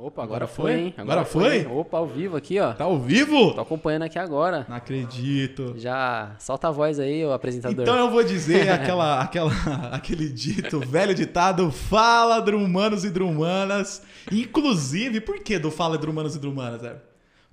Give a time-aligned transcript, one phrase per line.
[0.00, 0.80] Opa, agora, Agora foi, foi?
[0.80, 0.94] hein?
[0.96, 1.58] Agora foi?
[1.58, 1.66] hein?
[1.72, 2.72] Opa, ao vivo aqui, ó.
[2.72, 3.52] Tá ao vivo?
[3.52, 4.64] Tô acompanhando aqui agora.
[4.68, 5.74] Não acredito.
[5.76, 7.82] Já solta a voz aí, o apresentador.
[7.82, 9.50] Então eu vou dizer aquela, aquela,
[9.90, 14.00] aquele dito, velho ditado, fala drumanos e drumanas.
[14.30, 16.94] Inclusive, por que do fala drumanos e drumanas, Zé?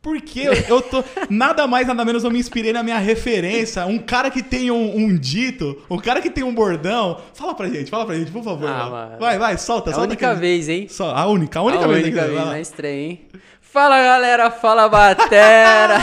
[0.05, 1.03] Porque eu, tô.
[1.31, 3.83] Nada mais, nada menos eu me inspirei na minha referência.
[3.87, 7.19] Um cara que tem um, um dito, um cara que tem um bordão.
[7.33, 8.69] Fala pra gente, fala pra gente, por favor.
[8.69, 9.17] Ah.
[9.19, 10.09] Vai, vai, solta, é a solta.
[10.09, 10.85] única aquele- vez, hein?
[10.87, 12.03] Só, a única, a única a vez.
[12.03, 12.51] única aqui, vez lá.
[12.51, 13.21] na estreia, hein?
[13.59, 14.51] Fala, galera.
[14.51, 15.97] Fala, batera.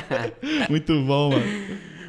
[0.70, 1.44] Muito bom, mano.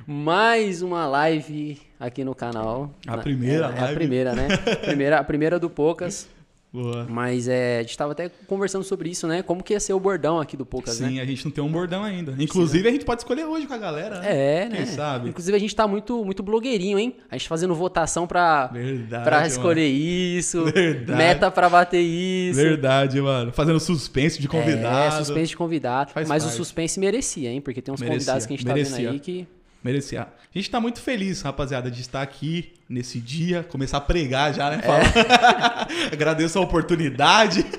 [0.07, 2.91] Mais uma live aqui no canal.
[3.05, 3.95] A primeira é, É a live.
[3.95, 4.47] primeira, né?
[4.85, 6.29] Primeira, a primeira do Poucas.
[6.75, 7.05] Boa.
[7.09, 9.41] Mas é, a gente tava até conversando sobre isso, né?
[9.41, 11.07] Como que ia ser o bordão aqui do Poucas, né?
[11.07, 12.35] Sim, a gente não tem um bordão ainda.
[12.37, 14.19] Inclusive, a gente pode escolher hoje com a galera.
[14.19, 14.63] né?
[14.63, 14.85] É, Quem né?
[14.85, 15.29] sabe?
[15.29, 17.15] Inclusive a gente tá muito, muito blogueirinho, hein?
[17.31, 19.23] A gente fazendo votação pra, Verdade.
[19.23, 19.47] pra mano.
[19.47, 21.17] escolher isso, Verdade.
[21.17, 22.59] meta pra bater isso.
[22.59, 23.51] Verdade, mano.
[23.53, 25.15] Fazendo suspense de convidado.
[25.15, 26.11] É, suspense de convidado.
[26.11, 26.53] Faz mas parte.
[26.53, 27.61] o suspense merecia, hein?
[27.61, 28.97] Porque tem uns Merecia, convidados que a gente tá merecia.
[28.97, 29.47] vendo aí que.
[29.83, 30.27] Merecia.
[30.55, 34.71] A gente tá muito feliz, rapaziada, de estar aqui nesse dia, começar a pregar já,
[34.71, 34.77] É.
[34.77, 34.81] né?
[34.83, 35.87] Falar.
[36.13, 37.65] Agradeço a oportunidade.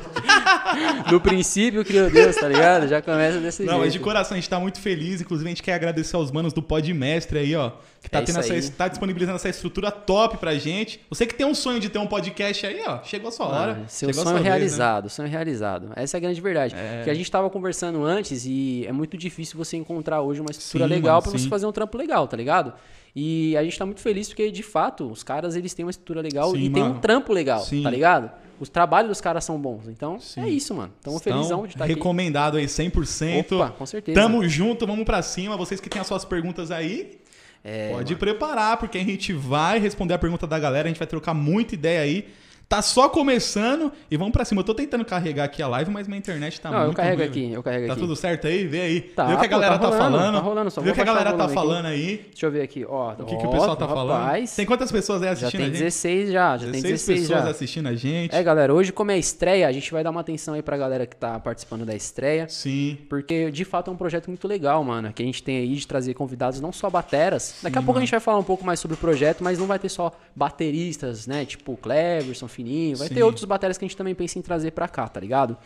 [1.11, 2.87] No princípio criou Deus, tá ligado?
[2.89, 3.85] Já começa desse Não, jeito.
[3.85, 5.21] mas de coração, a gente tá muito feliz.
[5.21, 7.71] Inclusive, a gente quer agradecer aos manos do Podmestre aí, ó.
[8.03, 11.01] Que tá, É tendo essa, tá disponibilizando essa estrutura top pra gente.
[11.09, 13.03] Você que tem um sonho de ter um podcast aí, ó.
[13.05, 13.73] Chegou a sua hora.
[13.75, 14.51] Mano, seu Chegou sonho sua vez, né?
[14.51, 15.91] realizado, sonho realizado.
[15.97, 16.75] Essa é a grande verdade.
[16.77, 16.97] É.
[16.97, 20.85] Porque a gente tava conversando antes e é muito difícil você encontrar hoje uma estrutura
[20.87, 22.66] Sim, legal mano, pra você fazer um trampo legal, tá ligado?
[23.15, 26.21] E a gente tá muito feliz porque, de fato, os caras eles têm uma estrutura
[26.21, 27.01] legal Sim, e tem um mano.
[27.01, 27.83] trampo legal, Sim.
[27.83, 28.31] tá ligado?
[28.61, 29.89] Os trabalhos dos caras são bons.
[29.89, 30.43] Então, Sim.
[30.43, 30.93] é isso, mano.
[31.03, 31.95] Tamo felizão de estar aqui.
[31.95, 33.53] recomendado aí 100%.
[33.53, 34.21] Opa, com certeza.
[34.21, 35.57] Tamo junto, vamos pra cima.
[35.57, 37.19] Vocês que têm as suas perguntas aí,
[37.65, 41.07] É, pode preparar, porque a gente vai responder a pergunta da galera, a gente vai
[41.09, 42.29] trocar muita ideia aí.
[42.69, 44.61] Tá só começando e vamos pra cima.
[44.61, 47.19] Eu tô tentando carregar aqui a live, mas minha internet tá Não, muito eu carrego
[47.23, 48.03] ruim, aqui, eu carrego Tá aqui.
[48.03, 48.67] tudo certo aí?
[48.67, 49.01] Vê aí.
[49.03, 50.35] Tá, Vê o que a pô, galera tá tá, rolando, falando.
[50.35, 52.27] tá rolando, só Vê o que a galera tá falando aí.
[52.29, 53.13] Deixa eu ver aqui, ó.
[53.13, 54.49] O que, que o pessoal tá falando.
[54.57, 55.79] Tem quantas pessoas aí já assistindo tem a gente?
[55.79, 57.51] 16 já, já tem 16 pessoas já.
[57.51, 58.35] assistindo a gente.
[58.35, 61.07] É, galera, hoje como é estreia, a gente vai dar uma atenção aí pra galera
[61.07, 62.49] que tá participando da estreia.
[62.49, 62.99] Sim.
[63.09, 65.13] Porque de fato é um projeto muito legal, mano.
[65.13, 67.59] Que a gente tem aí de trazer convidados não só bateras.
[67.63, 69.69] Daqui a pouco a gente vai falar um pouco mais sobre o projeto, mas não
[69.69, 71.45] vai ter só bateristas, né?
[71.45, 72.97] Tipo Cleverson, Fininho.
[72.97, 73.15] Vai Sim.
[73.15, 75.57] ter outros bateras que a gente também pensa em trazer pra cá, tá ligado?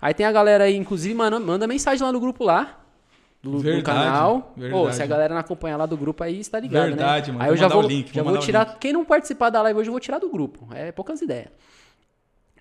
[0.00, 2.80] Aí tem a galera aí, inclusive, mano, manda mensagem lá no grupo lá.
[3.42, 4.52] Do, do Verdade, canal.
[4.56, 4.82] verdade.
[4.84, 7.36] Pô, se a galera não acompanha lá do grupo aí, está ligado, Verdade, né?
[7.38, 7.44] mano.
[7.44, 8.78] Aí eu já vou, link, já vou tirar.
[8.78, 10.66] Quem não participar da live hoje, eu vou tirar do grupo.
[10.74, 11.48] É poucas ideias.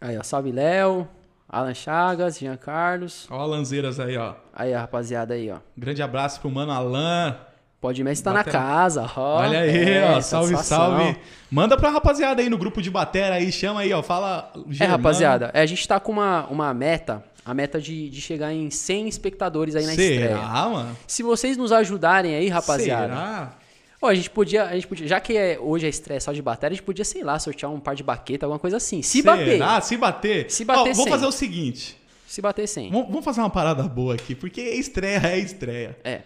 [0.01, 1.07] Aí, ó, salve Léo,
[1.47, 3.27] Alan Chagas, Jean Carlos.
[3.31, 4.33] Ó, Lanzeiras aí, ó.
[4.53, 5.59] Aí, a rapaziada aí, ó.
[5.77, 7.37] Grande abraço pro mano Alan.
[7.83, 9.39] Pode Messi tá na casa, ó.
[9.41, 10.21] Olha aí, É, ó.
[10.21, 10.97] Salve, satisfação.
[10.97, 11.17] salve.
[11.51, 14.01] Manda pra rapaziada aí no grupo de batera aí, chama aí, ó.
[14.01, 14.49] Fala.
[14.55, 14.97] É, Germano.
[15.03, 18.69] rapaziada, é, a gente tá com uma, uma meta, a meta de, de chegar em
[18.69, 20.37] 100 espectadores aí na Será, estreia.
[20.69, 20.97] mano?
[21.05, 23.13] Se vocês nos ajudarem aí, rapaziada.
[23.13, 23.53] Será?
[24.01, 26.41] Ó, a gente podia, a gente podia, já que é, hoje é estreia só de
[26.41, 29.01] bateria, a gente podia, sei lá, sortear um par de baqueta, alguma coisa assim.
[29.01, 29.81] Se bater, Será?
[29.81, 30.49] Se bater.
[30.49, 31.11] Se bater, Ó, vou 100.
[31.11, 31.97] fazer o seguinte.
[32.25, 32.91] se bater 100.
[32.91, 35.97] Vamos vamos fazer uma parada boa aqui, porque estreia é estreia.
[36.05, 36.21] É.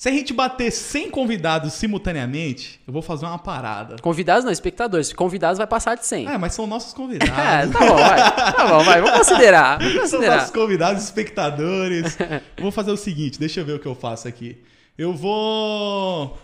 [0.00, 3.96] Se a gente bater 100 convidados simultaneamente, eu vou fazer uma parada.
[4.00, 5.12] Convidados não, espectadores.
[5.12, 6.26] Convidados vai passar de 100.
[6.26, 7.70] Ah, mas são nossos É, convidados.
[7.70, 8.18] tá bom, vai.
[8.18, 9.02] Tá bom, vai.
[9.02, 9.76] Vamos considerar.
[9.78, 10.36] Vamos São considerar.
[10.36, 12.16] nossos convidados, espectadores.
[12.58, 14.56] vou fazer o seguinte, deixa eu ver o que eu faço aqui.
[14.96, 16.38] Eu vou.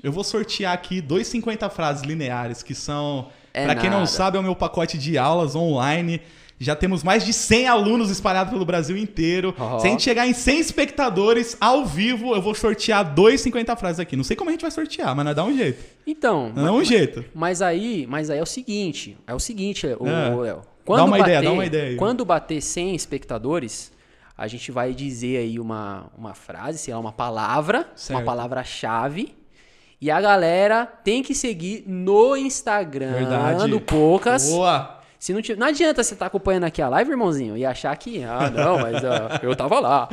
[0.00, 3.30] Eu vou sortear aqui dois 50 frases lineares, que são.
[3.52, 6.20] É pra quem não sabe, é o meu pacote de aulas online.
[6.62, 9.52] Já temos mais de 100 alunos espalhados pelo Brasil inteiro.
[9.58, 9.80] Ó.
[9.80, 13.98] Se a gente chegar em 100 espectadores ao vivo, eu vou sortear dois 50 frases
[13.98, 14.14] aqui.
[14.16, 15.82] Não sei como a gente vai sortear, mas nós dá um jeito.
[16.06, 17.24] Então, Nós dá um jeito.
[17.34, 20.30] Mas aí, mas aí é o seguinte, é o seguinte, o, É.
[20.34, 20.62] o Léo.
[20.86, 21.96] Dá uma ideia, dá uma ideia aí.
[21.96, 23.92] Quando bater 100 espectadores,
[24.38, 28.18] a gente vai dizer aí uma, uma frase, sei lá, uma palavra, Certo.
[28.18, 29.34] uma palavra-chave.
[30.00, 33.70] E a galera tem que seguir no Instagram Verdade.
[33.70, 34.48] do Poucas.
[34.48, 35.01] Boa!
[35.22, 38.24] Se não, tiver, não adianta você estar acompanhando aqui a live, irmãozinho, e achar que,
[38.24, 40.08] ah, não, mas ah, eu tava lá,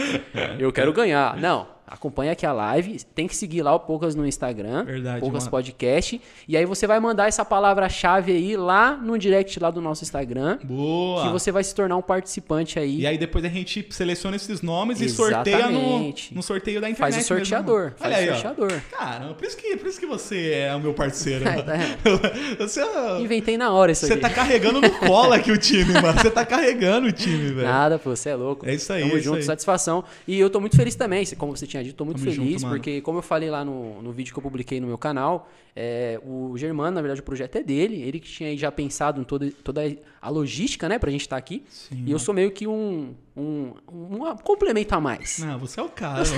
[0.60, 1.36] eu quero ganhar.
[1.36, 5.44] Não, acompanha aqui a live, tem que seguir lá o Poucas no Instagram, Verdade, Poucas
[5.44, 5.52] mano.
[5.52, 10.04] Podcast, e aí você vai mandar essa palavra-chave aí lá no direct lá do nosso
[10.04, 11.24] Instagram, Boa!
[11.24, 13.02] que você vai se tornar um participante aí.
[13.02, 16.36] E aí depois a gente seleciona esses nomes e sorteia no, Exatamente.
[16.36, 17.14] no sorteio da internet.
[17.14, 17.96] faz o mesmo, sorteador, mano.
[17.98, 18.82] faz Olha aí, o sorteador.
[18.92, 21.46] Caramba, por isso, que, por isso que você é o meu parceiro.
[21.70, 22.58] É.
[22.60, 22.82] Você,
[23.20, 24.22] Inventei na hora isso você aqui.
[24.22, 26.20] tá carregando no colo aqui o time, mano.
[26.20, 27.68] Você tá carregando o time, velho.
[27.68, 28.68] Nada, pô, você é louco.
[28.68, 29.44] É isso aí, Tamo é junto, aí.
[29.44, 30.04] satisfação.
[30.28, 32.70] E eu tô muito feliz também, como você tinha dito, tô muito Tamo feliz, junto,
[32.70, 36.20] porque como eu falei lá no, no vídeo que eu publiquei no meu canal, é,
[36.24, 39.24] o Germano, na verdade, o projeto é dele, ele que tinha aí já pensado em
[39.24, 39.82] toda, toda
[40.22, 41.64] a logística, né, pra gente estar aqui.
[41.70, 45.40] Sim, e eu sou meio que um, um, um complemento a mais.
[45.40, 46.24] Não, você é o cara.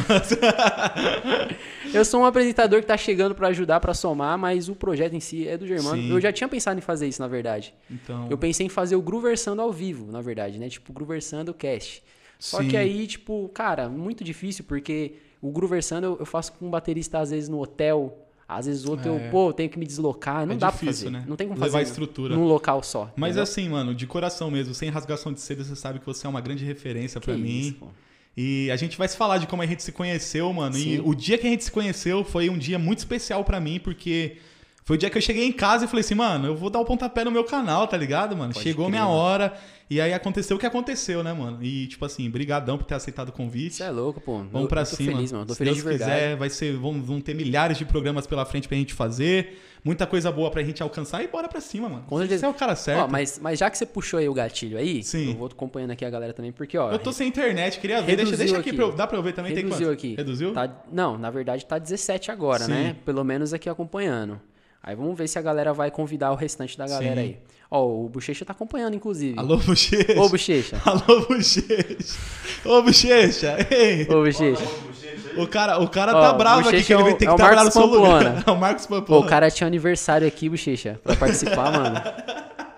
[1.93, 5.19] Eu sou um apresentador que tá chegando pra ajudar, pra somar, mas o projeto em
[5.19, 6.01] si é do Germano.
[6.01, 6.09] Sim.
[6.09, 7.73] Eu já tinha pensado em fazer isso, na verdade.
[7.89, 10.69] Então, Eu pensei em fazer o Grooversando ao vivo, na verdade, né?
[10.69, 12.03] Tipo, Grooversando Cast.
[12.39, 12.69] Só Sim.
[12.69, 17.19] que aí, tipo, cara, muito difícil, porque o Grooversando eu, eu faço com um baterista,
[17.19, 18.17] às vezes, no hotel.
[18.47, 19.27] Às vezes outro É.
[19.27, 20.45] eu, pô, eu tenho que me deslocar.
[20.45, 21.09] Não É dá difícil, pra fazer.
[21.11, 21.25] né?
[21.27, 22.35] Não tem como Levar fazer estrutura.
[22.35, 23.09] num local só.
[23.15, 23.43] Mas entendeu?
[23.43, 26.41] assim, mano, de coração mesmo, sem rasgação de seda, você sabe que você é uma
[26.41, 27.59] grande referência pra Que mim.
[27.59, 27.87] isso, pô.
[28.35, 30.77] E a gente vai se falar de como a gente se conheceu, mano.
[30.77, 31.01] E Sim.
[31.05, 34.37] o dia que a gente se conheceu foi um dia muito especial pra mim, porque
[34.83, 36.79] foi o dia que eu cheguei em casa e falei assim, mano, eu vou dar
[36.79, 38.53] o pontapé no meu canal, tá ligado, mano?
[38.53, 39.51] Pode Chegou crer, minha mano.
[39.91, 41.61] E aí aconteceu o que aconteceu, né, mano?
[41.61, 43.73] E, tipo assim, brigadão por ter aceitado o convite.
[43.73, 44.37] Isso é louco, pô.
[44.49, 45.11] Vamos pra eu tô cima.
[45.11, 45.45] feliz, mano.
[45.45, 46.11] Tô Se feliz Deus de verdade.
[46.13, 49.59] quiser, vai ser, vão, vão ter milhares de programas pela frente pra gente fazer.
[49.83, 52.05] Muita coisa boa pra gente alcançar e bora pra cima, mano.
[52.07, 52.39] Com certeza.
[52.39, 53.01] Você é o cara certo.
[53.03, 55.31] Ó, mas, mas já que você puxou aí o gatilho aí, Sim.
[55.31, 56.89] eu vou acompanhando aqui a galera também, porque, ó.
[56.89, 58.15] Eu tô sem internet, queria ver.
[58.15, 58.77] Deixa, deixa aqui, aqui.
[58.77, 59.53] pra eu, dá pra eu ver também.
[59.53, 59.93] Reduziu tem quanto?
[59.93, 60.15] aqui.
[60.15, 60.53] Reduziu?
[60.53, 62.71] Tá- não, na verdade tá 17 agora, Sim.
[62.71, 62.95] né?
[63.03, 64.39] Pelo menos aqui acompanhando.
[64.81, 67.27] Aí vamos ver se a galera vai convidar o restante da galera Sim.
[67.27, 67.37] aí.
[67.73, 69.39] Ó, o Bochecha tá acompanhando, inclusive.
[69.39, 70.19] Alô, Bochecha.
[70.21, 70.77] Ô, Bochecha.
[70.85, 72.19] Alô, Bochecha.
[72.65, 73.67] Ô, Bochecha.
[73.71, 74.03] Ei.
[74.09, 74.63] Ô, Bochecha.
[75.37, 77.27] O cara, o cara Ó, tá bravo aqui que ele é vai o- ter é
[77.29, 78.43] que o trabalhar no seu lugar.
[78.45, 79.25] É o Marcos Pamplona.
[79.25, 82.01] o cara tinha aniversário aqui, Bochecha, pra participar, mano.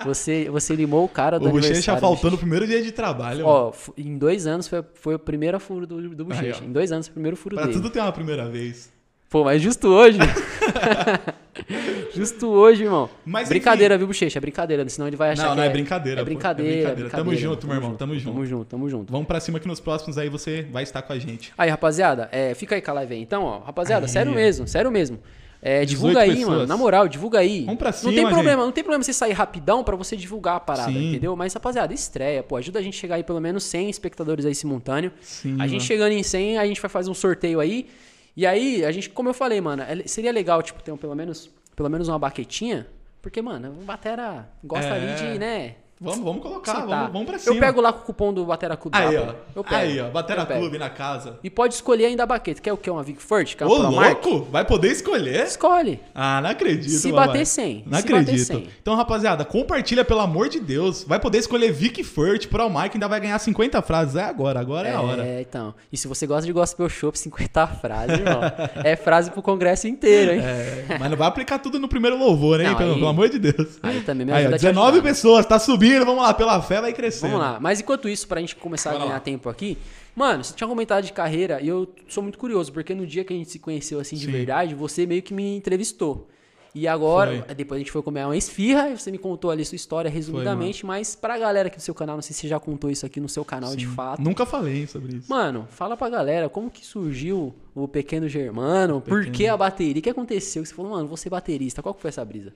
[0.06, 2.38] Você, você limou o cara do O Bochecha no Bochecha.
[2.38, 3.46] primeiro dia de trabalho.
[3.46, 3.50] mano.
[3.50, 6.60] Ó, em dois anos foi, foi o primeiro furo do, do Bochecha.
[6.62, 7.78] Aí, em dois anos foi o primeiro furo Pra dele.
[7.78, 8.93] tudo tem uma primeira vez.
[9.34, 10.20] Pô, mas justo hoje.
[12.14, 13.10] justo hoje, irmão.
[13.26, 14.38] Mas, brincadeira, viu, Bochecha?
[14.38, 16.30] É brincadeira, senão ele vai achar Não, que não é brincadeira, É pô.
[16.30, 17.08] É brincadeira, brincadeira.
[17.08, 17.50] é Tamo brincadeira.
[17.56, 18.32] junto, meu irmão, tamo junto.
[18.34, 19.12] Tamo junto, tamo junto.
[19.12, 21.52] Vamos pra cima que nos próximos aí você vai estar com a gente.
[21.58, 23.22] Aí, rapaziada, é, fica aí com a live aí.
[23.24, 24.10] Então, ó, rapaziada, Aí.
[24.12, 25.18] sério mesmo, sério mesmo.
[25.64, 26.50] É, 18 divulga aí, pessoas.
[26.50, 26.68] mano.
[26.68, 27.64] Na moral, divulga aí.
[27.66, 28.66] Vamos pra Não cima, tem problema, gente.
[28.66, 31.10] não tem problema você sair rapidão pra você divulgar a parada, Sim.
[31.10, 31.36] entendeu?
[31.36, 34.54] Mas, rapaziada, estreia, pô, ajuda a gente a chegar aí pelo menos 100 espectadores aí
[34.54, 35.12] simultâneo.
[35.22, 35.82] Sim, a gente mano.
[35.82, 37.88] chegando em 100, a gente vai fazer um sorteio aí.
[38.36, 41.16] E aí, a gente, como eu falei, mano, é- seria legal, tipo, ter um, pelo
[41.16, 42.88] menos, pelo menos uma baquetinha.
[43.22, 44.92] Porque, mano, o Batera gosta É.
[44.92, 45.76] ali de, né?
[46.04, 46.88] Vamos, vamos colocar, sentar.
[46.88, 47.56] vamos, vamos pra cima.
[47.56, 48.98] Eu pego lá com o cupom do Batera Clube.
[48.98, 49.26] Aí, lá, ó.
[49.28, 49.34] pô.
[49.56, 49.76] Eu pego.
[49.76, 50.10] Aí, ó.
[50.10, 50.46] Batera.
[50.46, 51.40] Clube na casa.
[51.44, 52.62] E pode escolher ainda a baqueta.
[52.62, 52.90] Quer o quê?
[52.90, 53.56] Uma Vic Ford?
[53.56, 54.28] Quer Ô, ProMark?
[54.28, 54.48] louco!
[54.52, 55.46] Vai poder escolher?
[55.46, 56.00] Escolhe.
[56.14, 56.92] Ah, não acredito.
[56.92, 57.28] Se papai.
[57.28, 58.46] bater 100, Não se acredito.
[58.46, 58.68] 100.
[58.82, 61.04] Então, rapaziada, compartilha, pelo amor de Deus.
[61.04, 64.16] Vai poder escolher Vic Furt, Pro Mike, ainda vai ganhar 50 frases.
[64.16, 65.26] É agora, agora é, a hora.
[65.26, 65.74] É, então.
[65.92, 68.42] E se você gosta de Gospel Shop, 50 frases, irmão.
[68.84, 70.42] é frase pro congresso inteiro, hein?
[70.44, 72.68] É, mas não vai aplicar tudo no primeiro louvor, hein?
[72.68, 73.80] Não, pelo, aí- pelo amor de Deus.
[73.82, 75.10] Aí também me Aí, ó, ajuda a te 19 ajudar.
[75.10, 77.32] pessoas, tá subindo, vamos lá, pela fé vai crescendo.
[77.32, 77.60] Vamos lá.
[77.60, 79.20] Mas enquanto isso, pra gente começar Bora a ganhar lá.
[79.22, 79.78] tempo aqui,
[80.16, 83.34] mano, você tinha comentado de carreira e eu sou muito curioso, porque no dia que
[83.34, 84.32] a gente se conheceu assim de Sim.
[84.32, 86.28] verdade, você meio que me entrevistou.
[86.76, 87.54] E agora, Foi.
[87.56, 90.84] depois a gente foi comer uma esfirra e você me contou ali sua história resumidamente,
[90.84, 93.20] mas pra galera aqui do seu canal, não sei se você já contou isso aqui
[93.20, 94.20] no seu canal de fato.
[94.20, 95.30] Nunca falei sobre isso.
[95.30, 100.02] Mano, fala pra galera como que surgiu o Pequeno Germano, por que a bateria, o
[100.02, 100.66] que aconteceu?
[100.66, 102.52] Você falou, mano, vou ser baterista, qual que foi essa brisa?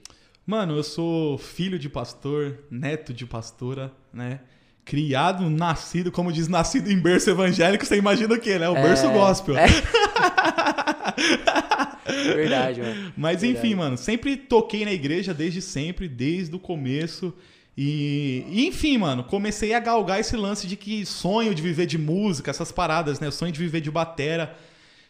[0.48, 4.40] Mano, eu sou filho de pastor, neto de pastora, né?
[4.86, 8.70] Criado, nascido, como diz, nascido em berço evangélico, você imagina o quê, né?
[8.70, 9.58] O berço gospel.
[9.58, 9.68] É.
[12.34, 13.14] Verdade, mano.
[13.18, 17.34] Mas enfim, mano, sempre toquei na igreja desde sempre, desde o começo.
[17.78, 21.98] E, e, enfim, mano, comecei a galgar esse lance de que sonho de viver de
[21.98, 23.30] música, essas paradas, né?
[23.32, 24.56] Sonho de viver de batera.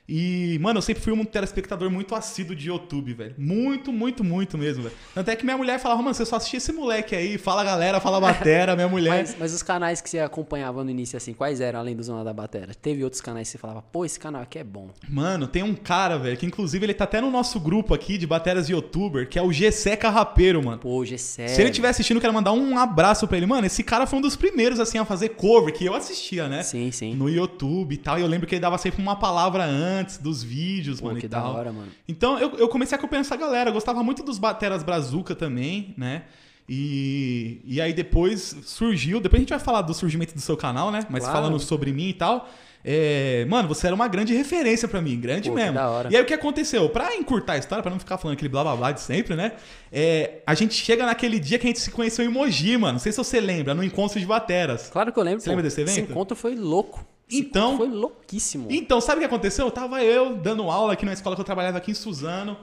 [0.07, 3.35] E, mano, eu sempre fui um telespectador muito assíduo de YouTube, velho.
[3.37, 4.95] Muito, muito, muito mesmo, velho.
[5.13, 7.99] Tanto é que minha mulher falava, mano, você só assistia esse moleque aí, fala galera,
[7.99, 9.17] fala batera, minha mulher.
[9.17, 12.23] Mas, mas os canais que você acompanhava no início, assim, quais eram, além do Zona
[12.23, 12.73] da Batera?
[12.73, 14.89] Teve outros canais que você falava, pô, esse canal aqui é bom.
[15.09, 18.25] Mano, tem um cara, velho, que inclusive ele tá até no nosso grupo aqui de
[18.25, 20.77] bateras de youtuber, que é o Gessé Carrapeiro, mano.
[20.77, 21.47] Pô, G7.
[21.49, 23.45] Se ele estiver assistindo, eu quero mandar um abraço pra ele.
[23.45, 26.63] Mano, esse cara foi um dos primeiros, assim, a fazer cover, que eu assistia, né?
[26.63, 27.13] Sim, sim.
[27.13, 28.17] No YouTube e tal.
[28.17, 31.25] E eu lembro que ele dava sempre uma palavra antes dos vídeos, Pô, mano, que
[31.25, 31.55] e da tal.
[31.55, 31.87] hora, mano.
[32.07, 33.69] Então eu, eu comecei a acompanhar essa galera.
[33.69, 36.23] Eu gostava muito dos bateras brazuca também, né?
[36.69, 39.19] E, e aí depois surgiu.
[39.19, 40.99] Depois a gente vai falar do surgimento do seu canal, né?
[41.09, 41.37] Mas Claro.
[41.39, 42.49] falando sobre mim e tal.
[42.89, 45.73] é, mano, você era uma grande referência pra mim, grande Pô, mesmo.
[45.73, 46.07] da.
[46.09, 46.87] E aí o que aconteceu?
[46.89, 49.53] Pra encurtar a história, pra não ficar falando aquele blá blá blá de sempre, né?
[49.91, 52.93] É, a gente chega naquele dia que a gente se conheceu em Mogi, mano.
[52.93, 54.89] Não sei se você lembra, no encontro de bateras.
[54.89, 55.39] Claro que eu lembro.
[55.41, 55.51] Você pô.
[55.51, 55.97] lembra desse evento?
[55.99, 57.05] Esse encontro foi louco.
[57.31, 58.67] Então- Foi louquíssimo.
[58.69, 59.69] Então, sabe o que aconteceu?
[59.69, 62.57] Tava eu dando aula aqui na escola que eu trabalhava aqui em Suzano.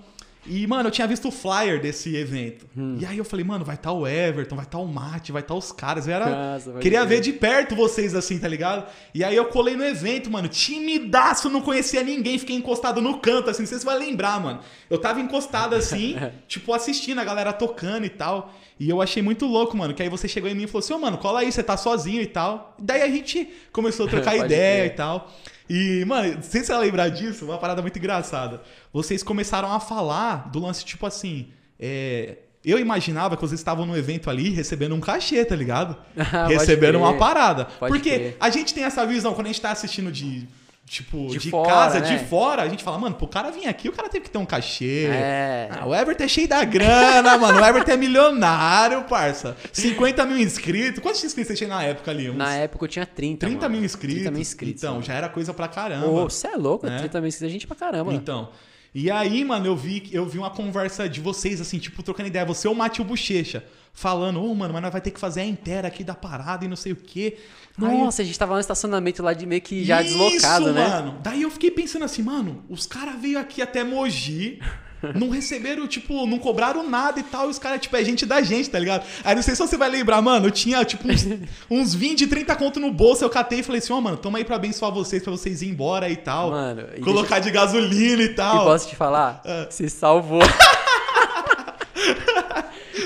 [0.46, 2.66] E, mano, eu tinha visto o flyer desse evento.
[2.76, 2.98] Hum.
[3.00, 5.32] E aí eu falei, mano, vai estar tá o Everton, vai estar tá o Mate,
[5.32, 6.06] vai estar tá os caras.
[6.06, 6.52] Eu era.
[6.52, 7.08] Nossa, queria crer.
[7.08, 8.86] ver de perto vocês assim, tá ligado?
[9.14, 10.48] E aí eu colei no evento, mano.
[10.48, 14.40] Timidaço, não conhecia ninguém, fiquei encostado no canto, assim, não sei se você vai lembrar,
[14.40, 14.60] mano.
[14.90, 18.52] Eu tava encostado assim, tipo, assistindo a galera tocando e tal.
[18.78, 19.94] E eu achei muito louco, mano.
[19.94, 21.76] Que aí você chegou em mim e falou assim, ô, mano, cola aí, você tá
[21.76, 22.74] sozinho e tal.
[22.78, 25.30] Daí a gente começou a trocar ideia e tal.
[25.68, 28.60] E, mano, sei se lembrar disso, uma parada muito engraçada.
[28.92, 31.48] Vocês começaram a falar do lance, tipo assim.
[31.80, 35.96] é, Eu imaginava que vocês estavam no evento ali recebendo um cachê, tá ligado?
[36.48, 37.64] Recebendo uma parada.
[37.78, 38.36] Pode Porque crer.
[38.40, 40.46] a gente tem essa visão, quando a gente tá assistindo de.
[40.86, 42.16] Tipo, de, De fora, casa, né?
[42.16, 44.36] de fora, a gente fala, mano, pro cara vir aqui, o cara teve que ter
[44.36, 45.06] um cachê.
[45.10, 45.68] É.
[45.70, 47.58] Ah, o Everton é cheio da grana, mano.
[47.60, 49.56] O Everton é milionário, parça.
[49.72, 51.00] 50 mil inscritos.
[51.02, 52.28] Quantos inscritos você tinha na época ali?
[52.28, 53.46] Uns Na época eu tinha 30.
[53.46, 53.74] 30 mano.
[53.76, 54.16] mil inscritos.
[54.16, 54.82] 30 mil inscritos.
[54.82, 55.04] Então, mano.
[55.04, 56.06] já era coisa pra caramba.
[56.06, 56.86] Ô, você é louco?
[56.86, 56.98] né?
[56.98, 58.12] 30 mil inscritos é gente pra caramba.
[58.12, 58.50] Então.
[58.94, 62.44] E aí, mano, eu vi, eu vi uma conversa de vocês, assim, tipo, trocando ideia.
[62.44, 63.64] Você, o Matheus Bochecha,
[63.96, 66.68] falando, ô, mano, mas nós vai ter que fazer a inteira aqui da parada e
[66.68, 67.38] não sei o quê.
[67.80, 70.72] Aí eu- Nossa, a gente tava no estacionamento lá de meio que já Isso, deslocado,
[70.72, 70.86] né?
[70.88, 71.18] mano.
[71.22, 74.58] Daí eu fiquei pensando assim, mano, os caras veio aqui até Mogi,
[75.14, 78.40] não receberam, tipo, não cobraram nada e tal, e os caras, tipo, é gente da
[78.42, 79.04] gente, tá ligado?
[79.22, 81.24] Aí não sei se você vai lembrar, mano, eu tinha, tipo, uns,
[81.70, 84.44] uns 20, 30 conto no bolso, eu catei e falei assim, ó, mano, toma aí
[84.44, 86.50] pra abençoar vocês, pra vocês ir embora e tal.
[86.50, 88.64] Mano, e colocar de gasolina e E tal.
[88.64, 89.40] posso te falar?
[89.44, 89.66] Ah.
[89.70, 90.40] Se salvou.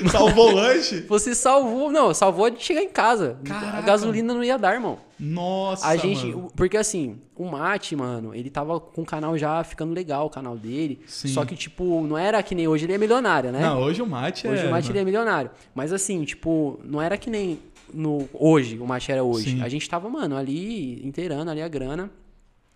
[0.09, 1.01] Salvou o lanche.
[1.07, 1.91] Você salvou.
[1.91, 3.37] Não, salvou de chegar em casa.
[3.43, 3.77] Caraca.
[3.77, 4.99] A gasolina não ia dar, irmão.
[5.19, 6.27] Nossa, A gente.
[6.27, 6.51] mano.
[6.55, 10.55] Porque assim, o Mate, mano, ele tava com o canal já ficando legal, o canal
[10.55, 11.01] dele.
[11.07, 11.27] Sim.
[11.29, 13.59] Só que, tipo, não era que nem hoje ele é milionário, né?
[13.59, 14.51] Não, hoje o mate é...
[14.51, 14.91] Hoje o Mate mano.
[14.91, 15.51] ele é milionário.
[15.75, 17.59] Mas assim, tipo, não era que nem
[17.93, 19.51] no hoje, o Mate era hoje.
[19.51, 19.61] Sim.
[19.63, 22.09] A gente tava, mano, ali inteirando ali a grana.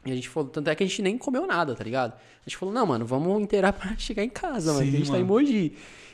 [0.05, 2.13] E a gente falou, tanto é que a gente nem comeu nada, tá ligado?
[2.13, 4.99] A gente falou, não, mano, vamos inteirar pra chegar em casa, mano, Sim, que a
[4.99, 5.33] gente tá em mano.
[5.33, 5.73] Mogi.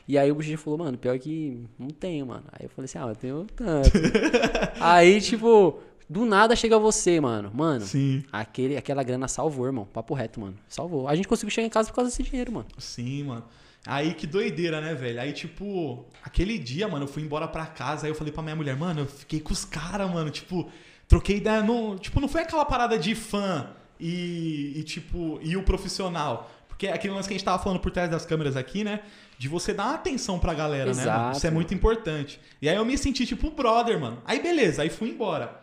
[0.09, 2.45] E aí o Buxi falou, mano, pior que não tenho, mano.
[2.51, 3.91] Aí eu falei assim, ah, eu tenho tanto.
[4.81, 7.51] aí, tipo, do nada chega você, mano.
[7.53, 9.85] Mano, Sim, aquele, aquela grana salvou, irmão.
[9.85, 10.55] Papo reto, mano.
[10.67, 11.07] Salvou.
[11.07, 12.65] A gente conseguiu chegar em casa por causa desse dinheiro, mano.
[12.79, 13.45] sim, mano.
[13.85, 15.21] Aí que doideira, né, velho?
[15.21, 18.55] Aí, tipo, aquele dia, mano, eu fui embora pra casa, aí eu falei pra minha
[18.55, 20.67] mulher, mano, eu fiquei com os caras, mano, tipo,
[21.07, 25.61] troquei ideia, não, tipo, não foi aquela parada de fã e, e, tipo, e o
[25.61, 26.49] profissional.
[26.79, 29.01] Porque é aquele lance que a gente tava falando por trás das câmeras aqui, né?
[29.37, 31.01] De você dar atenção pra galera, né, mano?
[31.01, 32.39] Exato, Isso é muito importante.
[32.61, 34.19] E aí eu me senti tipo brother, mano.
[34.23, 35.59] Aí beleza, aí fui embora.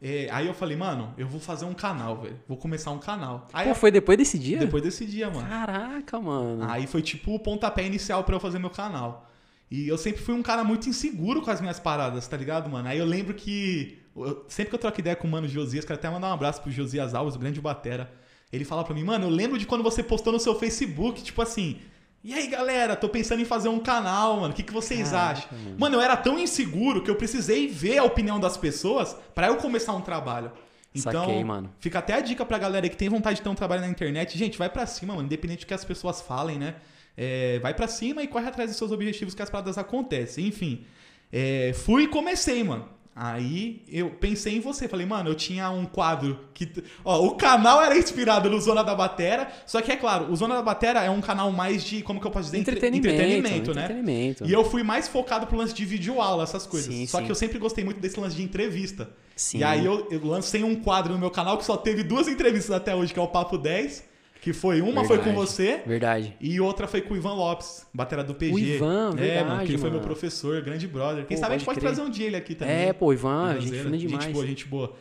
[0.00, 2.40] É, aí eu falei, mano, eu vou fazer um canal, velho.
[2.48, 3.46] Vou começar um canal.
[3.52, 4.58] Aí Pô, foi depois desse dia?
[4.58, 5.46] depois desse dia, mano.
[5.46, 6.64] Caraca, mano.
[6.66, 9.28] Aí foi tipo o pontapé inicial pra eu fazer meu canal.
[9.70, 12.88] E eu sempre fui um cara muito inseguro com as minhas paradas, tá ligado, mano?
[12.88, 13.98] Aí eu lembro que.
[14.16, 16.62] eu- sempre que eu troco ideia com o mano Josias, quero até mandar um abraço
[16.62, 18.10] pro Josias Alves, o grande batera.
[18.52, 21.42] Ele fala pra mim, mano, eu lembro de quando você postou no seu Facebook, tipo
[21.42, 21.78] assim.
[22.24, 24.52] E aí, galera, tô pensando em fazer um canal, mano.
[24.52, 25.58] O que, que vocês Caraca, acham?
[25.58, 25.76] mano.
[25.78, 29.56] Mano, eu era tão inseguro que eu precisei ver a opinião das pessoas pra eu
[29.56, 30.50] começar um trabalho.
[30.94, 31.44] Então, Saquei,
[31.78, 34.36] fica até a dica pra galera que tem vontade de ter um trabalho na internet.
[34.36, 35.26] Gente, vai pra cima, mano.
[35.26, 36.76] Independente do que as pessoas falem, né?
[37.16, 40.46] É, vai pra cima e corre atrás dos seus objetivos que as paradas acontecem.
[40.46, 40.84] Enfim,
[41.32, 42.88] é, fui e comecei, mano.
[43.20, 44.86] Aí eu pensei em você.
[44.86, 46.70] Falei, mano, eu tinha um quadro que.
[47.04, 49.48] Ó, o canal era inspirado no Zona da Batera.
[49.66, 52.00] Só que é claro, o Zona da Batera é um canal mais de.
[52.02, 52.58] Como que eu posso dizer?
[52.58, 53.82] Entre- Entretenimento, entretenimento né?
[53.86, 54.46] entretenimento.
[54.46, 56.94] E eu fui mais focado pro lance de vídeo aula, essas coisas.
[56.94, 57.24] Sim, Só sim.
[57.24, 59.10] que eu sempre gostei muito desse lance de entrevista.
[59.34, 59.58] Sim.
[59.58, 62.70] E aí eu, eu lancei um quadro no meu canal que só teve duas entrevistas
[62.76, 64.04] até hoje, que é o Papo 10.
[64.40, 65.46] Que foi uma foi com Verdade.
[65.46, 66.36] você Verdade.
[66.40, 68.54] e outra foi com o Ivan Lopes, batera do PG.
[68.54, 71.26] O Ivan, É, verdade, mano, que ele foi meu professor, grande brother.
[71.26, 71.92] Quem Pô, sabe a gente pode crer.
[71.92, 72.74] trazer um dia ele aqui também.
[72.74, 74.24] É, pô, Ivan, gente Ivanzeira, fina demais.
[74.24, 74.92] Gente boa, gente boa.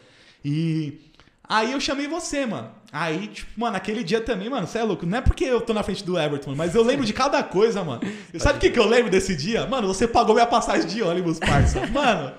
[0.43, 0.99] E
[1.47, 2.71] aí eu chamei você, mano.
[2.91, 5.05] Aí, tipo, mano, aquele dia também, mano, você é louco.
[5.05, 7.83] Não é porque eu tô na frente do Everton, mas eu lembro de cada coisa,
[7.83, 8.01] mano.
[8.33, 9.65] E sabe o que, que eu lembro desse dia?
[9.67, 11.85] Mano, você pagou minha passagem de ônibus, parça.
[11.91, 12.33] Mano,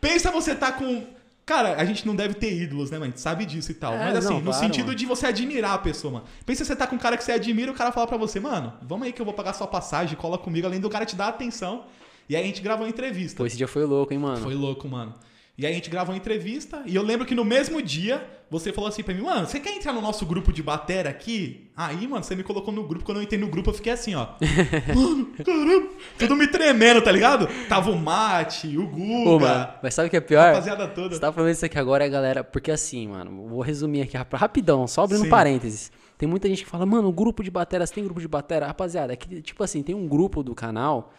[0.00, 1.15] pensa você tá com.
[1.46, 3.06] Cara, a gente não deve ter ídolos, né, mano?
[3.06, 3.94] A gente sabe disso e tal.
[3.94, 4.98] É, mas assim, não, no claro, sentido mano.
[4.98, 6.24] de você admirar a pessoa, mano.
[6.44, 8.40] Pensa você tá com um cara que você admira e o cara fala pra você,
[8.40, 11.14] mano, vamos aí que eu vou pagar sua passagem, cola comigo, além do cara te
[11.14, 11.84] dar atenção.
[12.28, 13.36] E aí a gente gravou uma entrevista.
[13.36, 14.42] Pô, esse dia foi louco, hein, mano?
[14.42, 15.14] Foi louco, mano.
[15.58, 18.72] E aí a gente gravou uma entrevista e eu lembro que no mesmo dia você
[18.72, 21.68] falou assim pra mim, mano, você quer entrar no nosso grupo de batera aqui?
[21.76, 23.04] Aí, mano, você me colocou no grupo.
[23.04, 24.28] Quando eu entrei no grupo, eu fiquei assim, ó.
[24.94, 25.88] mano, caramba.
[26.18, 27.48] Tudo me tremendo, tá ligado?
[27.68, 30.46] Tava o Mate, o Guga, mano, mas sabe o que é pior?
[30.48, 31.14] rapaziada toda.
[31.14, 32.44] Você tá falando isso aqui agora, galera.
[32.44, 35.30] Porque assim, mano, vou resumir aqui rap- rapidão, só abrindo Sim.
[35.30, 35.90] parênteses.
[36.18, 38.66] Tem muita gente que fala, mano, grupo de bateras, tem grupo de batera.
[38.66, 41.12] Rapaziada, é que, tipo assim, tem um grupo do canal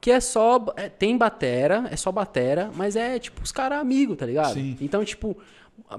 [0.00, 0.64] que é só.
[0.76, 4.54] é, tem batera, é só batera, mas é tipo os caras amigos, tá ligado?
[4.54, 4.76] Sim.
[4.80, 5.36] Então, tipo,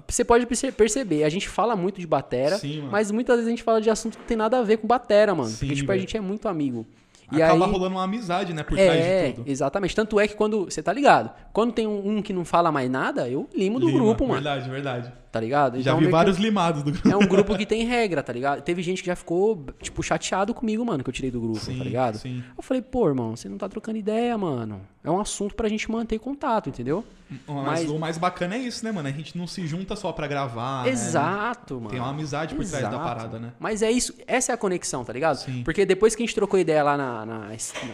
[0.08, 3.52] você pode perce- perceber, a gente fala muito de batera, Sim, mas muitas vezes a
[3.52, 5.50] gente fala de assunto que tem nada a ver com batera, mano.
[5.50, 6.02] Sim, porque, tipo, a velho.
[6.02, 6.86] gente é muito amigo.
[7.32, 8.64] E Acaba aí, rolando uma amizade, né?
[8.64, 9.50] Por trás é, de tudo.
[9.50, 9.96] exatamente.
[9.96, 10.66] Tanto é que quando.
[10.66, 11.32] Você tá ligado?
[11.54, 14.42] Quando tem um, um que não fala mais nada, eu limo do Lima, grupo, mano.
[14.42, 15.14] Verdade, verdade.
[15.32, 15.76] Tá ligado?
[15.76, 17.10] Já Então, vi meio que vários limados do grupo.
[17.10, 18.62] É um grupo que tem regra, tá ligado?
[18.64, 21.78] Teve gente que já ficou, tipo, chateado comigo, mano, que eu tirei do grupo, Sim,
[21.78, 22.18] tá ligado?
[22.18, 22.44] sim.
[22.58, 24.82] Eu falei, pô, irmão, você não tá trocando ideia, mano.
[25.04, 27.04] É um assunto pra gente manter contato, entendeu?
[27.48, 29.08] Mas, Mas- o mais bacana é isso, né, mano?
[29.08, 30.84] A gente não se junta só pra gravar.
[30.84, 30.90] né?
[30.92, 31.90] Exato, mano.
[31.90, 33.04] Tem uma amizade por trás da Exato.
[33.04, 33.54] parada, né?
[33.58, 35.38] Mas é isso, essa é a conexão, tá ligado?
[35.38, 35.64] Sim.
[35.64, 37.26] Porque depois que a gente trocou ideia lá na.
[37.26, 37.48] na-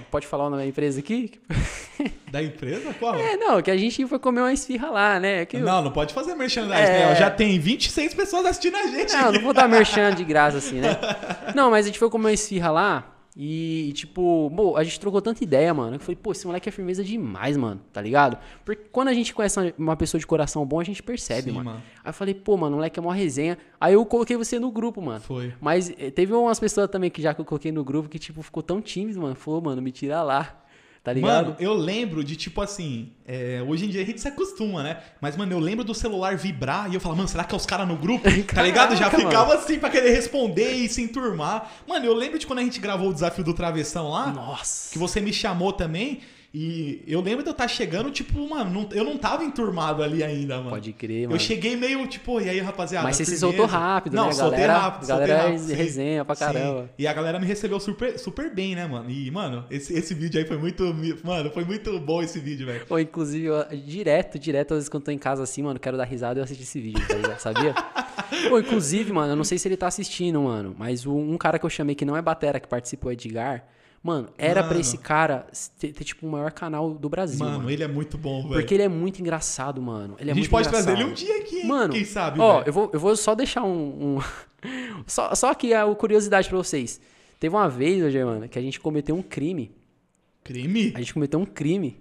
[0.10, 1.32] pode falar o nome da empresa aqui?
[2.32, 2.94] Da empresa?
[3.00, 3.16] Qual?
[3.16, 5.46] É, não, que a gente foi comer uma esfirra lá, né?
[5.46, 7.08] Que Não, não pode fazer merchandising, É.
[7.08, 7.16] né?
[7.16, 9.14] Já tem 26 pessoas assistindo a gente.
[9.14, 9.38] Não, aqui.
[9.38, 10.98] não vou dar merchan de graça assim, né?
[11.56, 13.06] Não, mas a gente foi comer uma esfirra lá
[13.40, 15.92] e, tipo, pô, a gente trocou tanta ideia, mano.
[15.92, 18.36] que Eu falei, pô, esse moleque é firmeza demais, mano, tá ligado?
[18.66, 21.66] Porque quando a gente conhece uma pessoa de coração bom, a gente percebe, Sim, mano.
[21.66, 21.84] mano.
[22.04, 23.56] Aí eu falei, pô, mano, o moleque é uma resenha.
[23.80, 25.22] Aí eu coloquei você no grupo, mano.
[25.22, 25.54] Foi.
[25.62, 28.42] Mas eh, teve umas pessoas também que já que eu coloquei no grupo que, tipo,
[28.42, 29.36] ficou tão tímido, mano.
[29.36, 30.60] Falou, mano, me tira lá.
[31.08, 31.46] Tá ligado?
[31.46, 33.14] Mano, eu lembro de tipo assim.
[33.26, 34.98] é, hoje em dia a gente se acostuma, né?
[35.22, 37.66] Mas, mano, eu lembro do celular vibrar e eu falava, mano, será que é os
[37.66, 38.26] caras no grupo?
[38.54, 38.94] tá ligado?
[38.94, 41.72] Já Caraca, ficava assim pra querer responder e se enturmar.
[41.88, 44.34] Mano, eu lembro de quando a gente gravou o desafio do travessão lá.
[44.34, 44.92] Nossa.
[44.92, 46.20] que você me chamou também.
[46.60, 50.24] E eu lembro de eu estar chegando, tipo, mano, não- eu não tava enturmado ali
[50.24, 50.72] ainda, mano.
[50.72, 51.40] Pode crer, Eu mano.
[51.40, 53.06] cheguei meio, tipo, e aí, rapaziada?
[53.06, 54.80] Mas você se soltou rápido, não, né, soltei galera?
[54.80, 55.68] rápido, galera soltei é rápido.
[55.68, 55.74] sim.
[55.76, 56.46] resenha pra Sim.
[56.46, 56.90] caramba.
[56.98, 59.08] E a galera me recebeu super, super bem, né, mano?
[59.08, 60.84] E, mano, esse, esse vídeo aí foi muito.
[61.24, 62.86] Mano, foi muito bom esse vídeo, velho.
[62.90, 65.96] Ou inclusive, eu, direto, direto, às vezes quando eu tô em casa assim, mano, quero
[65.96, 67.38] dar risada, eu assisto esse vídeo, tá?
[67.38, 67.76] Sabia?
[68.52, 71.66] Ou inclusive, mano, eu não sei se ele tá assistindo, mano, mas um cara que
[71.66, 73.64] eu chamei que não é batera, que participou, Edgar,
[74.04, 74.82] mano, era pra Mano.
[74.82, 75.46] esse cara
[75.80, 77.70] ter, ter, tipo, o maior canal do Brasil, Mano, mano.
[77.72, 78.54] ele é muito bom, velho.
[78.54, 80.16] Porque ele é muito engraçado, mano.
[80.20, 80.86] Ele é a gente muito pode engraçado.
[80.96, 81.68] trazer ele um dia aqui, hein?
[81.68, 84.18] Mano, Quem sabe, ó, eu vou, eu vou só deixar um.
[84.18, 84.20] um-
[85.08, 87.00] só, só aqui a curiosidade pra vocês.
[87.40, 89.72] Teve uma vez, ô Germano, que a gente cometeu um crime.
[90.44, 90.94] Crime?
[90.96, 92.00] A gente cometeu um crime.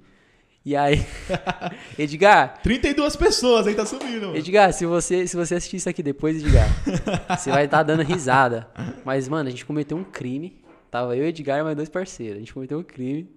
[0.64, 1.04] E aí.
[1.98, 4.36] Edgar, 32 pessoas aí, tá subindo, mano.
[4.36, 6.68] Edgar, se você, se você assistir isso aqui depois, Edgar,
[7.38, 8.68] você vai estar dando risada.
[9.04, 10.58] Mas, mano, a gente cometeu um crime.
[10.90, 12.36] Tava eu, Edgar e mais dois parceiros.
[12.36, 13.28] A gente cometeu um crime.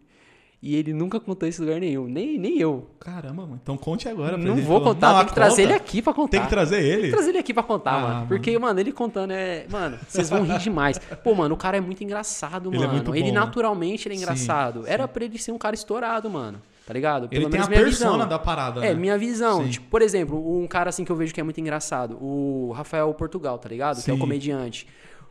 [0.61, 2.05] E ele nunca contou isso em lugar nenhum.
[2.05, 2.89] Nem, nem eu.
[2.99, 3.59] Caramba, mano.
[3.63, 4.37] Então conte agora.
[4.37, 5.73] pra Não gente, vou pelo- contar, Não, tem que trazer conta.
[5.73, 6.31] ele aqui pra contar.
[6.31, 6.93] Tem que trazer ele?
[6.95, 8.13] Tem que trazer ele aqui pra contar, Ah, mano.
[8.15, 8.27] mano.
[8.27, 9.65] Porque, mano, ele contando é.
[9.69, 10.99] Mano, vocês vão rir demais.
[11.23, 12.93] Pô, mano, o cara é muito engraçado, Ele é mano.
[12.93, 13.39] muito ele bom, né?
[13.39, 14.83] naturalmente ele é Sim, engraçado.
[14.85, 16.61] Era pra ele ser um cara estourado, mano.
[16.85, 17.29] Tá ligado?
[17.31, 18.27] Ele tem menos a minha persona visão.
[18.27, 18.99] da parada, É, né?
[18.99, 19.63] minha visão.
[19.63, 19.69] Sim.
[19.69, 23.13] Tipo, por exemplo, um cara assim que eu vejo que é muito engraçado, o Rafael
[23.13, 24.03] Portugal, tá ligado?
[24.03, 24.19] Que é o Sim.
[24.21, 24.87] comediante.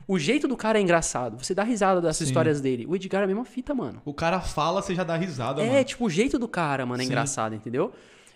[0.09, 1.37] O jeito do cara é engraçado.
[1.45, 2.25] Você dá risada Sim.
[2.25, 2.87] histórias dele.
[2.87, 4.01] O Edgar é a mesma fita, mano.
[4.07, 5.85] O cara fala, você já dá risada, É, mano.
[5.85, 7.11] tipo, o jeito do cara, mano, é Sim.
[7.11, 7.93] engraçado, entendeu?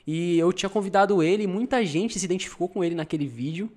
[0.06, 3.70] E eu tinha convidado ele, muita gente se identificou com ele naquele vídeo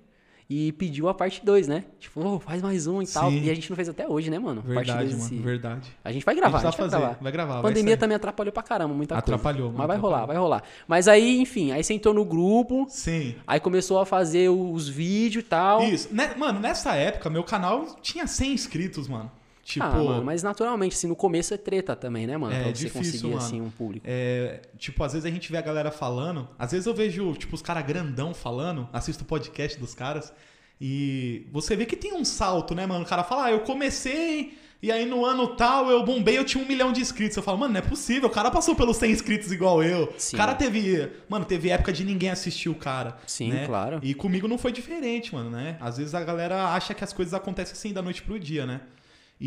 [0.49, 1.84] e pediu a parte 2, né?
[1.99, 3.31] Tipo, "Ô, faz mais um e tal.
[3.31, 3.41] Sim.
[3.43, 4.62] E a gente não fez até hoje, né, mano?
[4.62, 5.29] parte Verdade, dois mano.
[5.29, 5.91] desse- Verdade.
[6.03, 7.17] A gente vai gravar, a A gente gente, vai fazer, gravar.
[7.21, 9.23] vai gravar, A pandemia também atrapalhou pra caramba, muita coisa.
[9.25, 10.49] Atrapalhou, mano, Mas vai rolar, atrapalhou.
[10.49, 10.63] vai rolar.
[10.88, 13.36] Mas aí, enfim, aí você entrou no grupo, Sim.
[13.47, 15.81] aí começou a fazer os vídeos e tal.
[15.84, 16.13] Isso.
[16.13, 19.31] Né, mano, nessa época, meu canal tinha 100 inscritos, mano.
[19.65, 22.54] Tipo, Ah, mano, mas naturalmente, assim, no começo é treta também, né, mano?
[22.54, 23.38] É, pra você difícil, conseguir, mano.
[23.38, 24.06] assim, um público.
[24.08, 26.47] é, tipo, às vezes a gente vê a galera falando.
[26.58, 30.32] Às vezes eu vejo, tipo, os caras grandão falando, assisto o podcast dos caras.
[30.80, 33.04] E você vê que tem um salto, né, mano?
[33.04, 34.56] O cara fala, ah, eu comecei.
[34.84, 37.36] E aí no ano tal eu bombei, eu tinha um milhão de inscritos.
[37.36, 40.13] Eu falo, mano, não é possível, o cara passou pelos 100 inscritos igual eu.
[40.15, 40.36] Sim.
[40.36, 41.12] O cara teve.
[41.28, 43.17] Mano, teve época de ninguém assistir o cara.
[43.25, 43.65] Sim, né?
[43.65, 43.99] claro.
[44.04, 45.78] E comigo não foi diferente, mano, né?
[45.80, 48.82] Às vezes a galera acha que as coisas acontecem assim da noite pro dia, né?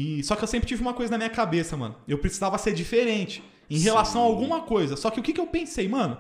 [0.01, 1.97] E só que eu sempre tive uma coisa na minha cabeça, mano.
[2.07, 3.85] Eu precisava ser diferente em Sim.
[3.85, 4.97] relação a alguma coisa.
[4.97, 6.17] Só que o que, que eu pensei, mano?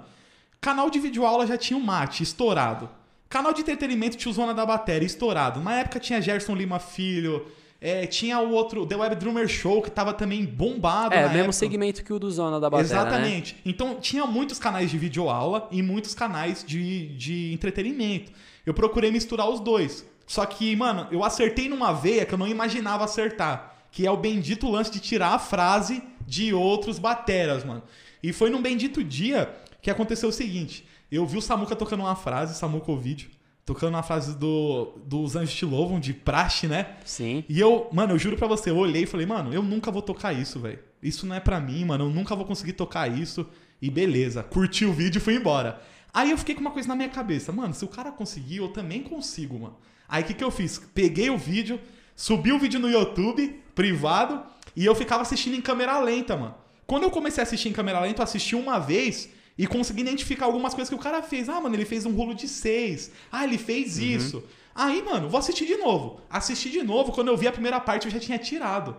[0.61, 2.88] Canal de videoaula já tinha o mate estourado.
[3.29, 5.61] Canal de entretenimento tiozona da bateria estourado.
[5.61, 7.47] Na época tinha Gerson Lima Filho,
[7.81, 11.29] é, tinha o outro The Web Drummer Show que tava também bombado É, na o
[11.29, 11.53] mesmo época.
[11.53, 13.01] segmento que o do Zona da Bateria, né?
[13.01, 13.57] Exatamente.
[13.64, 18.33] Então tinha muitos canais de videoaula e muitos canais de, de entretenimento.
[18.67, 20.05] Eu procurei misturar os dois.
[20.29, 23.75] Só que, mano, eu acertei numa veia que eu não imaginava acertar.
[23.91, 27.83] Que é o bendito lance de tirar a frase de outros bateras, mano.
[28.23, 30.87] E foi num bendito dia que aconteceu o seguinte.
[31.11, 33.31] Eu vi o Samuca tocando uma frase, Samuca o vídeo,
[33.64, 36.97] tocando uma frase do, dos Anjos Te Louvam, de praxe, né?
[37.07, 37.43] Sim.
[37.49, 40.03] E eu, mano, eu juro pra você, eu olhei e falei, mano, eu nunca vou
[40.03, 40.79] tocar isso, velho.
[41.03, 43.47] Isso não é pra mim, mano, eu nunca vou conseguir tocar isso.
[43.81, 45.81] E beleza, curti o vídeo e fui embora.
[46.12, 48.73] Aí eu fiquei com uma coisa na minha cabeça, mano, se o cara conseguiu, eu
[48.73, 49.77] também consigo, mano.
[50.09, 50.79] Aí o que, que eu fiz?
[50.94, 51.79] Peguei o vídeo,
[52.16, 54.42] subi o vídeo no YouTube, privado,
[54.75, 56.55] e eu ficava assistindo em câmera lenta, mano.
[56.87, 60.47] Quando eu comecei a assistir em câmera lenta, eu assisti uma vez e consegui identificar
[60.47, 61.49] algumas coisas que o cara fez.
[61.49, 63.11] Ah, mano, ele fez um rolo de seis.
[63.31, 64.42] Ah, ele fez isso.
[64.75, 66.21] Aí, mano, vou assistir de novo.
[66.31, 68.97] Assisti de novo, quando eu vi a primeira parte, eu já tinha tirado.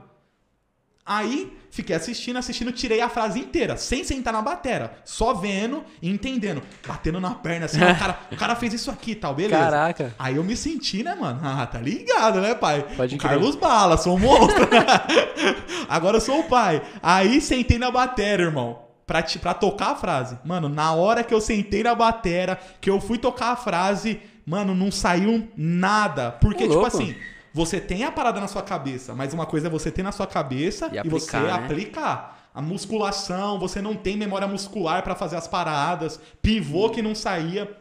[1.12, 4.94] Aí, fiquei assistindo, assistindo, tirei a frase inteira, sem sentar na batera.
[5.04, 6.62] Só vendo e entendendo.
[6.88, 9.60] Batendo na perna, assim, o, cara, o cara fez isso aqui e tal, beleza.
[9.60, 10.14] Caraca.
[10.20, 11.40] Aí eu me senti, né, mano?
[11.44, 12.86] Ah, tá ligado, né, pai?
[12.96, 13.32] Pode o crer.
[13.32, 14.68] Carlos Bala, sou um monstro.
[15.90, 16.82] Agora eu sou o pai.
[17.02, 18.80] Aí sentei na batera, irmão.
[19.08, 20.38] Pra, te- pra tocar a frase.
[20.46, 24.76] Mano, na hora que eu sentei na batera, que eu fui tocar a frase, mano,
[24.76, 26.32] não saiu nada.
[26.34, 26.88] Porque, tipo louco.
[26.88, 27.16] assim,
[27.54, 30.28] você tem a parada na sua cabeça, mas uma coisa é você ter na sua
[30.28, 31.66] cabeça E e, você aplicar, né?
[31.66, 32.50] aplicar.
[32.54, 37.76] A musculação, você não tem memória muscular pra fazer as paradas, pivô que não saía.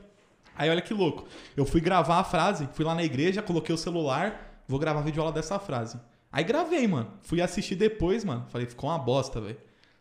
[0.56, 1.26] Aí olha que louco.
[1.56, 5.32] Eu fui gravar a frase, fui lá na igreja, coloquei o celular, vou gravar videoaula
[5.32, 5.98] dessa frase.
[6.30, 7.08] Aí gravei, mano.
[7.22, 8.46] Fui assistir depois, mano.
[8.50, 9.56] Falei, ficou uma bosta, velho.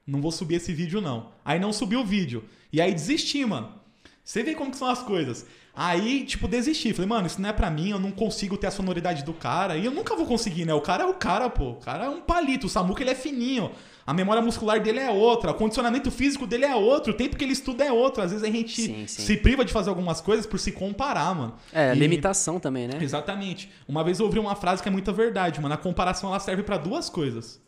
[0.05, 1.31] Não vou subir esse vídeo, não.
[1.43, 2.43] Aí não subi o vídeo.
[2.71, 3.71] E aí desisti, mano.
[4.23, 5.45] Você vê como que são as coisas.
[5.79, 6.91] Aí, tipo, desisti.
[6.91, 9.77] Falei, mano, isso não é pra mim, eu não consigo ter a sonoridade do cara.
[9.77, 10.73] E eu nunca vou conseguir, né?
[10.73, 11.69] O cara é o cara, pô.
[11.71, 12.65] O cara é um palito.
[12.65, 13.69] O Samuca, ele é fininho.
[14.03, 15.51] A memória muscular dele é outra.
[15.51, 17.13] O condicionamento físico dele é outro.
[17.13, 18.23] O tempo que ele estuda é outro.
[18.23, 19.21] Às vezes a gente Sim, sim.
[19.21, 21.53] se priva de fazer algumas coisas por se comparar, mano.
[21.71, 22.97] É, E- limitação também, né?
[22.99, 23.69] Exatamente.
[23.87, 25.75] Uma vez eu ouvi uma frase que é muita verdade, mano.
[25.75, 27.61] A comparação ela serve pra duas coisas.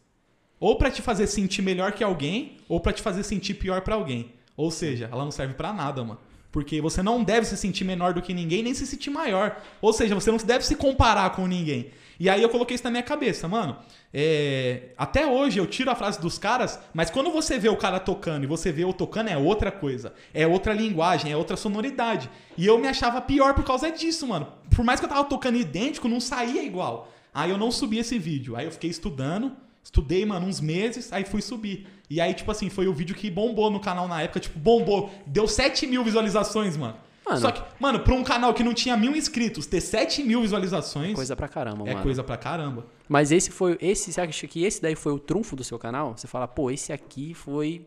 [0.60, 3.94] Ou pra te fazer sentir melhor que alguém, ou pra te fazer sentir pior pra
[3.96, 4.32] alguém.
[4.58, 6.20] Ou seja, ela não serve pra nada, mano.
[6.52, 9.62] Porque você não deve se sentir menor do que ninguém, nem se sentir maior.
[9.82, 11.92] Ou seja, você não deve se comparar com ninguém.
[12.20, 13.78] E aí eu coloquei isso na minha cabeça, mano.
[14.14, 17.98] é, Até hoje eu tiro a frase dos caras, mas quando você vê o cara
[17.98, 20.14] tocando e você vê eu tocando, é outra coisa.
[20.34, 22.30] É outra linguagem, é outra sonoridade.
[22.58, 24.48] E eu me achava pior por causa disso, mano.
[24.76, 27.10] Por mais que eu tava tocando idêntico, não saía igual.
[27.34, 28.56] Aí eu não subi esse vídeo.
[28.56, 31.88] Aí eu fiquei estudando, estudei, mano, uns meses, aí fui subir.
[32.10, 35.12] E aí, tipo assim, foi o vídeo que bombou no canal na época, tipo, bombou.
[35.28, 36.96] Deu 7 mil visualizações, mano.
[37.26, 37.42] Mano.
[37.42, 41.14] Só que, mano, pra um canal que não tinha mil inscritos, ter 7 mil visualizações
[41.14, 42.04] Coisa pra caramba, é mano.
[42.04, 42.88] coisa pra caramba.
[43.08, 43.78] Mas esse foi.
[43.80, 46.18] Esse, você acha que esse daí foi o trunfo do seu canal?
[46.18, 47.86] Você fala, pô, esse aqui foi.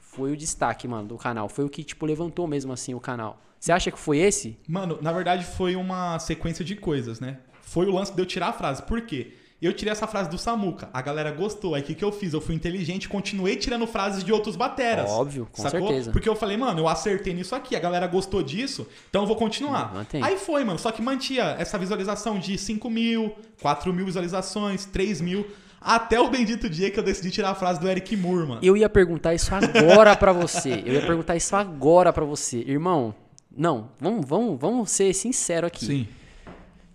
[0.00, 1.48] Foi o destaque, mano, do canal.
[1.48, 3.40] Foi o que, tipo, levantou mesmo assim o canal.
[3.58, 4.58] Você acha que foi esse?
[4.66, 7.38] Mano, na verdade foi uma sequência de coisas, né?
[7.62, 8.82] Foi o lance de eu tirar a frase.
[8.82, 9.34] Por quê?
[9.62, 10.90] Eu tirei essa frase do Samuca.
[10.92, 11.76] A galera gostou.
[11.76, 12.32] Aí o que, que eu fiz?
[12.32, 15.08] Eu fui inteligente, continuei tirando frases de outros bateras.
[15.08, 15.86] Óbvio, com sacou?
[15.86, 16.10] certeza.
[16.10, 19.36] Porque eu falei, mano, eu acertei nisso aqui, a galera gostou disso, então eu vou
[19.36, 19.94] continuar.
[19.94, 20.20] Mantém.
[20.20, 20.80] Aí foi, mano.
[20.80, 25.46] Só que mantinha essa visualização de 5 mil, 4 mil visualizações, 3 mil.
[25.80, 28.60] Até o bendito dia que eu decidi tirar a frase do Eric Moore, mano.
[28.64, 30.82] Eu ia perguntar isso agora pra você.
[30.84, 32.58] Eu ia perguntar isso agora pra você.
[32.58, 33.14] Irmão,
[33.56, 35.84] não, vamos, vamos, vamos ser sincero aqui.
[35.86, 36.08] Sim.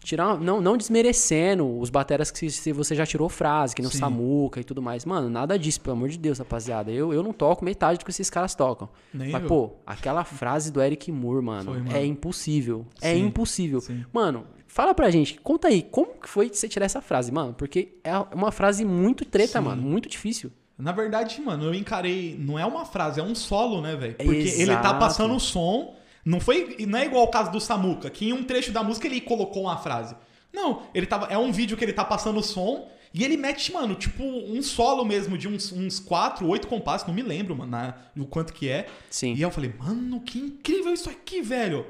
[0.07, 3.97] Tirar, não, não desmerecendo os bateras que se você já tirou frase, que no Sim.
[3.97, 5.03] Samuca e tudo mais.
[5.03, 6.89] Mano, nada disso, pelo amor de Deus, rapaziada.
[6.89, 8.87] Eu, eu não toco metade do que esses caras tocam.
[9.13, 9.49] Nem Mas, eu.
[9.49, 11.93] pô, aquela frase do Eric Moore, mano, Foi, mano.
[11.93, 12.85] é impossível.
[13.01, 13.81] É Sim, impossível.
[13.81, 14.05] sim.
[14.13, 17.53] Mano, fala pra gente, conta aí, como que foi você tirar essa frase, mano?
[17.53, 20.53] Porque é uma frase muito treta, mano, muito difícil.
[20.77, 22.37] Na verdade, mano, eu encarei.
[22.39, 24.15] Não é uma frase, é um solo, né, velho?
[24.15, 24.99] Porque ele tá Exato.
[24.99, 25.97] passando o som.
[26.27, 26.75] Não foi.
[26.85, 29.63] Não é igual o caso do Samuca, que em um trecho da música ele colocou
[29.63, 30.13] uma frase.
[30.51, 31.27] Não, ele tava.
[31.27, 32.91] É um vídeo que ele tá passando o som.
[33.13, 37.15] E ele mete, mano, tipo, um solo mesmo de uns, uns 4, 8 compassos, não
[37.15, 38.87] me lembro, mano, na, no quanto que é.
[39.09, 39.33] Sim.
[39.33, 41.85] E eu falei, mano, que incrível isso aqui, velho.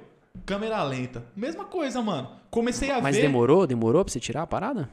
[0.45, 1.25] Câmera lenta.
[1.35, 2.29] Mesma coisa, mano.
[2.51, 3.23] Comecei a Mas ver.
[3.23, 3.65] demorou?
[3.65, 4.87] Demorou pra você tirar a parada?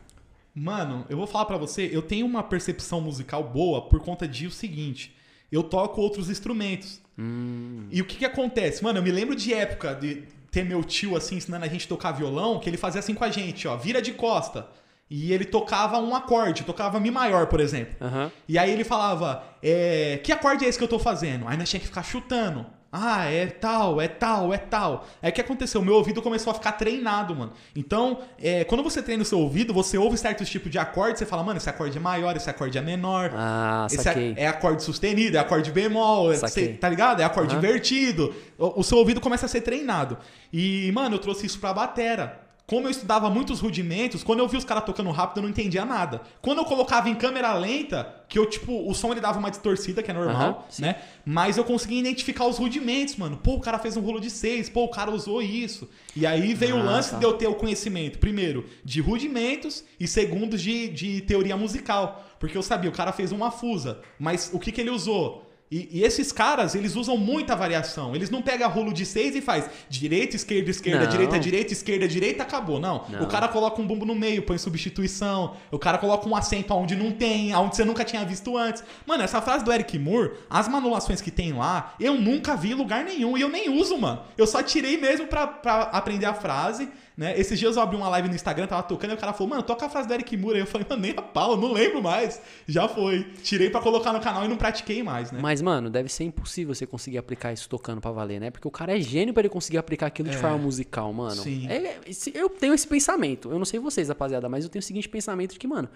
[0.55, 4.47] Mano, eu vou falar pra você, eu tenho uma percepção musical boa por conta de
[4.47, 5.15] o seguinte.
[5.53, 7.04] Eu toco outros instrumentos.
[7.19, 7.87] Hum.
[7.91, 8.83] E o que que acontece?
[8.83, 11.89] Mano, eu me lembro de época de ter meu tio assim ensinando a gente a
[11.89, 14.69] tocar violão, que ele fazia assim com a gente, ó, vira de costa.
[15.11, 17.95] E ele tocava um acorde, tocava mi maior, por exemplo.
[18.01, 18.33] Aham.
[18.49, 21.47] E aí ele falava, é, que acorde é esse que eu tô fazendo?
[21.47, 22.67] Aí nós tinha que ficar chutando.
[22.97, 25.05] Ah, é tal, é tal, é tal.
[25.21, 25.83] Aí o que aconteceu?
[25.83, 27.53] Meu ouvido começou a ficar treinado, mano.
[27.75, 31.27] Então, é, quando você treina o seu ouvido, você ouve certos tipos de acorde, você
[31.27, 33.33] fala, mano, esse acorde é maior, esse acorde é menor.
[33.35, 34.35] Ah, Esse saquei.
[34.37, 36.67] é, é acorde sustenido, é acorde bemol, é- Saquei.
[36.69, 37.21] cê- tá ligado?
[37.21, 37.59] É acorde Aham.
[37.65, 38.33] invertido.
[38.57, 40.17] O, o seu ouvido começa a ser treinado.
[40.53, 42.41] E, mano, eu trouxe isso pra batera.
[42.67, 45.85] Como eu estudava muitos rudimentos, quando eu vi os caras tocando rápido, eu não entendia
[45.85, 46.23] nada.
[46.41, 50.03] Quando eu colocava em câmera lenta, que eu, tipo, o som ele dava uma distorcida,
[50.03, 50.97] que é normal, né?
[51.27, 53.37] Mas eu conseguia identificar os rudimentos, mano.
[53.37, 55.91] Pô, o cara fez um rolo de seis, pô, o cara usou isso.
[56.17, 57.19] E aí veio o Ah, lance tá.
[57.19, 62.25] de eu ter o conhecimento, primeiro, de rudimentos e segundo, de, de teoria musical.
[62.39, 65.51] Porque eu sabia, o cara fez uma fusa, mas o que, que ele usou?
[65.75, 68.15] E, e esses caras, eles usam muita variação.
[68.15, 71.11] Eles não pegam rolo de seis e faz direita, esquerda, esquerda, Não.
[71.11, 72.79] direita, direita, esquerda, direita, acabou.
[72.79, 73.05] Não.
[73.09, 73.25] Não.
[73.25, 75.57] O cara coloca um bumbo no meio, põe substituição.
[75.73, 78.85] O cara coloca um acento onde não tem, onde você nunca tinha visto antes.
[79.05, 82.75] Mano, essa frase do Eric Moore, as manulações que tem lá, eu nunca vi em
[82.75, 83.37] lugar nenhum.
[83.37, 84.23] E eu nem uso, mano.
[84.39, 86.89] Eu só tirei mesmo pra, pra aprender a frase.
[87.17, 87.39] Né?
[87.39, 89.63] Esses dias eu abri uma live no Instagram, tava tocando, e o cara falou, mano,
[89.63, 90.57] toca a frase do Eric Moore.
[90.57, 92.41] Aí eu falei, mano, nem a pau, não lembro mais.
[92.67, 93.23] Já foi.
[93.43, 95.39] Tirei pra colocar no canal e não pratiquei mais, né?
[95.41, 98.51] Mas, mano, deve ser impossível você conseguir aplicar isso tocando pra valer, né?
[98.51, 100.39] Porque o cara é gênio pra ele conseguir aplicar aquilo de É.
[100.41, 101.37] forma musical, mano.
[101.41, 101.69] Sim.
[101.69, 103.49] É- esse- eu tenho esse pensamento.
[103.51, 105.89] Eu não sei vocês, rapaziada, mas eu tenho o seguinte pensamento de que, mano,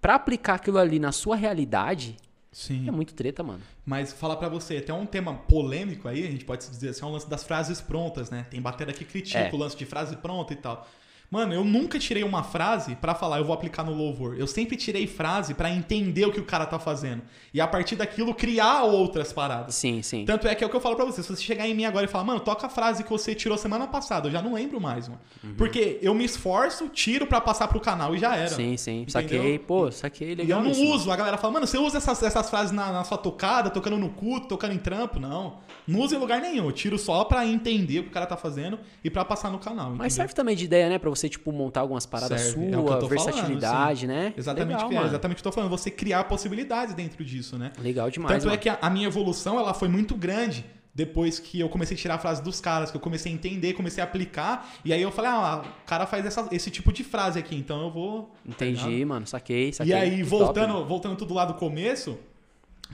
[0.00, 2.16] pra aplicar aquilo ali na sua realidade,
[2.52, 2.88] Sim.
[2.88, 3.60] é muito treta, mano.
[3.86, 7.06] Mas falar pra você, até um tema polêmico aí, a gente pode dizer assim, é
[7.06, 8.46] o lance das frases prontas, né?
[8.50, 9.50] Tem batera que critica É.
[9.52, 10.86] o lance de frase pronta e tal.
[11.30, 14.34] Mano, eu nunca tirei uma frase pra falar, eu vou aplicar no louvor.
[14.36, 17.22] Eu sempre tirei frase pra entender o que o cara tá fazendo.
[17.54, 19.76] E a partir daquilo criar outras paradas.
[19.76, 20.24] Sim, sim.
[20.24, 21.22] Tanto é que é o que eu falo pra você.
[21.22, 23.56] Se você chegar em mim agora e falar, mano, toca a frase que você tirou
[23.56, 25.20] semana passada, eu já não lembro mais, mano.
[25.44, 25.54] Uhum.
[25.56, 28.48] Porque eu me esforço, tiro pra passar pro canal e já era.
[28.48, 29.02] Sim, sim.
[29.02, 29.12] Entendeu?
[29.22, 30.58] Saquei, pô, saquei E legal.
[30.58, 30.94] eu não isso, mano.
[30.96, 31.12] uso.
[31.12, 34.08] A galera fala, mano, você usa essas, essas frases na, na sua tocada, tocando no
[34.08, 35.20] culto, tocando em trampo?
[35.20, 35.58] Não.
[35.86, 36.64] Não uso em lugar nenhum.
[36.64, 39.60] Eu tiro só pra entender o que o cara tá fazendo e pra passar no
[39.60, 39.90] canal.
[39.90, 40.10] Mas entendeu?
[40.16, 40.98] serve também de ideia, né?
[40.98, 44.32] Pra você, tipo, montar algumas paradas Serve, é versatilidade, né?
[44.36, 45.70] Exatamente, Legal, que é, exatamente o que eu tô falando.
[45.70, 47.72] Você criar possibilidades dentro disso, né?
[47.78, 48.54] Legal demais, Tanto mano.
[48.54, 52.00] é que a, a minha evolução ela foi muito grande depois que eu comecei a
[52.00, 55.00] tirar a frase dos caras, que eu comecei a entender, comecei a aplicar, e aí
[55.00, 58.22] eu falei, ah, o cara faz essa- esse tipo de frase aqui, então eu vou.
[58.22, 58.30] tá?
[58.66, 59.24] Entendi, mano.
[59.26, 59.92] Saquei, saquei.
[59.92, 60.88] E aí, voltando, top.
[60.88, 62.18] voltando tudo lá do começo,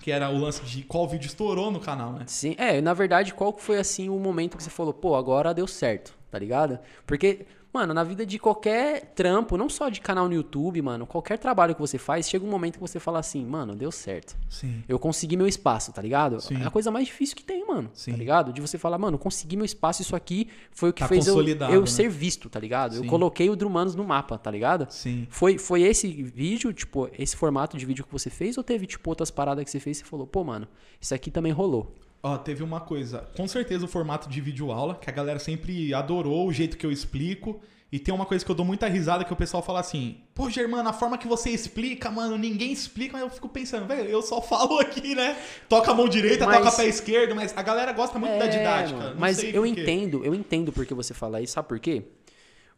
[0.03, 2.25] que era o lance de qual vídeo estourou no canal, né?
[2.27, 5.67] Sim, é, na verdade, qual foi assim o momento que você falou, pô, agora deu
[5.67, 6.79] certo, tá ligado?
[7.07, 11.39] Porque, mano, na vida de qualquer trampo, não só de canal no YouTube, mano, qualquer
[11.39, 14.35] trabalho que você faz, chega um momento que você fala assim, mano, deu certo.
[14.49, 14.83] Sim.
[14.89, 16.41] Eu consegui meu espaço, tá ligado?
[16.41, 16.63] Sim.
[16.63, 17.91] É a coisa mais difícil que tem, mano.
[17.93, 18.13] Sim.
[18.13, 18.53] Tá ligado?
[18.53, 21.39] De você falar, mano, consegui meu espaço, isso aqui foi o que Tá fez eu,
[21.39, 21.87] eu né?
[21.87, 22.97] ser visto, tá ligado?
[22.97, 23.09] Eu Sim.
[23.09, 24.87] coloquei o Drumanos no mapa, tá ligado?
[24.91, 25.27] Sim.
[25.31, 29.11] Foi, foi esse vídeo, tipo, esse formato de vídeo que você fez ou teve, tipo,
[29.11, 30.67] outras paradas que você fez e você falou, pô, mano,
[31.01, 31.95] isso aqui também rolou?
[32.27, 33.29] Ó, teve uma coisa.
[33.37, 36.85] Com certeza o formato de vídeo aula, que a galera sempre adorou o jeito que
[36.85, 37.61] eu explico.
[37.93, 40.51] E tem uma coisa que eu dou muita risada que o pessoal fala assim: Pô,
[40.51, 43.13] Germano, a forma que você explica, mano, ninguém explica.
[43.13, 45.37] Mas eu fico pensando, velho, eu só falo aqui, né?
[45.69, 48.49] Toca a mão direita, Mas- toca pé esquerdo, mas a galera gosta muito da É,
[48.49, 48.99] didática.
[48.99, 52.03] mano, não Mas eu entendo, eu entendo porque você fala isso, sabe por quê?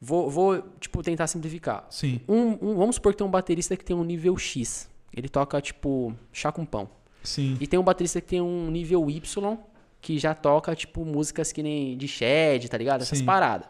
[0.00, 1.86] Vou, vou tipo, tentar simplificar.
[1.90, 4.88] Sim, Um, um- vamos supor que tem um baterista que tem um nível X.
[5.10, 6.88] Ele toca, tipo, chá com pão.
[7.22, 9.58] Sim, E tem um baterista que tem um nível Y,
[10.00, 13.02] que já toca, tipo, músicas que nem de Shed, tá ligado?
[13.02, 13.24] Essas Sim.
[13.24, 13.68] paradas.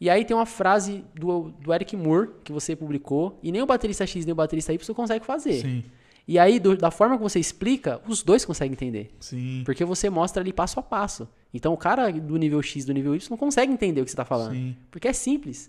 [0.00, 3.66] E aí tem uma frase do, do Eric Moore, que você publicou, e nem o
[3.66, 5.60] baterista X nem o baterista Y consegue fazer.
[5.62, 5.82] sim,
[6.28, 9.10] E aí, do- da forma que você explica, os dois conseguem entender.
[9.18, 11.26] sim, Porque você mostra ali passo a passo.
[11.52, 14.16] Então o cara do nível X, do nível Y, não consegue entender o que você
[14.16, 14.52] tá falando.
[14.52, 14.76] sim.
[14.90, 15.68] Porque é simples.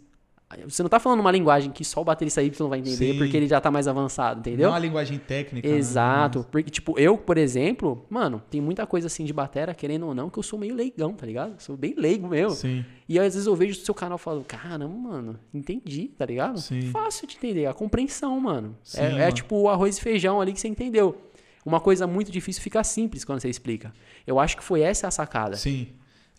[0.68, 3.18] Você não tá falando uma linguagem que só o baterista Y vai entender, Sim.
[3.20, 4.68] porque ele já tá mais avançado, entendeu?
[4.68, 5.68] Não é uma linguagem técnica.
[5.70, 5.76] né?
[5.76, 6.44] Exato.
[6.52, 10.28] Porque, tipo, eu, por exemplo, mano, tem muita coisa assim de batera, querendo ou não,
[10.28, 11.52] que eu sou meio leigão, tá ligado?
[11.54, 12.56] Eu sou bem leigo mesmo.
[12.56, 16.26] Sim, E às vezes eu vejo o seu canal e falo, caramba, mano, entendi, tá
[16.26, 16.60] ligado?
[16.60, 16.82] Sim.
[16.90, 18.76] Fácil de entender, a compreensão, mano.
[18.84, 19.32] Sim, é, é mano.
[19.34, 21.16] tipo o arroz e feijão ali que você entendeu.
[21.64, 23.94] Uma coisa muito difícil fica simples quando você explica.
[24.26, 25.56] Eu acho que foi essa a sacada.
[25.58, 25.90] sim.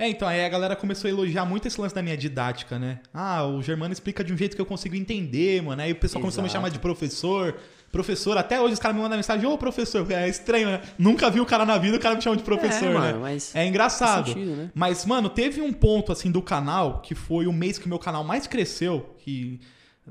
[0.00, 3.00] É, então, aí a galera começou a elogiar muito esse lance da minha didática, né?
[3.12, 5.82] Ah, o Germano explica de um jeito que eu consigo entender, mano.
[5.82, 7.54] Aí o pessoal começou a me chamar de professor.
[7.92, 10.80] Professor, até hoje os caras me mandam mensagem, ô professor, é estranho, né?
[10.98, 12.98] Nunca vi o cara na vida, o cara me chama de professor, é, né?
[12.98, 14.28] mano, mas É engraçado.
[14.28, 14.70] sentido, né?
[14.74, 17.98] Mas, mano, teve um ponto, assim, do canal, que foi o mês que o meu
[17.98, 19.60] canal mais cresceu, que...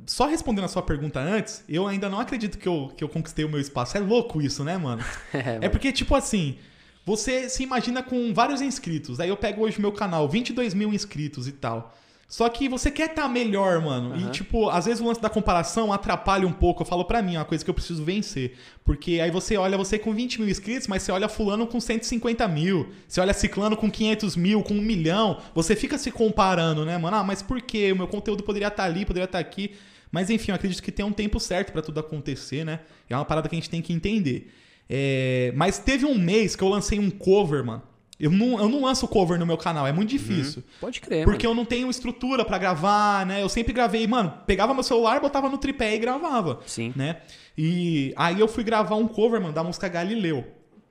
[0.05, 3.43] Só respondendo a sua pergunta antes, eu ainda não acredito que eu, que eu conquistei
[3.43, 3.97] o meu espaço.
[3.97, 5.03] É louco isso, né, mano?
[5.33, 6.57] É, É porque, tipo assim,
[7.05, 9.19] você se imagina com vários inscritos.
[9.19, 11.95] Aí eu pego hoje o meu canal, 22 mil inscritos e tal.
[12.29, 14.15] Só que você quer estar melhor, mano.
[14.15, 14.31] E, Aham.
[14.31, 16.83] tipo, às vezes o lance da comparação atrapalha um pouco.
[16.83, 18.55] Eu falo pra mim, é uma coisa que eu preciso vencer.
[18.85, 22.47] Porque aí você olha você com 20 mil inscritos, mas você olha fulano com 150
[22.47, 22.89] mil.
[23.07, 25.41] Você olha ciclano com 500 mil, com um milhão.
[25.55, 27.17] Você fica se comparando, né, mano?
[27.17, 27.91] Ah, mas por quê?
[27.91, 29.71] O meu conteúdo poderia estar ali, poderia estar aqui.
[30.11, 32.81] Mas enfim, eu acredito que tem um tempo certo pra tudo acontecer, né?
[33.09, 34.53] É uma parada que a gente tem que entender.
[34.89, 37.83] É, Mas teve um mês que eu lancei um cover, mano.
[38.19, 40.61] Eu não, eu não lanço cover no meu canal, é muito difícil.
[40.81, 41.57] Pode crer, Porque mano.
[41.57, 43.41] eu não tenho estrutura pra gravar, né?
[43.41, 46.91] Eu sempre gravei, mano, pegava meu celular, botava no tripé e gravava, Sim.
[46.97, 47.17] né?
[47.57, 50.45] E aí eu fui gravar um cover, mano, da música Galileu.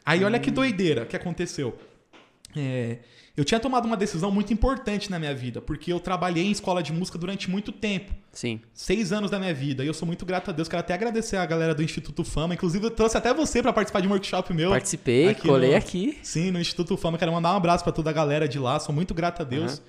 [0.07, 0.41] Aí olha Hum.
[0.43, 1.77] que doideira que aconteceu.
[2.57, 2.99] É,
[3.37, 6.83] eu tinha tomado uma decisão muito importante na minha vida, porque eu trabalhei em escola
[6.83, 8.13] de música durante muito tempo.
[8.33, 8.61] Sim.
[8.75, 9.85] Seis anos da minha vida.
[9.85, 10.67] E eu sou muito grato a Deus.
[10.67, 12.55] Quero até agradecer a galera do Instituto Fama.
[12.55, 14.71] Inclusive, eu trouxe até você para participar de um workshop meu.
[14.71, 16.19] Participei, colei no, aqui.
[16.23, 17.19] Sim, no Instituto Fama.
[17.19, 18.81] Quero mandar um abraço para toda a galera de lá.
[18.81, 19.79] Sou muito grato a Deus.
[19.79, 19.85] Uhum.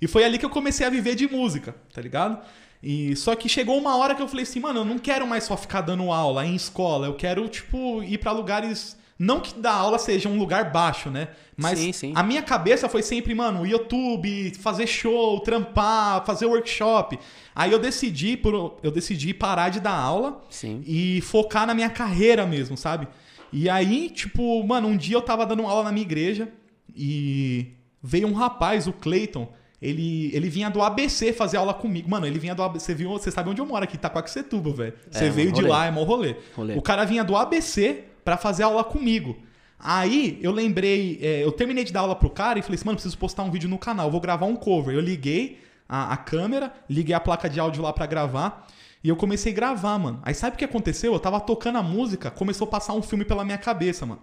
[0.00, 2.42] E foi ali que eu comecei a viver de música, tá ligado?
[2.82, 5.44] E só que chegou uma hora que eu falei assim, mano, eu não quero mais
[5.44, 7.06] só ficar dando aula em escola.
[7.06, 11.28] Eu quero, tipo, ir para lugares não que dar aula seja um lugar baixo, né?
[11.56, 12.12] Mas sim, sim.
[12.16, 17.18] a minha cabeça foi sempre, mano, YouTube, fazer show, trampar, fazer workshop.
[17.54, 20.82] Aí eu decidi, por, eu decidi parar de dar aula sim.
[20.84, 23.06] e focar na minha carreira mesmo, sabe?
[23.52, 26.48] E aí, tipo, mano, um dia eu tava dando aula na minha igreja
[26.94, 27.68] e
[28.02, 29.48] veio um rapaz, o Clayton,
[29.80, 32.10] ele, ele vinha do ABC fazer aula comigo.
[32.10, 32.94] Mano, ele vinha do ABC.
[32.94, 34.94] Viu, você sabe onde eu moro aqui, Itacoaxetuba, velho.
[35.10, 36.36] Você é, veio de lá, é mó rolê.
[36.56, 36.74] rolê.
[36.74, 39.36] O cara vinha do ABC para fazer aula comigo.
[39.78, 42.96] Aí eu lembrei, é, eu terminei de dar aula pro cara e falei assim, mano,
[42.96, 44.94] preciso postar um vídeo no canal, vou gravar um cover.
[44.94, 48.66] Eu liguei a, a câmera, liguei a placa de áudio lá para gravar
[49.02, 50.20] e eu comecei a gravar, mano.
[50.22, 51.12] Aí sabe o que aconteceu?
[51.12, 54.22] Eu tava tocando a música, começou a passar um filme pela minha cabeça, mano.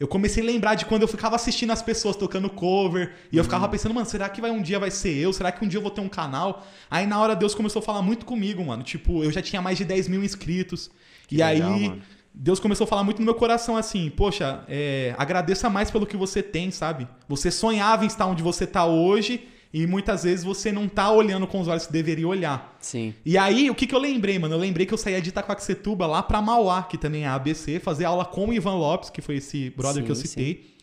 [0.00, 3.14] Eu comecei a lembrar de quando eu ficava assistindo as pessoas tocando cover.
[3.30, 3.70] E eu ficava uhum.
[3.70, 5.30] pensando, mano, será que vai um dia vai ser eu?
[5.30, 6.66] Será que um dia eu vou ter um canal?
[6.90, 8.82] Aí na hora Deus começou a falar muito comigo, mano.
[8.82, 10.90] Tipo, eu já tinha mais de 10 mil inscritos.
[11.28, 11.88] Que e legal, aí.
[11.90, 16.06] Mano Deus começou a falar muito no meu coração assim, poxa, é, agradeça mais pelo
[16.06, 17.06] que você tem, sabe?
[17.28, 21.46] Você sonhava em estar onde você está hoje e muitas vezes você não tá olhando
[21.46, 22.76] com os olhos que deveria olhar.
[22.80, 23.14] Sim.
[23.24, 24.54] E aí, o que, que eu lembrei, mano?
[24.54, 28.04] Eu lembrei que eu saía de Itacoaxetuba lá pra Mauá, que também é ABC, fazer
[28.04, 30.54] aula com o Ivan Lopes, que foi esse brother sim, que eu citei.
[30.54, 30.79] Sim.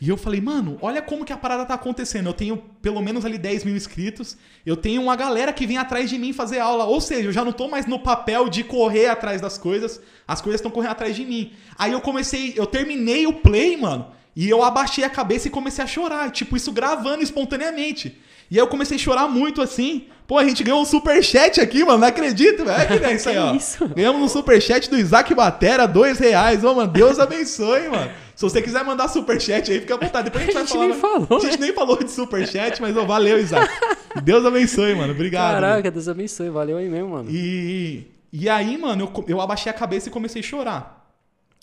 [0.00, 2.26] E eu falei, mano, olha como que a parada tá acontecendo.
[2.26, 4.34] Eu tenho pelo menos ali 10 mil inscritos.
[4.64, 6.84] Eu tenho uma galera que vem atrás de mim fazer aula.
[6.84, 10.00] Ou seja, eu já não tô mais no papel de correr atrás das coisas.
[10.26, 11.52] As coisas estão correndo atrás de mim.
[11.76, 14.06] Aí eu comecei, eu terminei o play, mano.
[14.34, 16.30] E eu abaixei a cabeça e comecei a chorar.
[16.30, 18.18] Tipo, isso gravando espontaneamente.
[18.50, 20.06] E aí eu comecei a chorar muito assim.
[20.26, 21.98] Pô, a gente ganhou um superchat aqui, mano.
[21.98, 23.04] Não acredito, velho.
[23.04, 23.54] É isso aí, ó.
[23.54, 23.88] Isso?
[23.88, 26.62] Ganhamos um superchat do Isaac Batera, dois reais.
[26.64, 28.10] Ô, mano, Deus abençoe, mano.
[28.34, 30.30] Se você quiser mandar superchat aí, fica à vontade.
[30.30, 31.18] Depois a gente, a gente vai falar.
[31.18, 31.66] Nem falou, a gente né?
[31.66, 33.68] nem falou de superchat, mas ó, valeu, Isaac.
[34.22, 35.12] Deus abençoe, mano.
[35.12, 35.54] Obrigado.
[35.54, 35.90] Caraca, mano.
[35.90, 36.48] Deus abençoe.
[36.48, 37.30] Valeu aí mesmo, mano.
[37.30, 41.12] E, e aí, mano, eu, eu abaixei a cabeça e comecei a chorar.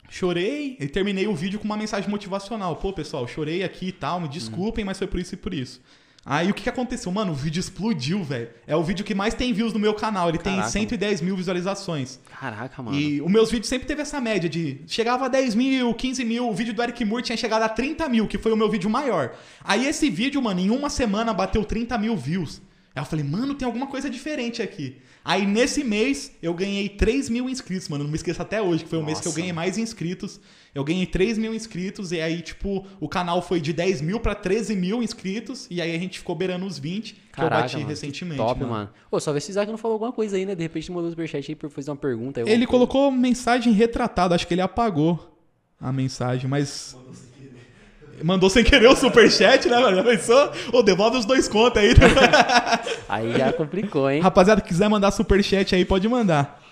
[0.10, 2.76] Chorei e terminei o vídeo com uma mensagem motivacional.
[2.76, 5.82] Pô, pessoal, chorei aqui e tal, me desculpem, mas foi por isso e por isso.
[6.25, 7.10] Aí o que, que aconteceu?
[7.12, 8.49] Mano, o vídeo explodiu, velho.
[8.67, 10.27] É o vídeo que mais tem views no meu canal.
[10.27, 12.19] Ele Caraca, tem 110 mil visualizações.
[12.39, 12.97] Caraca, mano.
[12.97, 14.82] E os meus vídeos sempre teve essa média de.
[14.88, 16.49] Chegava a 10 mil, 15 mil.
[16.49, 18.89] O vídeo do Eric Moore tinha chegado a 30 mil, que foi o meu vídeo
[18.89, 19.36] maior.
[19.63, 22.62] Aí esse vídeo, mano, em uma semana bateu 30 mil views.
[22.93, 24.97] Aí eu falei, mano, tem alguma coisa diferente aqui.
[25.23, 28.03] Aí nesse mês eu ganhei 3 mil inscritos, mano.
[28.03, 29.12] Não me esqueça até hoje, que foi o Nossa.
[29.12, 30.39] mês que eu ganhei mais inscritos.
[30.77, 34.35] Eu ganhei 3 mil inscritos e aí, tipo, o canal foi de 10 mil pra
[34.35, 35.65] 13 mil inscritos.
[35.71, 38.37] E aí a gente ficou beirando os 20, que Caraca, eu bati mano, recentemente.
[38.37, 38.71] Top, mano.
[38.71, 38.89] mano.
[39.09, 40.53] Pô, só ver se o Isaac não falou alguma coisa aí, né?
[40.53, 42.41] De repente mandou o superchat aí pra fazer uma pergunta.
[42.41, 45.35] Ele colocou mensagem retratada, acho que ele apagou
[45.81, 46.95] a mensagem, mas.
[48.23, 49.97] Mandou sem querer o superchat, né, mano?
[49.97, 50.51] Já pensou?
[50.73, 51.89] Ô, devolve os dois contos aí.
[53.09, 54.21] aí já complicou, hein?
[54.21, 56.66] Rapaziada, quiser mandar superchat aí, pode mandar.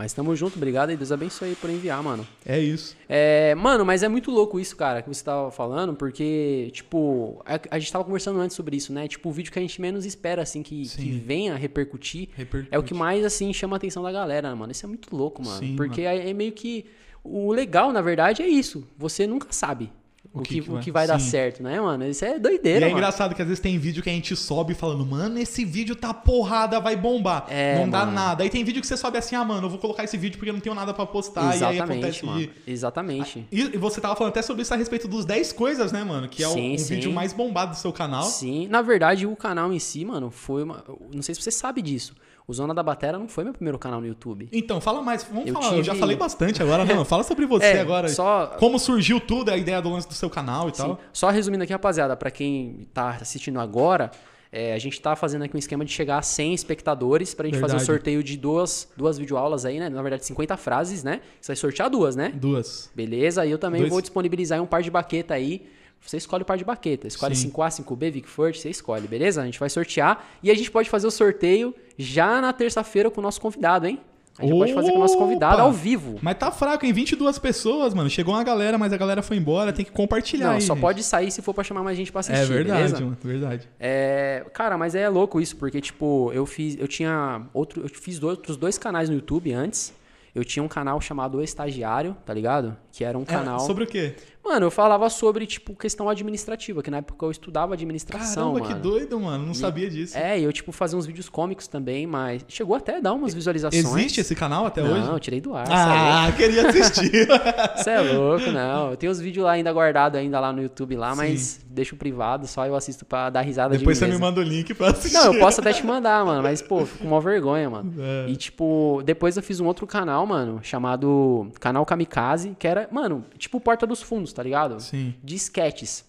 [0.00, 2.26] Mas tamo junto, obrigado e Deus abençoe por enviar, mano.
[2.42, 2.96] É isso.
[3.06, 7.60] É, mano, mas é muito louco isso, cara, que você tava falando, porque, tipo, a,
[7.72, 9.06] a, gente tava conversando antes sobre isso, né?
[9.06, 12.74] Tipo, o vídeo que a gente menos espera, assim, que, que venha repercutir, Repercute.
[12.74, 14.72] é o que mais, assim, chama a atenção da galera, mano.
[14.72, 15.58] Isso é muito louco, mano.
[15.58, 16.18] Sim, porque mano.
[16.18, 16.86] É, é meio que.
[17.22, 18.88] O legal, na verdade, é isso.
[18.96, 19.92] Você nunca sabe
[20.32, 22.06] o, que, que, o que vai dar certo, né, mano?
[22.06, 22.98] Isso é doideira, E é mano.
[22.98, 26.14] engraçado que às vezes tem vídeo que a gente sobe falando, mano, esse vídeo tá
[26.14, 27.46] porrada, vai bombar.
[27.48, 28.44] É, não dá nada.
[28.44, 30.50] Aí tem vídeo que você sobe assim, ah, mano, eu vou colocar esse vídeo porque
[30.50, 31.54] eu não tenho nada para postar.
[31.54, 32.48] Exatamente, e aí acontece mano.
[32.66, 33.46] Exatamente.
[33.50, 36.28] E você tava falando até sobre isso a respeito dos 10 coisas, né, mano?
[36.28, 36.94] Que é sim, um sim.
[36.94, 38.22] vídeo mais bombado do seu canal.
[38.22, 40.84] Sim, na verdade, o canal em si, mano, foi uma.
[41.12, 42.14] Não sei se você sabe disso.
[42.50, 44.48] O Zona da Batera não foi meu primeiro canal no YouTube.
[44.50, 45.22] Então, fala mais.
[45.22, 45.68] Vamos eu falar.
[45.68, 45.78] Tive...
[45.78, 47.04] Eu já falei bastante agora, não.
[47.04, 48.08] Fala sobre você é, agora.
[48.08, 48.56] Só...
[48.58, 50.82] Como surgiu tudo, a ideia do lance do seu canal e Sim.
[50.82, 51.00] tal.
[51.12, 54.10] Só resumindo aqui, rapaziada, para quem tá assistindo agora,
[54.50, 57.52] é, a gente tá fazendo aqui um esquema de chegar a 100 espectadores pra gente
[57.52, 57.72] verdade.
[57.74, 59.88] fazer o sorteio de duas, duas videoaulas aí, né?
[59.88, 61.20] Na verdade, 50 frases, né?
[61.40, 62.32] Você vai sortear duas, né?
[62.34, 62.90] Duas.
[62.92, 63.92] Beleza, e eu também Dois.
[63.92, 67.06] vou disponibilizar um par de baqueta aí você escolhe o par de baqueta.
[67.06, 67.50] Escolhe Sim.
[67.50, 69.42] 5A, 5B, Vic Ford, você escolhe, beleza?
[69.42, 73.20] A gente vai sortear e a gente pode fazer o sorteio já na terça-feira com
[73.20, 74.00] o nosso convidado, hein?
[74.38, 74.64] A gente Opa!
[74.64, 76.18] pode fazer com o nosso convidado ao vivo.
[76.22, 78.08] Mas tá fraco, em 22 pessoas, mano.
[78.08, 80.46] Chegou uma galera, mas a galera foi embora, tem que compartilhar.
[80.46, 80.80] Não, aí, só gente.
[80.80, 82.40] pode sair se for pra chamar mais gente pra assistir.
[82.40, 83.00] É verdade, beleza?
[83.00, 83.68] mano, verdade.
[83.78, 86.76] É, cara, mas é louco isso, porque, tipo, eu fiz.
[86.78, 87.42] Eu tinha.
[87.52, 89.92] Outro, eu fiz outros dois canais no YouTube antes.
[90.34, 92.76] Eu tinha um canal chamado O Estagiário, tá ligado?
[92.92, 93.60] Que era um é, canal.
[93.60, 94.14] Sobre o quê?
[94.50, 98.74] Mano, eu falava sobre, tipo, questão administrativa, que na época eu estudava administração, Caramba, mano.
[98.74, 99.46] que doido, mano.
[99.46, 100.18] Não sabia disso.
[100.18, 103.32] É, e eu, tipo, fazia uns vídeos cômicos também, mas chegou até a dar umas
[103.32, 103.84] visualizações.
[103.84, 105.08] Existe esse canal até não, hoje?
[105.08, 105.68] eu tirei do ar.
[105.70, 107.28] Ah, queria assistir.
[107.78, 108.90] Você é louco, não.
[108.90, 112.48] Eu tenho os vídeos lá ainda guardados ainda lá no YouTube lá, mas deixo privado,
[112.48, 115.16] só eu assisto pra dar risada Depois de você me manda o link pra assistir.
[115.16, 117.94] Não, eu posso até te mandar, mano, mas, pô, fico com uma vergonha, mano.
[117.98, 118.28] É.
[118.28, 123.24] E, tipo, depois eu fiz um outro canal, mano, chamado Canal Kamikaze, que era, mano,
[123.38, 124.80] tipo Porta dos Fundos, tá ligado?
[124.80, 125.14] Sim.
[125.22, 126.04] De sketches.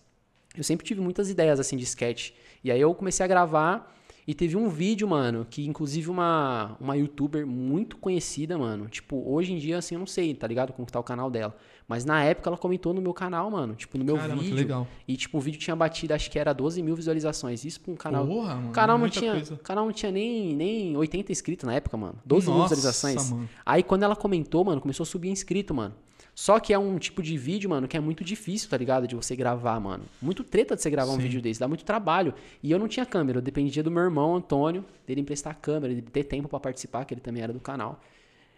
[0.55, 2.31] Eu sempre tive muitas ideias, assim, de sketch.
[2.63, 3.95] E aí eu comecei a gravar
[4.27, 9.51] e teve um vídeo, mano, que inclusive uma, uma youtuber muito conhecida, mano, tipo, hoje
[9.51, 10.71] em dia, assim, eu não sei, tá ligado?
[10.73, 11.55] Como que tá o canal dela.
[11.87, 14.55] Mas na época ela comentou no meu canal, mano, tipo, no meu Caramba, que vídeo.
[14.55, 14.87] legal.
[15.07, 17.65] E, tipo, o vídeo tinha batido, acho que era 12 mil visualizações.
[17.65, 18.27] Isso pra um canal.
[18.27, 19.57] Porra, mano, o canal não tinha, coisa.
[19.57, 22.15] canal não tinha nem, nem 80 inscritos na época, mano.
[22.23, 23.31] 12 mil Nossa, visualizações.
[23.31, 23.49] mano.
[23.65, 25.95] Aí quando ela comentou, mano, começou a subir inscrito, mano.
[26.33, 29.05] Só que é um tipo de vídeo, mano, que é muito difícil, tá ligado?
[29.07, 30.05] De você gravar, mano.
[30.21, 31.23] Muito treta de você gravar um Sim.
[31.23, 32.33] vídeo desse, dá muito trabalho.
[32.63, 35.91] E eu não tinha câmera, eu dependia do meu irmão, Antônio, dele emprestar a câmera,
[35.91, 37.99] ele ter tempo pra participar, que ele também era do canal.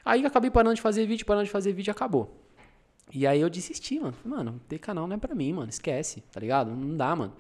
[0.06, 2.40] Aí eu acabei parando de fazer vídeo, parando de fazer vídeo e acabou.
[3.12, 4.14] E aí eu desisti, mano.
[4.24, 5.70] Mano, ter canal não é pra mim, mano.
[5.70, 6.72] Esquece, tá ligado?
[6.72, 7.34] Não dá, mano.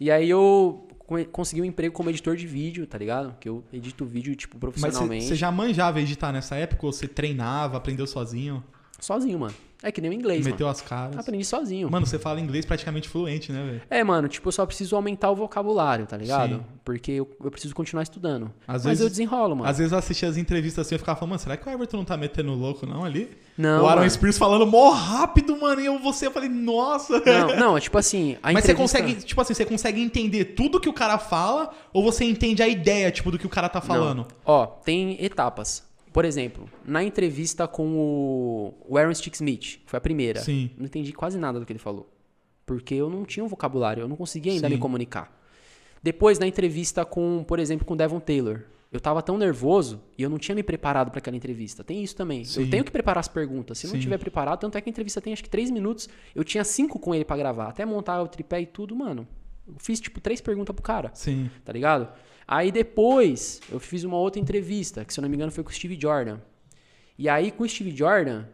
[0.00, 3.36] E aí eu co- consegui um emprego como editor de vídeo, tá ligado?
[3.40, 5.24] Que eu edito vídeo, tipo, Mas profissionalmente.
[5.24, 8.62] você já manjava editar nessa época ou você treinava, aprendeu sozinho,
[9.00, 9.54] Sozinho, mano.
[9.80, 10.76] É que nem o inglês, meteu mano.
[10.76, 11.16] as caras?
[11.18, 11.88] Aprendi sozinho.
[11.88, 13.82] Mano, você fala inglês praticamente fluente, né, velho?
[13.88, 16.56] É, mano, tipo, eu só preciso aumentar o vocabulário, tá ligado?
[16.56, 16.62] Sim.
[16.84, 18.46] Porque eu, eu preciso continuar estudando.
[18.66, 19.70] Às Mas vezes- eu desenrolo, mano.
[19.70, 21.98] Às vezes eu assistia as entrevistas assim e ficava falando, mano, será que o Everton
[21.98, 23.30] não tá metendo louco, não, ali?
[23.56, 24.10] Não, o Aaron mano.
[24.10, 27.20] Spears falando mó rápido, mano, e eu você, eu falei, nossa.
[27.24, 30.80] Não, não, é tipo assim, Mas você entrevista- consegue, tipo assim, você consegue entender tudo
[30.80, 33.80] que o cara fala ou você entende a ideia, tipo, do que o cara tá
[33.80, 34.18] falando?
[34.18, 34.26] Não.
[34.44, 35.86] Ó, tem etapas.
[36.18, 40.68] Por exemplo, na entrevista com o, o Aaron Stick Smith, que foi a primeira, Sim.
[40.76, 42.12] não entendi quase nada do que ele falou.
[42.66, 44.74] Porque eu não tinha um vocabulário, eu não conseguia ainda Sim.
[44.74, 45.32] me comunicar.
[46.02, 50.24] Depois, na entrevista com, por exemplo, com o Devon Taylor, eu tava tão nervoso e
[50.24, 51.84] eu não tinha me preparado para aquela entrevista.
[51.84, 52.42] Tem isso também.
[52.42, 52.62] Sim.
[52.62, 53.78] Eu tenho que preparar as perguntas.
[53.78, 56.08] Se eu não tiver preparado, tanto é que a entrevista tem acho que três minutos.
[56.34, 57.68] Eu tinha cinco com ele para gravar.
[57.68, 59.24] Até montar o tripé e tudo, mano.
[59.68, 61.50] Eu fiz, tipo, três perguntas pro cara Sim.
[61.64, 62.08] tá ligado?
[62.46, 65.70] Aí depois eu fiz uma outra entrevista, que se eu não me engano foi com
[65.70, 66.38] o Steve Jordan.
[67.18, 68.44] E aí com o Steve Jordan,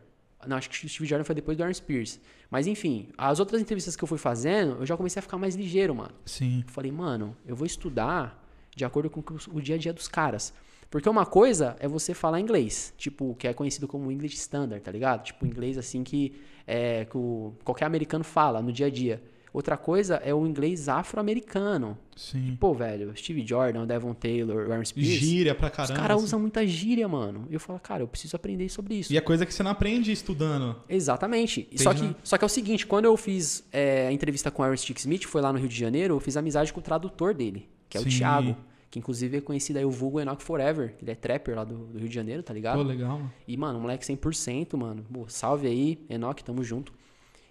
[0.47, 2.19] não, acho que o Steve Jordan foi depois do Aaron Spears.
[2.51, 5.55] Mas enfim, as outras entrevistas que eu fui fazendo, eu já comecei a ficar mais
[5.55, 6.13] ligeiro, mano.
[6.25, 6.63] Sim.
[6.67, 8.43] Eu falei, mano, eu vou estudar
[8.75, 10.53] de acordo com o dia a dia dos caras.
[10.91, 14.93] Porque uma coisa é você falar inglês, tipo, que é conhecido como English Standard, tá
[14.93, 15.25] ligado?
[15.25, 16.35] Tipo, inglês assim que,
[16.67, 19.21] é, que o- qualquer americano fala no dia a dia.
[19.55, 21.97] Outra coisa é o inglês afro-americano.
[22.17, 22.57] Sim.
[22.59, 25.09] Pô, velho, Steve Jordan, Devon Taylor, Aaron Spears.
[25.09, 25.95] Gíria pra Os caramba.
[25.95, 26.25] caras assim.
[26.25, 27.47] usam muita gíria, mano.
[27.49, 29.13] E eu falo, cara, eu preciso aprender sobre isso.
[29.13, 30.75] E é coisa que você não aprende estudando.
[30.89, 31.69] Exatamente.
[31.77, 32.17] Só que, né?
[32.25, 34.99] só que é o seguinte, quando eu fiz é, a entrevista com o Aaron Stick
[34.99, 37.97] Smith, foi lá no Rio de Janeiro, eu fiz amizade com o tradutor dele, que
[37.97, 38.11] é o Sim.
[38.11, 38.57] Thiago.
[38.91, 40.97] Que inclusive é conhecido aí o vulgo Enoch Forever.
[41.01, 42.79] Ele é trapper lá do, do Rio de Janeiro, tá ligado?
[42.79, 43.33] Pô, legal, mano.
[43.47, 45.05] E, mano, moleque 100%, mano.
[45.13, 46.93] Pô, salve aí, Enoch, tamo junto.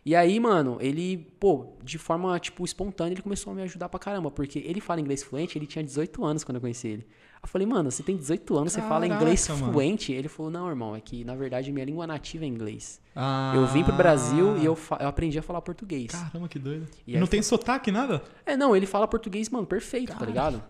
[0.06, 3.98] E aí, mano, ele, pô, de forma, tipo, espontânea, ele começou a me ajudar pra
[4.00, 4.30] caramba.
[4.30, 7.08] Porque ele fala inglês fluente, ele tinha 18 anos quando eu conheci ele.
[7.42, 9.74] Eu falei, mano, você tem 18 anos, você fala inglês Caraca, mano.
[9.74, 10.12] fluente?
[10.14, 13.02] Ele falou, não, irmão, é que, na verdade, minha língua nativa é inglês.
[13.16, 16.12] Ah, Eu vim pro Brasil e eu, eu aprendi a falar português.
[16.12, 16.88] Caramba, que doido.
[17.08, 18.22] E não tem sotaque, nada?
[18.46, 20.64] É, não, ele fala português, mano, perfeito, tá ligado?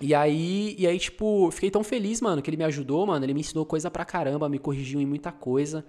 [0.00, 3.24] E aí, e aí, tipo, fiquei tão feliz, mano, que ele me ajudou, mano.
[3.24, 5.84] Ele me ensinou coisa pra caramba, me corrigiu em muita coisa.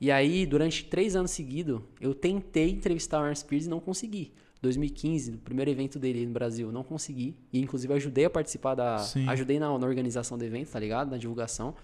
[0.00, 4.32] E aí, durante três anos seguidos, eu tentei entrevistar o Aaron Spears e não consegui.
[4.60, 7.36] 2015, no primeiro evento dele no Brasil, não consegui.
[7.52, 8.98] E inclusive ajudei a participar da.
[8.98, 9.28] Sim.
[9.28, 11.10] Ajudei na, na organização do evento, tá ligado?
[11.10, 11.74] Na divulgação.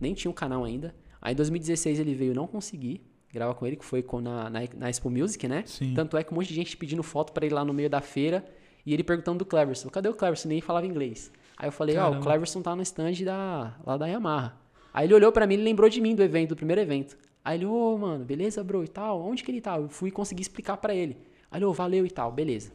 [0.00, 0.94] Nem tinha um canal ainda.
[1.20, 3.00] Aí em 2016 ele veio, não consegui
[3.32, 5.64] gravar com ele, que foi com, na, na, na Expo Music, né?
[5.66, 5.92] Sim.
[5.92, 8.00] Tanto é que um monte de gente pedindo foto pra ele lá no meio da
[8.00, 8.44] feira.
[8.86, 10.48] E ele perguntando do Cleverson, cadê o Cleverson?
[10.48, 11.32] Nem falava inglês.
[11.56, 12.22] Aí eu falei, ó, o Caramba.
[12.22, 14.56] Cleverson tá no stand da, lá da Yamaha.
[14.92, 17.16] Aí ele olhou pra mim, ele lembrou de mim do evento, do primeiro evento.
[17.44, 19.20] Aí ele, ô, mano, beleza, bro, e tal?
[19.20, 19.76] Onde que ele tá?
[19.76, 21.18] Eu fui conseguir explicar pra ele.
[21.50, 22.72] Aí ele, ô, valeu e tal, beleza.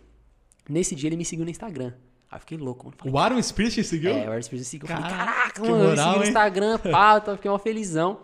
[0.69, 1.93] Nesse dia ele me seguiu no Instagram.
[2.29, 2.95] Aí eu fiquei louco, mano.
[2.97, 4.11] Falei, O Aaron Spears te seguiu?
[4.11, 4.87] é, o Aaron me seguiu.
[4.87, 6.25] Eu falei, Caraca, caraca, mano, eu moral, segui no?
[6.25, 8.19] Instagram, pá, eu fiquei uma felizão.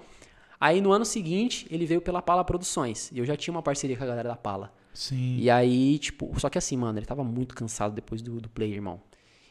[0.60, 3.12] Aí no ano seguinte, ele veio pela Pala Produções.
[3.12, 4.72] E eu já tinha uma parceria com a galera da Pala.
[4.94, 5.38] Sim.
[5.38, 8.72] E aí, tipo, só que assim, mano, ele tava muito cansado depois do, do play,
[8.72, 9.02] irmão.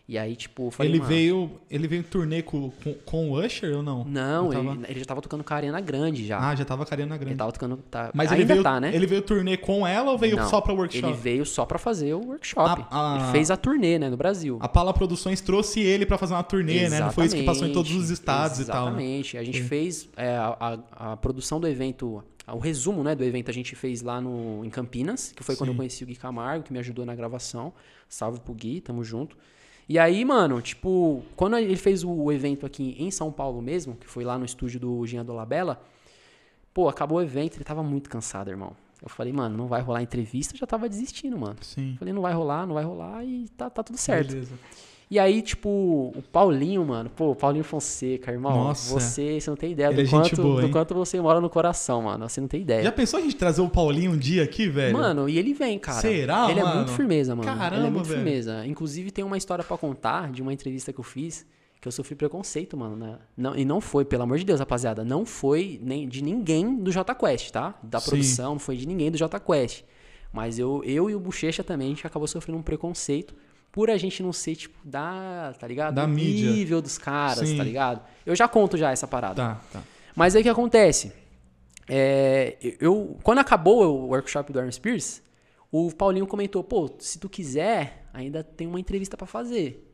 [0.06, 3.74] E aí, tipo, falei, Ele veio, ele veio em turnê com, com, com o Usher
[3.74, 4.04] ou não?
[4.04, 4.80] Não, ele, tava?
[4.90, 6.38] ele já tava tocando com a Arena Grande já.
[6.50, 7.38] Ah, já tava com a Ariana ele Grande.
[7.38, 7.78] tava tocando.
[7.90, 8.94] Tá, Mas ainda ele veio, tá, né?
[8.94, 11.06] ele veio turnê com ela ou veio Não, só pra workshop?
[11.06, 12.84] Ele veio só pra fazer o workshop.
[12.90, 14.58] A- a- Ele fez a turnê, né, no Brasil.
[14.60, 17.00] A Pala Produções trouxe ele pra fazer uma turnê, né?
[17.00, 18.90] Não foi isso que passou em todos os estados e tal, né?
[18.90, 19.38] Exatamente.
[19.38, 19.68] A gente Sim.
[19.68, 24.02] fez é, a, a- produção do evento, o resumo né, do evento a gente fez
[24.02, 25.72] lá no, em Campinas, que foi quando Sim.
[25.72, 27.72] eu conheci o Gui Camargo, que me ajudou na gravação.
[28.06, 29.34] Salve pro Gui, tamo junto.
[29.88, 34.06] E aí, mano, tipo, quando ele fez o evento aqui em São Paulo mesmo, que
[34.06, 35.82] foi lá no estúdio do Jean Dolabella,
[36.72, 38.74] pô, acabou o evento, ele tava muito cansado, irmão.
[39.02, 41.56] Eu falei, mano, não vai rolar entrevista, eu já tava desistindo, mano.
[41.60, 41.94] Sim.
[41.98, 44.28] Falei, não vai rolar, não vai rolar e tá, tá tudo certo.
[44.28, 44.54] Beleza.
[45.14, 48.92] E aí, tipo, o Paulinho, mano, pô, o Paulinho Fonseca, irmão, Nossa.
[48.92, 51.48] você, você não tem ideia Ele do é quanto, boa, do quanto você mora no
[51.48, 52.28] coração, mano.
[52.28, 52.82] Você não tem ideia.
[52.82, 54.92] Já pensou a gente trazer o Paulinho um dia aqui, velho?
[54.92, 56.00] Mano, e ele vem, cara.
[56.00, 56.76] Será, Ele é mano?
[56.78, 57.48] muito firmeza, mano.
[57.48, 58.24] ele é Caramba, muito velho.
[58.24, 58.66] firmeza.
[58.66, 61.46] Inclusive, tem uma história pra contar de uma entrevista que eu fiz
[61.80, 62.96] que eu sofri preconceito, mano.
[62.96, 63.16] Né?
[63.36, 66.90] Não, e não foi, pelo amor de Deus, rapaziada, não foi nem de ninguém do
[66.90, 67.78] Jota Quest, tá?
[67.84, 68.10] Da Sim.
[68.10, 69.84] produção, não foi de ninguém do Jota Quest.
[70.32, 73.32] Mas eu, eu e o Bochecha também, a gente acabou sofrendo um preconceito
[73.74, 75.96] por a gente não ser, tipo, da, tá ligado?
[75.96, 76.48] Da Do mídia.
[76.48, 77.56] nível dos caras, Sim.
[77.56, 78.02] tá ligado?
[78.24, 79.34] Eu já conto já essa parada.
[79.34, 79.82] Tá, tá.
[80.14, 81.12] Mas aí o que acontece?
[81.88, 85.20] É, eu, quando acabou o workshop do Aaron Spears,
[85.72, 89.92] o Paulinho comentou, pô, se tu quiser, ainda tem uma entrevista pra fazer.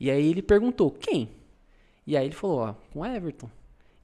[0.00, 1.28] E aí ele perguntou, quem?
[2.04, 3.48] E aí ele falou, ó, com o Everton.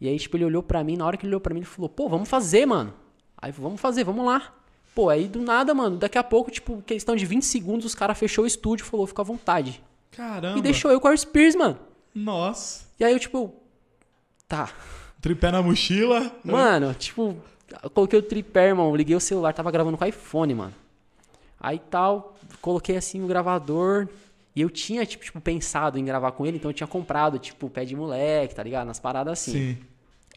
[0.00, 1.66] E aí, tipo, ele olhou pra mim, na hora que ele olhou pra mim, ele
[1.66, 2.94] falou, pô, vamos fazer, mano.
[3.36, 4.54] Aí, vamos fazer, vamos lá.
[4.98, 8.18] Pô, aí do nada, mano, daqui a pouco, tipo, questão de 20 segundos, os caras
[8.18, 9.80] fechou o estúdio e falou, fica à vontade.
[10.10, 10.58] Caramba.
[10.58, 11.78] E deixou eu com o Aaron Spears, mano.
[12.12, 12.84] Nossa.
[12.98, 13.54] E aí eu, tipo,
[14.48, 14.72] tá,
[15.20, 16.32] Tripé na mochila.
[16.44, 17.36] Mano, tipo,
[17.94, 18.96] coloquei o tripé, irmão.
[18.96, 20.74] Liguei o celular, tava gravando com o iPhone, mano.
[21.60, 24.08] Aí tal, coloquei assim o gravador.
[24.56, 27.70] E eu tinha, tipo, tipo, pensado em gravar com ele, então eu tinha comprado, tipo,
[27.70, 28.88] pé de moleque, tá ligado?
[28.88, 29.52] Nas paradas assim.
[29.52, 29.78] Sim.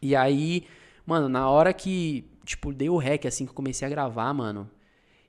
[0.03, 0.67] E aí,
[1.03, 4.69] mano, na hora que, tipo, dei o rec, assim, que eu comecei a gravar, mano,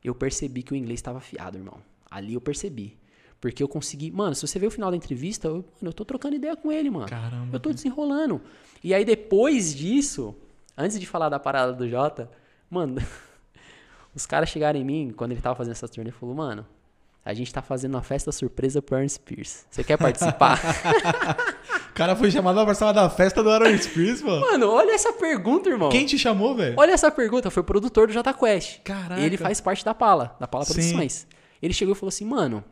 [0.03, 1.79] eu percebi que o inglês tava afiado, irmão.
[2.11, 2.99] Ali eu percebi.
[3.41, 4.11] Porque eu consegui.
[4.11, 6.71] Mano, se você ver o final da entrevista, eu, mano, eu tô trocando ideia com
[6.71, 7.09] ele, mano.
[7.09, 7.57] Caramba.
[7.57, 8.41] Eu tô desenrolando.
[8.85, 10.35] E aí, depois disso,
[10.77, 12.31] antes de falar da parada do Jota,
[12.71, 13.03] mano,
[14.15, 16.67] os caras chegaram em mim, quando ele tava fazendo essa turnê, e falou, mano,
[17.25, 19.67] a gente tá fazendo uma festa surpresa pro Aaron Spears.
[19.71, 20.61] Você quer participar?
[21.93, 24.41] O cara foi chamado pra participar da festa do Aaron Spears, pô.
[24.41, 25.91] mano, olha essa pergunta, irmão.
[25.91, 26.75] Quem te chamou, velho?
[26.79, 28.81] Olha essa pergunta, foi o produtor do Jota Quest.
[28.83, 29.21] Caraca.
[29.21, 30.73] Ele faz parte da Pala, da Pala Sim.
[30.73, 31.27] Produções.
[31.63, 32.65] Ele chegou e falou assim, mano,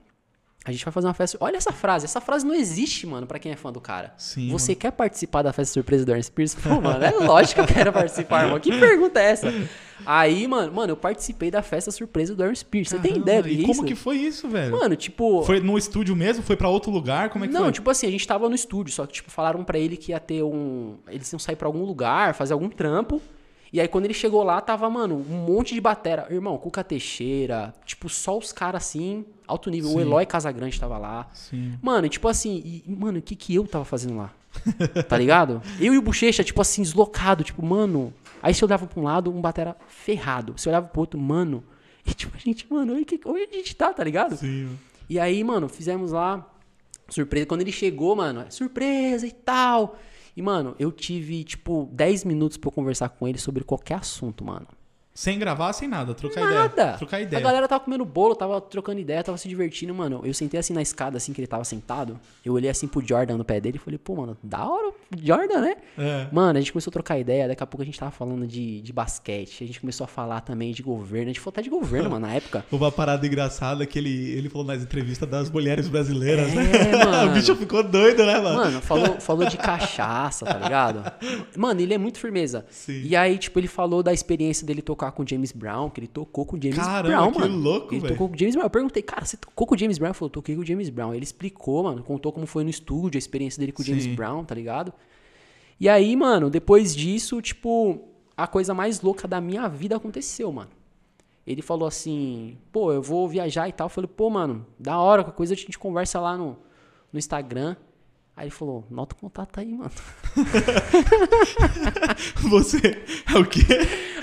[0.71, 1.37] a gente vai fazer uma festa.
[1.41, 4.15] Olha essa frase, essa frase não existe, mano, pra quem é fã do cara.
[4.17, 6.55] Sim, Você quer participar da festa surpresa do Aaron Spears?
[6.55, 8.59] Pô, mano, é lógico que eu quero participar, irmão.
[8.61, 9.53] Que pergunta é essa?
[10.07, 12.89] Aí, mano, mano, eu participei da festa surpresa do Aaron Spears.
[12.89, 13.85] Você tem ideia do que E é como isso?
[13.85, 14.73] que foi isso, velho?
[14.79, 15.43] Mano, tipo.
[15.45, 16.43] Foi no estúdio mesmo?
[16.43, 17.29] Foi pra outro lugar?
[17.31, 17.73] Como é que não, foi?
[17.73, 20.21] tipo assim, a gente tava no estúdio, só que, tipo, falaram pra ele que ia
[20.21, 20.97] ter um.
[21.09, 23.21] Eles iam sair pra algum lugar, fazer algum trampo.
[23.73, 26.27] E aí, quando ele chegou lá, tava, mano, um monte de batera.
[26.31, 29.91] Irmão, Cuca Teixeira, tipo, só os caras assim, alto nível.
[29.91, 29.97] Sim.
[29.97, 31.29] O Eloy Casagrande tava lá.
[31.33, 31.79] Sim.
[31.81, 34.33] Mano, e tipo assim, e, mano, o que que eu tava fazendo lá?
[35.09, 35.63] Tá ligado?
[35.79, 38.13] Eu e o Bochecha, tipo assim, deslocado, tipo, mano.
[38.43, 40.55] Aí você olhava pra um lado, um batera ferrado.
[40.57, 41.63] Você olhava pro outro, mano.
[42.05, 44.37] E tipo, a gente, mano, onde, que, onde a gente tá, tá ligado?
[44.37, 44.77] Sim.
[45.09, 46.47] E aí, mano, fizemos lá.
[47.09, 47.47] Surpresa.
[47.47, 49.99] Quando ele chegou, mano, surpresa e tal.
[50.37, 54.67] E, mano, eu tive, tipo, 10 minutos eu conversar com ele sobre qualquer assunto, mano.
[55.21, 56.15] Sem gravar, sem nada.
[56.15, 56.73] Trocar Nada.
[56.73, 56.97] ideia.
[56.97, 57.43] Trocar A ideia.
[57.43, 60.23] galera tava comendo bolo, tava trocando ideia, tava se divertindo, mano.
[60.25, 62.19] Eu sentei assim na escada, assim, que ele tava sentado.
[62.43, 65.61] Eu olhei assim pro Jordan no pé dele e falei, pô, mano, da hora Jordan,
[65.61, 65.77] né?
[65.99, 66.27] É.
[66.33, 68.81] Mano, a gente começou a trocar ideia, daqui a pouco a gente tava falando de,
[68.81, 71.69] de basquete, a gente começou a falar também de governo, a gente falou até de
[71.69, 72.65] governo, mano, na época.
[72.73, 76.97] Uma parada engraçada que ele, ele falou nas entrevistas das mulheres brasileiras, É, né?
[77.05, 77.31] mano.
[77.31, 78.57] o bicho ficou doido, né, mano?
[78.57, 81.05] Mano, falou, falou de cachaça, tá ligado?
[81.55, 82.65] Mano, ele é muito firmeza.
[82.71, 83.03] Sim.
[83.05, 86.07] E aí, tipo, ele falou da experiência dele tocar com o James Brown, que ele
[86.07, 87.57] tocou com o James Caramba, Brown, que mano.
[87.59, 88.67] louco, Ele tocou com o James Brown.
[88.67, 90.11] Eu perguntei, cara, você tocou com o James Brown?
[90.11, 91.15] Ele falou, toquei com o James Brown.
[91.15, 94.15] Ele explicou, mano, contou como foi no estúdio, a experiência dele com o James Sim.
[94.15, 94.93] Brown, tá ligado?
[95.79, 100.71] E aí, mano, depois disso, tipo, a coisa mais louca da minha vida aconteceu, mano.
[101.47, 103.87] Ele falou assim, pô, eu vou viajar e tal.
[103.87, 106.57] Eu falei, pô, mano, da hora, qualquer coisa a gente conversa lá no,
[107.13, 107.77] no Instagram.
[108.41, 109.91] Aí ele falou, nota o contato aí, mano.
[112.49, 112.99] Você
[113.31, 113.67] é o quê?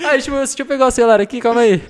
[0.04, 1.80] Aí, deixa eu, deixa eu pegar o celular aqui, calma aí.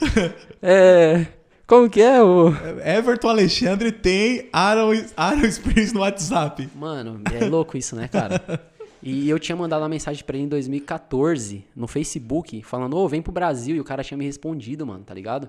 [0.61, 1.27] É.
[1.67, 2.53] Como que é o.
[2.85, 6.69] Everton Alexandre tem Aaron, Aaron Springs no WhatsApp.
[6.75, 8.61] Mano, é louco isso, né, cara?
[9.03, 13.23] E eu tinha mandado uma mensagem pra ele em 2014 no Facebook, falando, ô, vem
[13.23, 13.75] pro Brasil.
[13.75, 15.49] E o cara tinha me respondido, mano, tá ligado?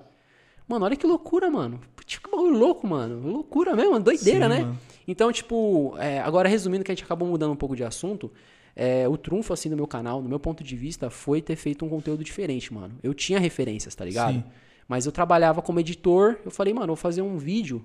[0.69, 1.81] Mano, olha que loucura, mano.
[2.05, 3.27] Tipo, que bagulho louco, mano.
[3.27, 4.59] Loucura mesmo, doideira, Sim, né?
[4.61, 4.77] mano.
[5.07, 8.31] Então, tipo, é, agora resumindo que a gente acabou mudando um pouco de assunto,
[8.75, 11.83] é, o trunfo, assim, do meu canal, no meu ponto de vista, foi ter feito
[11.83, 12.93] um conteúdo diferente, mano.
[13.01, 14.35] Eu tinha referências, tá ligado?
[14.35, 14.43] Sim.
[14.87, 17.83] Mas eu trabalhava como editor, eu falei, mano, eu vou fazer um vídeo.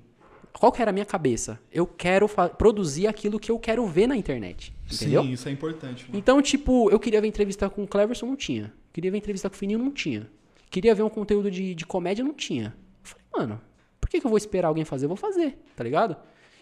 [0.52, 1.58] Qual que era a minha cabeça?
[1.72, 2.28] Eu quero
[2.58, 5.22] produzir aquilo que eu quero ver na internet, entendeu?
[5.22, 6.04] Sim, isso é importante.
[6.06, 6.18] mano.
[6.18, 8.72] Então, tipo, eu queria ver entrevista com o Cleverson, não tinha.
[8.92, 10.28] Queria ver entrevista com o Fininho, não tinha.
[10.74, 12.74] Queria ver um conteúdo de, de comédia, não tinha.
[12.74, 13.60] Eu falei, mano,
[14.00, 15.04] por que, que eu vou esperar alguém fazer?
[15.04, 16.16] Eu vou fazer, tá ligado?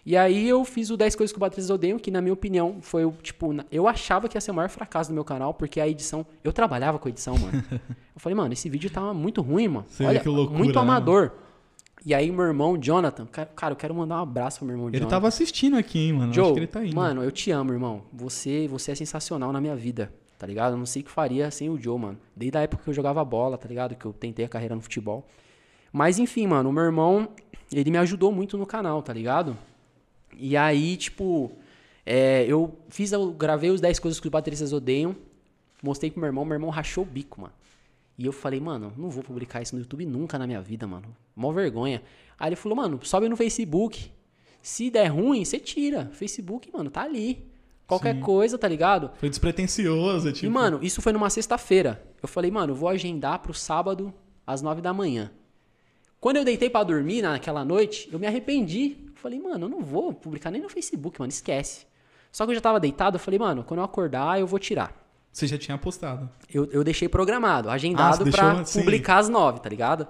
[0.05, 2.77] E aí eu fiz o 10 coisas que o Batristas odeiam, que na minha opinião
[2.83, 5.81] foi o, tipo, eu achava que ia ser o maior fracasso do meu canal, porque
[5.81, 7.65] a edição, eu trabalhava com edição, mano.
[8.15, 9.87] eu falei, mano, esse vídeo tá muito ruim, mano.
[9.97, 11.33] Vê Olha, que loucura, muito né, amador.
[12.05, 14.89] E aí meu irmão, Jonathan, ca- cara, eu quero mandar um abraço pro meu irmão
[14.89, 15.09] Ele Jonathan.
[15.11, 16.35] tava assistindo aqui, hein, mano.
[16.35, 16.95] Joe, Acho que ele tá indo.
[16.95, 18.03] mano, eu te amo, irmão.
[18.13, 20.13] Você, você é sensacional na minha vida,
[20.43, 20.73] tá ligado?
[20.73, 22.19] Eu não sei o que faria sem o Joe, mano.
[22.35, 23.95] Desde a época que eu jogava bola, tá ligado?
[23.95, 25.25] Que eu tentei a carreira no futebol.
[25.93, 27.29] Mas enfim, mano, o meu irmão,
[27.71, 29.57] ele me ajudou muito no canal, tá ligado?
[30.37, 31.53] E aí, tipo,
[32.05, 35.15] é, eu fiz, eu gravei os 10 coisas que os bateristas odeiam,
[35.81, 37.55] mostrei pro meu irmão, meu irmão rachou o bico, mano.
[38.19, 41.07] E eu falei, mano, não vou publicar isso no YouTube nunca na minha vida, mano.
[41.37, 42.03] Mó vergonha.
[42.37, 44.11] Aí ele falou, mano, sobe no Facebook.
[44.61, 46.11] Se der ruim, você tira.
[46.13, 47.52] Facebook, mano, tá ali.
[47.93, 48.21] Qualquer Sim.
[48.21, 49.11] coisa, tá ligado?
[49.17, 50.47] Foi despretensioso, tipo.
[50.47, 52.03] E, mano, isso foi numa sexta-feira.
[52.23, 54.13] Eu falei, mano, eu vou agendar pro sábado
[54.47, 55.31] às nove da manhã.
[56.21, 58.97] Quando eu deitei pra dormir naquela noite, eu me arrependi.
[59.09, 61.87] Eu falei, mano, eu não vou publicar nem no Facebook, mano, esquece.
[62.31, 64.95] Só que eu já tava deitado, eu falei, mano, quando eu acordar, eu vou tirar.
[65.33, 66.29] Você já tinha postado.
[66.53, 68.81] Eu, eu deixei programado, agendado Ah, pra deixou- sim.
[68.81, 70.07] publicar às nove, tá ligado?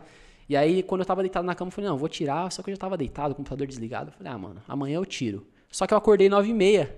[0.48, 2.50] E aí, quando eu tava deitado na cama, eu falei, não, eu vou tirar.
[2.52, 4.10] Só que eu já tava deitado, computador desligado.
[4.10, 5.46] Eu falei, ah, mano, amanhã eu tiro.
[5.70, 6.94] Só que eu acordei nove e meia.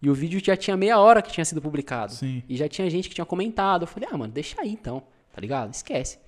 [0.00, 2.12] E o vídeo já tinha meia hora que tinha sido publicado.
[2.12, 2.42] Sim.
[2.48, 3.82] E já tinha gente que tinha comentado.
[3.82, 5.72] Eu falei, ah, mano, deixa aí então, tá ligado?
[5.72, 6.18] Esquece.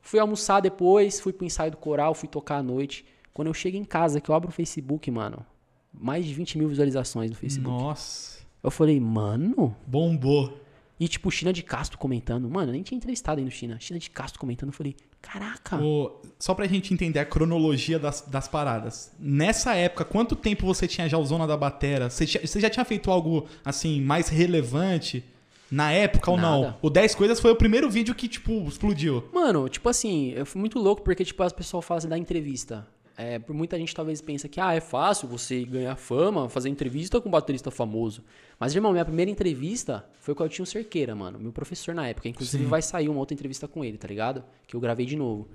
[0.00, 3.04] Fui almoçar depois, fui pro ensaio do coral, fui tocar à noite.
[3.32, 5.44] Quando eu chego em casa, que eu abro o Facebook, mano,
[5.92, 7.68] mais de 20 mil visualizações no Facebook.
[7.68, 8.44] Nossa.
[8.62, 10.58] Eu falei, mano, Bombou.
[10.98, 12.48] E tipo, China de Castro comentando.
[12.48, 13.76] Mano, eu nem tinha entrevistado ainda o China.
[13.80, 14.68] China de Castro comentando.
[14.68, 15.76] Eu falei, caraca.
[15.82, 19.12] Ô, só pra gente entender a cronologia das, das paradas.
[19.18, 22.08] Nessa época, quanto tempo você tinha já o Zona da Batera?
[22.10, 25.24] Você, tinha- você já tinha feito algo, assim, mais relevante
[25.70, 26.60] na época ou não?
[26.62, 26.78] Nada.
[26.80, 29.28] O 10 Coisas foi o primeiro vídeo que, tipo, explodiu.
[29.32, 32.86] Mano, tipo assim, eu fui muito louco porque, tipo, as pessoas falam assim da entrevista.
[33.16, 37.20] É, por muita gente talvez pensa que, ah, é fácil você ganhar fama, fazer entrevista
[37.20, 38.24] com um baterista famoso.
[38.58, 42.28] Mas, irmão, minha primeira entrevista foi com o Eltinho Cerqueira, mano, meu professor na época.
[42.28, 42.68] Inclusive Sim.
[42.68, 44.44] vai sair uma outra entrevista com ele, tá ligado?
[44.66, 45.48] Que eu gravei de novo.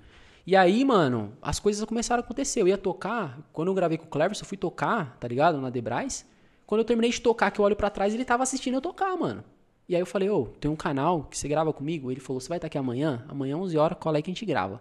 [0.46, 2.62] E aí, mano, as coisas começaram a acontecer.
[2.62, 5.60] Eu ia tocar, quando eu gravei com o Cleverson, eu fui tocar, tá ligado?
[5.60, 6.26] Na Debrais.
[6.66, 9.16] Quando eu terminei de tocar, que eu olho pra trás, ele tava assistindo eu tocar,
[9.16, 9.44] mano.
[9.88, 12.10] E aí eu falei, ô, tem um canal que você grava comigo?
[12.10, 13.24] Ele falou, você vai estar aqui amanhã?
[13.28, 14.80] Amanhã, 11 horas, cola aí que a gente grava.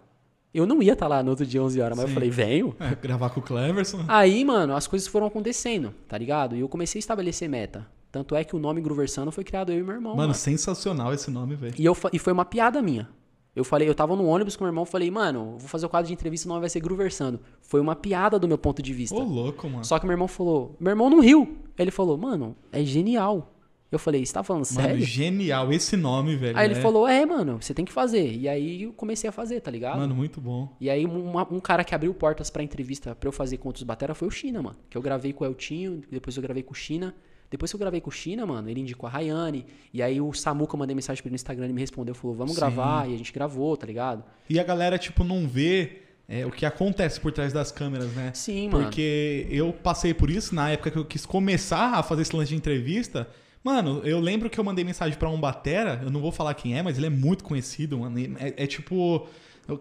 [0.53, 2.11] Eu não ia estar lá no outro dia, 11 horas, mas Sim.
[2.11, 2.75] eu falei, venho.
[2.79, 4.03] É, gravar com o Cleverson.
[4.07, 6.55] Aí, mano, as coisas foram acontecendo, tá ligado?
[6.55, 7.85] E eu comecei a estabelecer meta.
[8.11, 10.13] Tanto é que o nome Grooversano foi criado eu e meu irmão.
[10.13, 10.33] Mano, mano.
[10.33, 11.75] sensacional esse nome, velho.
[11.77, 13.07] E, eu, e foi uma piada minha.
[13.55, 16.07] Eu falei, eu tava no ônibus com meu irmão, falei, mano, vou fazer o quadro
[16.07, 17.39] de entrevista, o nome vai ser Grooversando.
[17.61, 19.15] Foi uma piada do meu ponto de vista.
[19.15, 19.83] Ô, louco, mano.
[19.83, 21.57] Só que meu irmão falou, meu irmão não riu.
[21.77, 23.53] Ele falou, mano, é genial.
[23.91, 25.03] Eu falei, você tá falando Mano, sério?
[25.05, 26.55] genial esse nome, velho.
[26.57, 26.81] Aí ele é.
[26.81, 28.31] falou, é, mano, você tem que fazer.
[28.35, 29.97] E aí eu comecei a fazer, tá ligado?
[29.97, 30.75] Mano, muito bom.
[30.79, 33.83] E aí uma- um cara que abriu portas pra entrevista pra eu fazer com outros
[33.83, 34.77] batera foi o China, mano.
[34.89, 37.15] Que eu gravei com o Eltinho, depois eu gravei com o China.
[37.49, 39.65] Depois que eu gravei com o China, mano, ele indicou a Rayane.
[39.91, 42.53] E aí o Samuca, mandei mensagem pra ele no Instagram, ele me respondeu, falou, vamos
[42.53, 42.59] Sim.
[42.59, 43.09] gravar.
[43.09, 44.23] E a gente gravou, tá ligado?
[44.47, 48.29] E a galera, tipo, não vê é, o que acontece por trás das câmeras, né?
[48.35, 48.83] Sim, mano.
[48.83, 52.49] Porque eu passei por isso na época que eu quis começar a fazer esse lance
[52.49, 53.27] de entrevista.
[53.63, 56.77] Mano, eu lembro que eu mandei mensagem pra um batera, eu não vou falar quem
[56.77, 58.17] é, mas ele é muito conhecido, mano.
[58.39, 59.27] É, é tipo.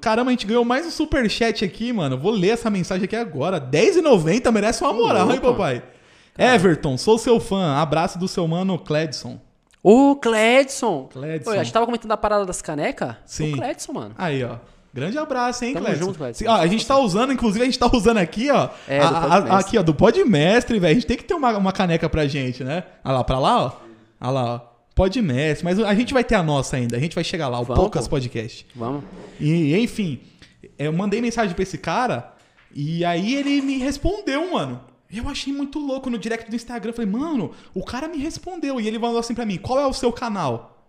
[0.00, 2.16] Caramba, a gente ganhou mais um superchat aqui, mano.
[2.16, 3.56] Eu Vou ler essa mensagem aqui agora.
[3.58, 5.82] R$10,90 merece uma moral, hein, papai?
[6.36, 7.76] Everton, sou seu fã.
[7.76, 9.40] Abraço do seu mano Cledson.
[9.82, 11.08] Ô, Cledson!
[11.10, 11.50] Cledson.
[11.50, 13.16] Oi, a gente tava comentando a parada das canecas?
[13.24, 13.54] Sim.
[13.54, 14.14] O Cledson, mano.
[14.18, 14.56] Aí, ó.
[14.92, 16.34] Grande abraço, hein, Tamo junto.
[16.34, 18.68] Sim, ó, a gente tá usando, inclusive, a gente tá usando aqui, ó.
[18.88, 20.90] É, a- a- aqui, ó, do Podmestre, velho.
[20.90, 22.84] A gente tem que ter uma, uma caneca pra gente, né?
[23.04, 23.72] Olha lá, pra lá, ó.
[24.20, 24.60] Olha lá, ó.
[24.94, 25.64] Podmestre.
[25.64, 26.96] Mas a gente vai ter a nossa ainda.
[26.96, 28.16] A gente vai chegar lá, o Vamos, Poucas pô.
[28.16, 28.66] Podcast.
[28.74, 29.04] Vamos.
[29.38, 30.20] E, enfim,
[30.78, 32.32] eu mandei mensagem pra esse cara
[32.74, 34.80] e aí ele me respondeu, mano.
[35.12, 36.90] Eu achei muito louco no direct do Instagram.
[36.90, 38.80] Eu falei, mano, o cara me respondeu.
[38.80, 40.84] E ele mandou assim pra mim: qual é o seu canal?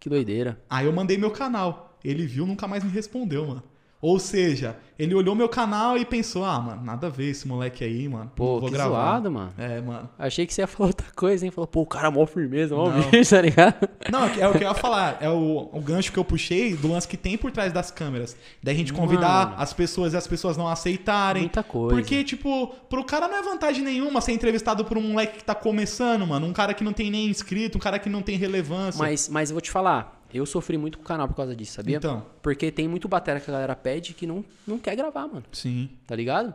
[0.00, 0.58] Que doideira.
[0.68, 1.91] Aí eu mandei meu canal.
[2.04, 3.62] Ele viu, nunca mais me respondeu, mano.
[4.02, 7.84] Ou seja, ele olhou meu canal e pensou, ah, mano, nada a ver esse moleque
[7.84, 8.32] aí, mano.
[8.34, 8.90] Pô, vou que gravar.
[8.90, 9.54] zoado, mano.
[9.56, 10.10] É, mano.
[10.18, 11.52] Achei que você ia falar outra coisa, hein?
[11.52, 13.88] Falou, pô, o cara é mó firmeza, mó humilde, tá ligado?
[14.10, 15.18] Não, é o que eu ia falar.
[15.20, 18.36] É o, o gancho que eu puxei do lance que tem por trás das câmeras.
[18.60, 19.62] Daí a gente convidar Mano.
[19.62, 21.42] as pessoas e as pessoas não aceitarem.
[21.42, 21.94] Muita coisa.
[21.94, 25.54] Porque, tipo, pro cara não é vantagem nenhuma ser entrevistado por um moleque que tá
[25.54, 26.44] começando, mano.
[26.44, 28.98] Um cara que não tem nem inscrito, um cara que não tem relevância.
[28.98, 31.72] Mas, mas eu vou te falar, eu sofri muito com o canal por causa disso,
[31.72, 31.98] sabia?
[31.98, 32.24] Então.
[32.40, 35.44] Porque tem muito batera que a galera pede que não, não quer gravar, mano.
[35.52, 35.90] Sim.
[36.06, 36.54] Tá ligado?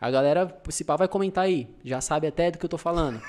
[0.00, 1.68] A galera, se pá, vai comentar aí.
[1.84, 3.20] Já sabe até do que eu tô falando.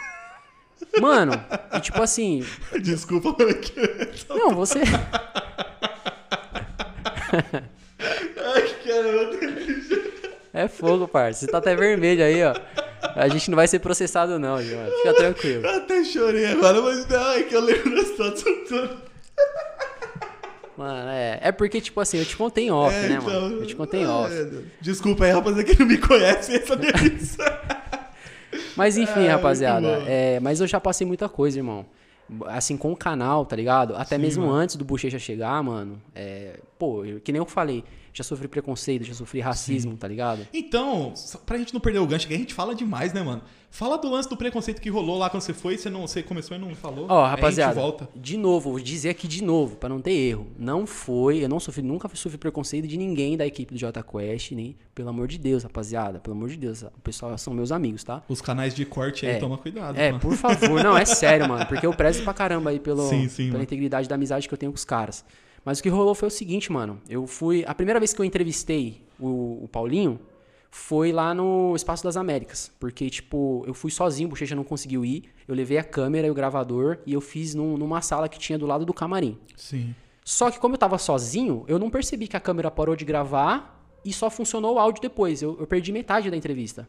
[1.01, 1.33] Mano,
[1.73, 2.45] e tipo assim.
[2.81, 3.73] Desculpa, moleque.
[4.29, 4.79] Não, você.
[7.33, 9.37] Ai, caramba.
[10.53, 11.41] É fogo, parça.
[11.41, 12.53] Você tá até vermelho aí, ó.
[13.15, 14.85] A gente não vai ser processado, não, João.
[14.97, 15.65] Fica tranquilo.
[15.65, 18.97] Eu até chorei agora, mas não, é que eu lembro da situação toda.
[20.79, 21.39] Mano, é.
[21.41, 23.55] É porque, tipo assim, eu te contei em off, É, né, então, mano?
[23.57, 24.33] Eu te contei em ai, off.
[24.33, 24.63] Deus.
[24.79, 27.43] Desculpa aí, rapaziada, que não me conhece essa delícia.
[28.77, 29.87] Mas enfim, É, rapaziada.
[30.07, 31.85] é, mas eu já passei muita coisa, irmão.
[32.45, 33.93] Assim, com o canal, tá ligado?
[33.95, 34.55] Até Sim, mesmo mano.
[34.57, 36.01] antes do Bochecha chegar, mano.
[36.15, 37.83] É, pô, que nem eu falei.
[38.13, 40.47] Já sofri preconceito, já sofri racismo, tá ligado?
[40.53, 41.13] Então,
[41.45, 43.41] pra gente não perder o gancho, que a gente fala demais, né, mano?
[43.71, 46.57] Fala do lance do preconceito que rolou lá quando você foi, você não, você começou
[46.57, 47.05] e não falou.
[47.07, 48.09] Ó, rapaziada, volta.
[48.15, 50.47] de novo, vou dizer aqui de novo, pra não ter erro.
[50.57, 54.53] Não foi, eu não sofri, nunca sofri preconceito de ninguém da equipe do Jota Quest,
[54.53, 58.03] nem, pelo amor de Deus, rapaziada, pelo amor de Deus, o pessoal são meus amigos,
[58.03, 58.23] tá?
[58.27, 59.39] Os canais de corte aí, É.
[59.39, 59.95] toma cuidado.
[59.99, 60.19] É, mano.
[60.19, 63.43] por favor, não, é sério, mano, porque eu prezo pra caramba aí pelo, Sim, sim,
[63.43, 63.63] pela mano.
[63.65, 65.23] integridade da amizade que eu tenho com os caras.
[65.63, 68.25] Mas o que rolou foi o seguinte, mano, eu fui, a primeira vez que eu
[68.25, 70.19] entrevistei o, o Paulinho
[70.71, 75.03] foi lá no Espaço das Américas, porque, tipo, eu fui sozinho, o Bochecha não conseguiu
[75.03, 78.37] ir, eu levei a câmera e o gravador e eu fiz num- numa sala que
[78.39, 79.37] tinha do lado do camarim.
[79.55, 79.95] Sim.
[80.23, 83.83] Só que como eu tava sozinho, eu não percebi que a câmera parou de gravar
[84.05, 85.41] e só funcionou o áudio depois.
[85.41, 86.87] Eu, eu perdi metade da entrevista.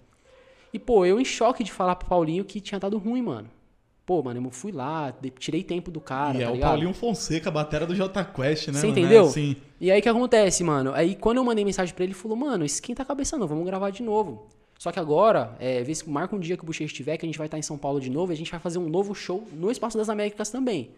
[0.75, 3.49] E, pô, eu em choque de falar pro Paulinho que tinha dado ruim, mano.
[4.11, 6.71] Pô, mano, eu fui lá, tirei tempo do cara, e é tá o ligado?
[6.71, 8.73] Paulinho Fonseca, a batera do J Quest, né?
[8.81, 8.99] Você mano?
[8.99, 9.27] entendeu?
[9.27, 9.57] É, sim.
[9.81, 10.93] E aí o que acontece, mano?
[10.93, 13.65] Aí quando eu mandei mensagem pra ele, ele falou, mano, esquenta a cabeça não, vamos
[13.65, 14.49] gravar de novo.
[14.77, 17.29] Só que agora, é, vê se marca um dia que o Bochecha estiver, que a
[17.29, 19.15] gente vai estar em São Paulo de novo, e a gente vai fazer um novo
[19.15, 20.91] show no Espaço das Américas também.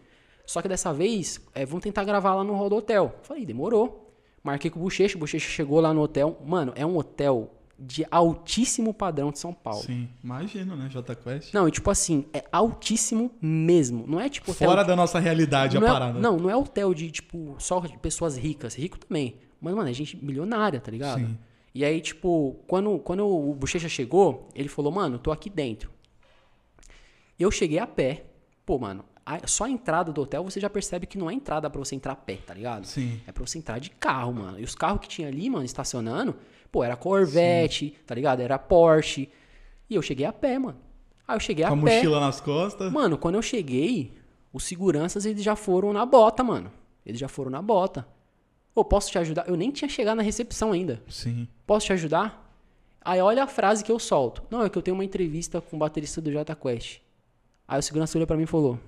[0.43, 3.13] Só que dessa vez, é, vamos tentar gravar lá no Hall do Hotel.
[3.21, 4.11] Falei, demorou.
[4.43, 6.41] Marquei com o Bochecha, o Bochecha chegou lá no hotel.
[6.43, 9.81] Mano, é um hotel de altíssimo padrão de São Paulo.
[9.83, 10.07] Sim.
[10.23, 10.87] Imagino, né?
[10.89, 11.53] J Quest.
[11.53, 14.05] Não, e tipo assim, é altíssimo mesmo.
[14.07, 16.19] Não é tipo hotel Fora da nossa realidade não a é, parada.
[16.19, 18.75] Não, não é hotel de, tipo, só de pessoas ricas.
[18.75, 19.35] Rico também.
[19.59, 21.19] Mas, mano, é gente milionária, tá ligado?
[21.19, 21.37] Sim.
[21.73, 25.89] E aí, tipo, quando, quando o Bochecha chegou, ele falou, mano, tô aqui dentro.
[27.39, 28.25] Eu cheguei a pé.
[28.65, 31.69] Pô, mano, a- só a entrada do hotel você já percebe que não é entrada
[31.69, 32.85] pra você entrar a pé, tá ligado?
[32.85, 33.19] Sim.
[33.25, 34.59] É pra você entrar de carro, mano.
[34.59, 36.35] E os carros que tinha ali, mano, estacionando,
[36.73, 38.39] pô, era Corvette, tá ligado?
[38.41, 39.29] Era Porsche.
[39.87, 40.79] E eu cheguei a pé, mano.
[41.27, 41.95] Aí eu cheguei Com a a pé.
[41.97, 42.91] mochila nas costas.
[42.91, 44.11] Mano, quando eu cheguei,
[44.51, 46.71] os seguranças eles já foram na bota, mano.
[47.05, 48.07] Eles já foram na bota.
[48.73, 49.47] Ô, posso te ajudar?
[49.47, 50.99] Eu nem tinha chegado na recepção ainda.
[51.07, 51.47] Sim.
[51.67, 52.41] Posso te ajudar?
[53.05, 54.41] Aí olha a frase que eu solto.
[54.49, 57.01] Não, é que eu tenho uma entrevista com o baterista do Jota Quest.
[57.67, 58.79] Aí o segurança olhou pra mim e falou: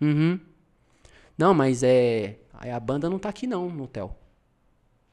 [0.00, 0.40] Uhum.
[1.36, 2.36] Não, mas é.
[2.54, 4.16] Aí a banda não tá aqui não, no hotel.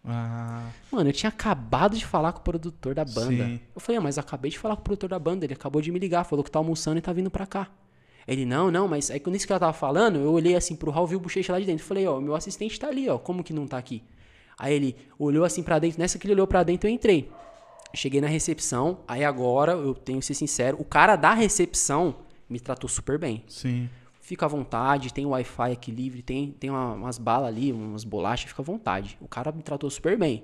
[0.05, 3.45] Ah, Mano, eu tinha acabado de falar com o produtor da banda.
[3.45, 3.59] Sim.
[3.73, 5.45] Eu falei, ah, mas acabei de falar com o produtor da banda.
[5.45, 7.69] Ele acabou de me ligar, falou que tá almoçando e tá vindo pra cá.
[8.27, 10.91] Ele, não, não, mas aí quando isso que ela tava falando, eu olhei assim pro
[10.91, 11.85] hall, vi o bochecha lá de dentro.
[11.85, 14.03] Falei, ó, meu assistente tá ali, ó, como que não tá aqui?
[14.57, 17.29] Aí ele olhou assim pra dentro, nessa que ele olhou pra dentro, eu entrei.
[17.93, 22.15] Cheguei na recepção, aí agora, eu tenho que ser sincero, o cara da recepção
[22.49, 23.43] me tratou super bem.
[23.47, 23.89] sim.
[24.33, 28.49] Fica à vontade, tem Wi-Fi aqui livre, tem, tem uma- umas balas ali, umas bolachas,
[28.49, 29.15] fica à vontade.
[29.21, 30.43] O cara me tratou super bem.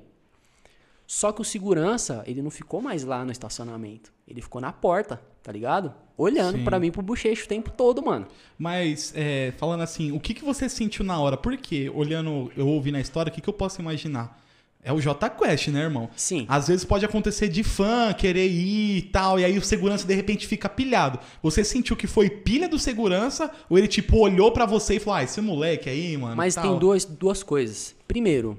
[1.07, 4.13] Só que o segurança, ele não ficou mais lá no estacionamento.
[4.27, 5.91] Ele ficou na porta, tá ligado?
[6.15, 8.27] Olhando pra mim pro bochecho o tempo todo, mano.
[8.59, 11.35] Mas, é, falando assim, o que, que você sentiu na hora?
[11.35, 14.39] Porque, olhando, eu ouvi na história, o que, que eu posso imaginar?
[14.81, 16.09] É o J Quest, né, irmão?
[16.15, 16.45] Sim.
[16.47, 20.13] Às vezes pode acontecer de fã querer ir e tal, e aí o segurança de
[20.15, 21.19] repente fica pilhado.
[21.43, 25.17] Você sentiu que foi pilha do segurança, ou ele tipo olhou pra você e falou:
[25.19, 26.35] Ah, esse moleque aí, mano.
[26.37, 26.63] Mas tal.
[26.63, 27.93] tem duas, duas coisas.
[28.07, 28.57] Primeiro,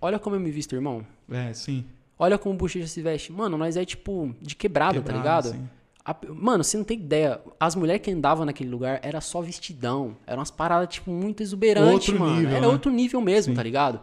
[0.00, 1.04] olha como eu me visto, irmão.
[1.30, 1.84] É, sim.
[2.18, 3.32] Olha como o bochecha se veste.
[3.32, 5.50] Mano, nós é tipo de quebrado, tá Quebrado, ligado?
[5.60, 5.68] sim.
[6.04, 7.40] A- mano, você não tem ideia.
[7.58, 10.16] As mulheres que andavam naquele lugar era só vestidão.
[10.24, 12.36] Eram umas paradas, tipo, muito exuberantes, Outro mano.
[12.36, 12.66] nível, era né?
[12.68, 14.00] outro nível mesmo, tá ligado?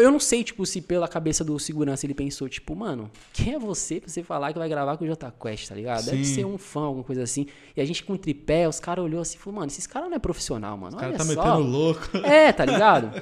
[0.00, 3.58] Eu não sei, tipo, se pela cabeça do segurança ele pensou, tipo, mano, quem é
[3.58, 6.04] você pra você falar que vai gravar com o Jota Quest, tá ligado?
[6.04, 6.34] Deve Sim.
[6.34, 7.46] ser um fã, alguma coisa assim.
[7.76, 10.16] E a gente com tripé, os caras olhou assim e falou, mano, esses caras não
[10.16, 10.96] é profissional, mano.
[10.96, 11.44] O cara Olha tá só.
[11.44, 12.16] metendo louco.
[12.18, 13.12] É, tá ligado?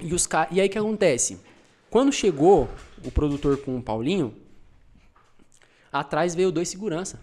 [0.00, 0.48] E, os ca...
[0.50, 1.40] e aí o que acontece?
[1.90, 2.68] Quando chegou
[3.04, 4.34] o produtor com o Paulinho,
[5.92, 7.20] atrás veio dois segurança.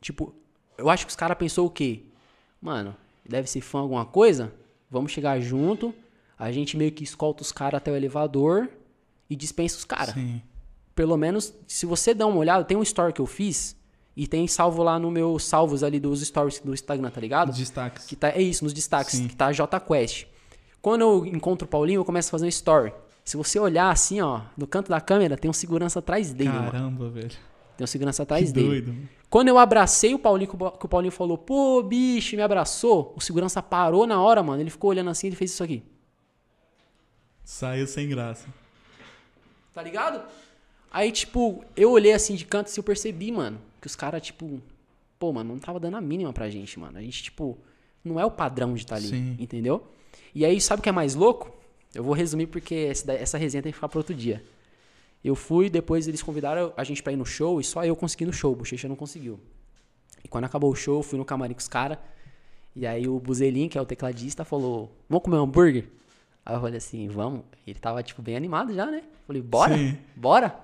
[0.00, 0.34] Tipo,
[0.76, 2.02] eu acho que os caras pensou o quê?
[2.60, 4.52] Mano, deve ser fã alguma coisa?
[4.90, 5.94] Vamos chegar junto.
[6.40, 8.68] A gente meio que escolta os caras até o elevador
[9.28, 10.14] e dispensa os caras.
[10.14, 10.40] Sim.
[10.94, 13.76] Pelo menos, se você dá uma olhada, tem um story que eu fiz
[14.16, 17.50] e tem salvo lá no meu salvos ali dos stories do Instagram, tá ligado?
[17.50, 18.06] Os destaques.
[18.06, 19.28] Que tá, é isso, nos destaques, Sim.
[19.28, 20.26] que tá JQuest.
[20.80, 22.92] Quando eu encontro o Paulinho, eu começo a fazer um story.
[23.22, 26.70] Se você olhar assim, ó, no canto da câmera, tem um segurança atrás dele, mano.
[26.72, 27.30] Caramba, velho.
[27.76, 28.66] Tem um segurança Que atrás dele.
[28.66, 28.92] doido.
[28.94, 29.08] mano.
[29.28, 33.12] Quando eu abracei o Paulinho, que o que o Paulinho falou, pô, bicho, me abraçou,
[33.16, 34.60] o segurança parou na hora, mano.
[34.62, 35.82] Ele ficou olhando assim e ele fez isso aqui.
[37.50, 38.46] Saiu sem graça.
[39.74, 40.24] Tá ligado?
[40.88, 44.62] Aí, tipo, eu olhei assim de canto e eu percebi, mano, que os caras, tipo,
[45.18, 46.96] pô, mano, não tava dando a mínima pra gente, mano.
[46.96, 47.58] A gente, tipo,
[48.04, 49.36] não é o padrão de estar ali, Sim.
[49.36, 49.84] entendeu?
[50.32, 51.52] E aí, sabe o que é mais louco?
[51.92, 54.44] Eu vou resumir porque essa, essa resenha tem que ficar pra outro dia.
[55.24, 58.26] Eu fui, depois eles convidaram a gente pra ir no show e só eu consegui
[58.26, 59.40] no show, o Bochecha não conseguiu.
[60.22, 61.98] E quando acabou o show, eu fui no camarim com os caras.
[62.76, 65.88] E aí o Buzelin, que é o tecladista, falou: Vamos comer um hambúrguer?
[66.50, 67.42] Aí eu falei assim: Vamos.
[67.66, 69.02] Ele tava, tipo, bem animado já, né?
[69.26, 69.76] Falei: Bora?
[69.76, 69.96] Sim.
[70.16, 70.54] Bora?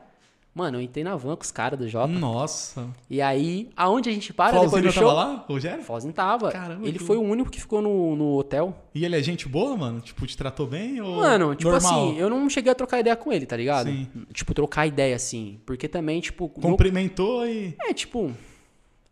[0.52, 2.10] Mano, eu entrei na van com os caras do Jota.
[2.10, 2.88] Nossa.
[3.10, 5.14] E aí, aonde a gente para Flauzino depois do tava show?
[5.14, 5.84] lá, Rogério?
[5.84, 6.50] Fozinho tava.
[6.50, 8.74] Caramba, ele que foi o único que ficou no, no hotel.
[8.94, 10.00] E ele é gente boa, mano?
[10.00, 12.08] Tipo, te tratou bem ou Mano, tipo normal?
[12.08, 13.90] assim, eu não cheguei a trocar ideia com ele, tá ligado?
[13.90, 14.08] Sim.
[14.32, 15.60] Tipo, trocar ideia assim.
[15.66, 16.50] Porque também, tipo.
[16.56, 17.76] no- Cumprimentou e...
[17.82, 18.32] É, tipo.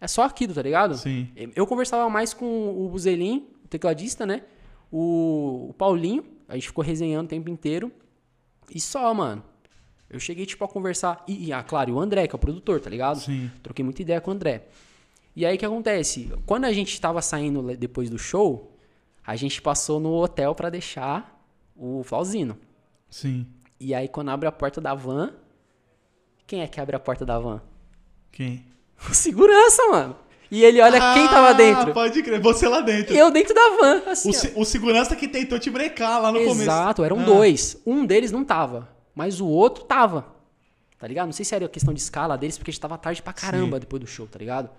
[0.01, 0.97] É só aquilo, tá ligado?
[0.97, 1.29] Sim.
[1.55, 4.41] Eu conversava mais com o Buzelin, o tecladista, né?
[4.91, 6.25] O, o Paulinho.
[6.49, 7.93] A gente ficou resenhando o tempo inteiro.
[8.75, 9.43] E só, mano.
[10.09, 11.25] Eu cheguei, tipo, a conversar.
[11.27, 13.21] E, e, ah, claro, e o André, que é o produtor, tá ligado?
[13.21, 13.51] Sim.
[13.63, 14.69] Troquei muita ideia com o André.
[15.37, 16.33] E aí o que acontece?
[16.47, 18.77] Quando a gente tava saindo depois do show,
[19.27, 22.57] a gente passou no hotel pra deixar o Flauzino.
[23.11, 23.47] Sim.
[23.81, 25.35] E aí quando abre a porta da van,
[26.47, 27.61] quem é que abre a porta da van?
[28.31, 28.65] Quem?
[29.11, 30.17] O segurança, mano.
[30.51, 31.93] E ele olha quem tava Ah, dentro.
[31.93, 32.41] pode crer.
[32.41, 33.15] Você lá dentro.
[33.15, 34.31] E eu dentro da van, assim.
[34.55, 36.63] O, o segurança que tentou te brecar lá no começo.
[36.63, 37.25] Exato, eram Ah.
[37.25, 37.77] dois.
[37.87, 40.27] Um deles não tava, mas o outro tava.
[40.99, 41.27] Tá ligado?
[41.27, 43.77] Não sei se era questão de escala deles, porque a gente tava tarde pra caramba
[43.77, 43.81] Sim.
[43.81, 44.71] depois do show, tá ligado?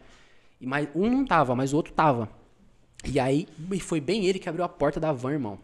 [0.62, 2.30] E, mas um não tava, mas o outro tava.
[3.04, 5.60] E aí, e foi bem ele que abriu a porta da van, irmão.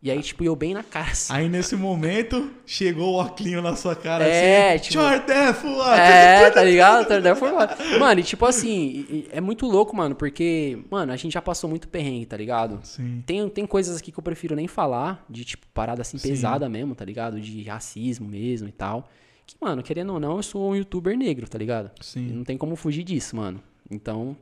[0.00, 1.32] E aí, tipo, eu bem na cara, assim.
[1.32, 4.84] Aí nesse momento, chegou o óculos na sua cara É, assim.
[4.84, 4.94] tipo-!
[5.98, 7.08] É, tá ligado?
[7.98, 11.88] Mano, e tipo assim, é muito louco, mano, porque, mano, a gente já passou muito
[11.88, 12.78] perrengue, tá ligado?
[12.84, 13.24] Sim.
[13.26, 16.28] Tem, tem coisas aqui que eu prefiro nem falar, de tipo, parada assim Sim.
[16.28, 17.40] pesada mesmo, tá ligado?
[17.40, 19.08] De racismo mesmo e tal.
[19.44, 21.90] Que, mano, querendo ou não, eu sou um youtuber negro, tá ligado?
[22.00, 22.28] Sim.
[22.28, 23.60] E não tem como fugir disso, mano.
[23.90, 24.36] Então,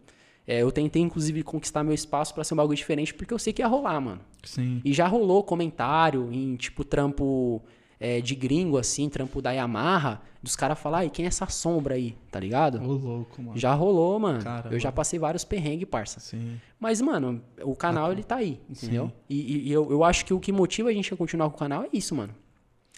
[0.47, 3.53] é, eu tentei, inclusive, conquistar meu espaço pra ser um bagulho diferente, porque eu sei
[3.53, 4.21] que ia rolar, mano.
[4.45, 4.81] Sim.
[4.85, 7.61] E já rolou comentário em, tipo, trampo
[7.99, 11.95] é, de gringo, assim, trampo da Yamaha, dos caras falar, e quem é essa sombra
[11.97, 12.81] aí, tá ligado?
[12.81, 13.59] Ô, louco, mano.
[13.59, 14.41] Já rolou, mano.
[14.45, 14.75] Caramba.
[14.75, 16.21] Eu já passei vários perrengues, parça.
[16.21, 16.61] Sim.
[16.79, 19.11] Mas, mano, o canal, ele tá aí, entendeu?
[19.29, 21.57] E, e- e eu, eu acho que o que motiva a gente a continuar com
[21.57, 22.33] o canal é isso, mano.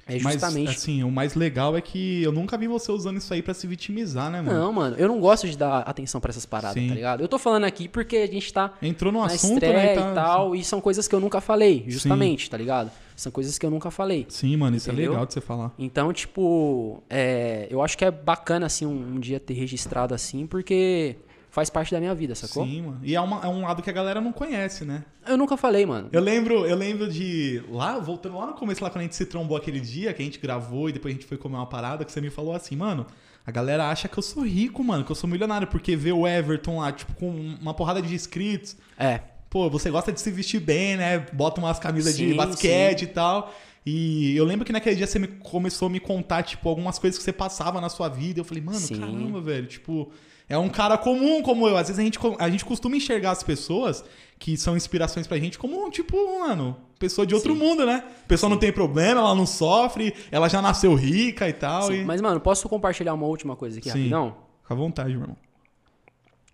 [0.08, 0.66] É justamente...
[0.66, 3.52] Mas, assim, o mais legal é que eu nunca vi você usando isso aí pra
[3.52, 4.58] se vitimizar, né, mano?
[4.58, 6.88] Não, mano, eu não gosto de dar atenção pra essas paradas, Sim.
[6.88, 7.20] tá ligado?
[7.20, 9.94] Eu tô falando aqui porque a gente tá Entrou no assunto, né?
[9.94, 12.90] e tal, e são coisas que eu nunca falei, justamente, tá ligado?
[13.14, 14.26] São coisas que eu nunca falei.
[14.28, 15.06] Sim, mano, isso Entendeu?
[15.06, 15.72] é legal de você falar.
[15.76, 20.46] Então, tipo, é, eu acho que é bacana, assim, um, um dia ter registrado assim,
[20.46, 21.16] porque
[21.58, 22.64] faz parte da minha vida, sacou?
[22.64, 23.00] Sim, mano.
[23.02, 25.04] E é, uma- é um lado que a galera não conhece, né?
[25.26, 26.08] Eu nunca falei, mano.
[26.12, 27.60] Eu lembro, eu lembro de.
[27.68, 30.24] Lá, voltando lá no começo, lá quando a gente se trombou aquele dia, que a
[30.24, 32.76] gente gravou e depois a gente foi comer uma parada, que você me falou assim,
[32.76, 33.06] mano.
[33.44, 36.26] A galera acha que eu sou rico, mano, que eu sou milionário, porque vê o
[36.28, 37.30] Everton lá, tipo, com
[37.60, 38.76] uma porrada de inscritos.
[38.98, 39.20] É.
[39.50, 41.18] Pô, você gosta de se vestir bem, né?
[41.32, 43.52] Bota umas camisas de Sim, basquete e tal.
[43.86, 47.16] E eu lembro que naquele dia você me- começou a me contar, tipo, algumas coisas
[47.16, 48.38] que você passava na sua vida.
[48.40, 49.00] Eu falei, mano, Sim.
[49.00, 50.12] caramba, velho, tipo,
[50.48, 51.76] é um cara comum como eu.
[51.76, 54.04] Às vezes a gente, a gente costuma enxergar as pessoas
[54.38, 57.58] que são inspirações pra gente como, tipo, mano, pessoa de outro Sim.
[57.58, 58.04] mundo, né?
[58.24, 61.82] A pessoa não tem problema, ela não sofre, ela já nasceu rica e tal.
[61.84, 62.04] Sim, e...
[62.04, 63.98] Mas, mano, posso compartilhar uma última coisa aqui Sim.
[63.98, 64.36] rapidão?
[64.62, 65.36] Fica à vontade, meu irmão.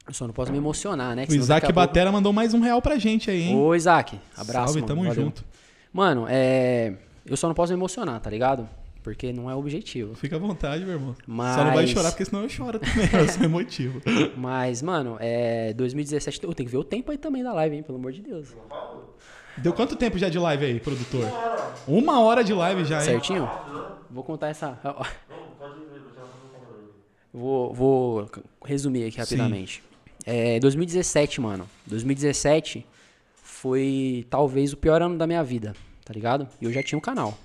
[0.06, 1.24] Eu só não posso me emocionar, né?
[1.26, 3.56] que O Isaac pouco- Batera mandou mais um real pra gente aí, hein?
[3.56, 4.74] Ô, Isaac, abraço.
[4.74, 4.86] Salve, mano.
[4.86, 5.14] tamo Valeu.
[5.14, 5.44] junto.
[5.92, 6.94] Mano, é.
[7.24, 8.68] Eu só não posso me emocionar, tá ligado?
[9.04, 10.14] Porque não é o objetivo.
[10.14, 11.14] Fica à vontade, meu irmão.
[11.26, 13.04] Mas- Só não vai chorar, porque senão eu choro também.
[13.12, 14.00] Eu sou emotivo.
[14.34, 15.74] Mas, mano, é.
[15.74, 16.42] 2017.
[16.42, 17.82] Eu tenho que ver o tempo aí também da live, hein?
[17.82, 18.48] Pelo amor de Deus.
[19.58, 21.26] Deu quanto tempo já de live aí, produtor?
[21.86, 23.04] Uma hora de live já, hein?
[23.04, 23.48] Certinho?
[24.10, 24.78] Vou contar essa.
[27.32, 28.30] Vou, vou
[28.64, 29.82] resumir aqui rapidamente.
[30.24, 31.68] É, 2017, mano.
[31.86, 32.86] 2017
[33.42, 35.74] foi talvez o pior ano da minha vida,
[36.04, 36.48] tá ligado?
[36.60, 37.36] E eu já tinha um canal.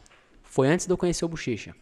[0.50, 1.76] Foi antes de eu conhecer o Bochecha.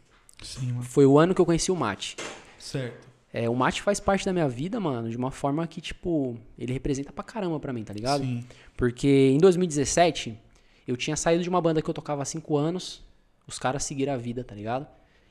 [0.43, 0.83] Sim, mano.
[0.83, 2.17] Foi o ano que eu conheci o Mate.
[2.59, 3.07] Certo.
[3.31, 6.73] É, o Mate faz parte da minha vida, mano, de uma forma que, tipo, ele
[6.73, 8.23] representa pra caramba pra mim, tá ligado?
[8.23, 8.45] Sim.
[8.75, 10.37] Porque em 2017,
[10.85, 13.01] eu tinha saído de uma banda que eu tocava há 5 anos,
[13.47, 14.85] os caras seguiram a vida, tá ligado?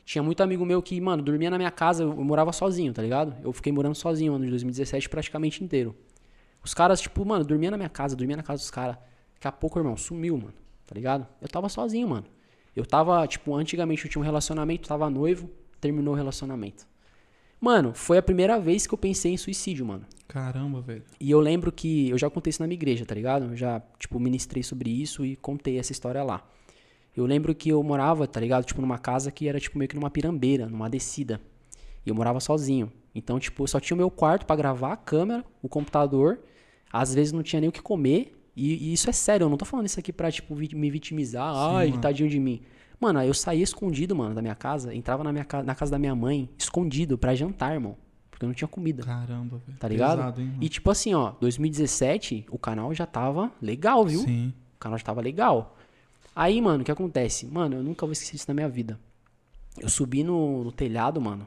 [0.04, 3.36] Tinha muito amigo meu que, mano, dormia na minha casa, eu, morava sozinho, tá ligado?
[3.44, 5.94] Eu fiquei morando sozinho no ano de 2017 praticamente inteiro.
[6.64, 8.96] Os caras, tipo, mano, dormia na minha casa, dormia na casa dos caras.
[9.34, 10.54] Daqui a pouco, irmão, sumiu, mano,
[10.86, 11.26] tá ligado?
[11.40, 12.35] Eu tava sozinho, mano.
[12.76, 15.50] Eu tava, tipo, antigamente eu tinha um relacionamento, tava noivo,
[15.80, 16.86] terminou o relacionamento.
[17.58, 20.04] Mano, foi a primeira vez que eu pensei em suicídio, mano.
[20.28, 21.02] Caramba, velho.
[21.18, 23.46] E eu lembro que eu já contei isso na minha igreja, tá ligado?
[23.46, 26.46] Eu já, tipo, ministrei sobre isso e contei essa história lá.
[27.16, 28.66] Eu lembro que eu morava, tá ligado?
[28.66, 31.40] Tipo, numa casa que era, tipo, meio que numa pirambeira, numa descida.
[32.04, 32.92] E eu morava sozinho.
[33.14, 36.40] Então, tipo, eu só tinha o meu quarto pra gravar, a câmera, o computador.
[36.92, 38.35] Às vezes não tinha nem o que comer.
[38.56, 41.52] E, e isso é sério, eu não tô falando isso aqui pra, tipo, me vitimizar.
[41.52, 42.00] Sim, Ai, mano.
[42.00, 42.62] tadinho de mim.
[42.98, 44.94] Mano, eu saía escondido, mano, da minha casa.
[44.94, 47.94] Entrava na, minha ca- na casa da minha mãe, escondido, pra jantar, irmão.
[48.30, 49.02] Porque eu não tinha comida.
[49.02, 49.78] Caramba, velho.
[49.78, 50.16] Tá ligado?
[50.18, 50.54] Pesado, hein?
[50.60, 54.20] E tipo assim, ó, 2017, o canal já tava legal, viu?
[54.20, 54.52] Sim.
[54.76, 55.76] O canal já tava legal.
[56.34, 57.46] Aí, mano, o que acontece?
[57.46, 58.98] Mano, eu nunca vou esquecer isso na minha vida.
[59.78, 61.46] Eu subi no, no telhado, mano.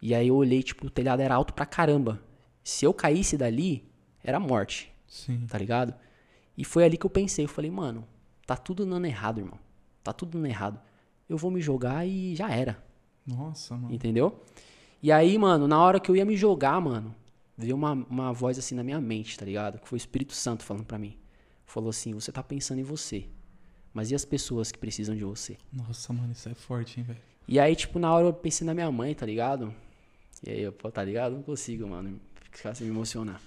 [0.00, 2.20] E aí eu olhei, tipo, o telhado era alto pra caramba.
[2.62, 3.84] Se eu caísse dali,
[4.22, 5.46] era morte, Sim.
[5.48, 5.94] tá ligado?
[6.56, 8.06] E foi ali que eu pensei, eu falei, mano,
[8.46, 9.58] tá tudo dando errado, irmão.
[10.02, 10.80] Tá tudo dando errado.
[11.28, 12.82] Eu vou me jogar e já era.
[13.26, 13.94] Nossa, mano.
[13.94, 14.42] Entendeu?
[15.02, 17.14] E aí, mano, na hora que eu ia me jogar, mano,
[17.56, 19.78] veio uma, uma voz assim na minha mente, tá ligado?
[19.78, 21.16] Que foi o Espírito Santo falando pra mim.
[21.66, 23.26] Falou assim: você tá pensando em você.
[23.92, 25.56] Mas e as pessoas que precisam de você?
[25.72, 27.20] Nossa, mano, isso é forte, hein, velho.
[27.46, 29.74] E aí, tipo, na hora eu pensei na minha mãe, tá ligado?
[30.46, 31.34] E aí, eu, pô, tá ligado?
[31.34, 33.40] Não consigo, mano, ficar sem me emocionar.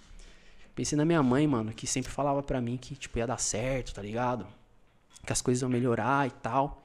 [0.78, 3.96] Pensei na minha mãe, mano, que sempre falava pra mim que, tipo, ia dar certo,
[3.96, 4.46] tá ligado?
[5.26, 6.84] Que as coisas iam melhorar e tal.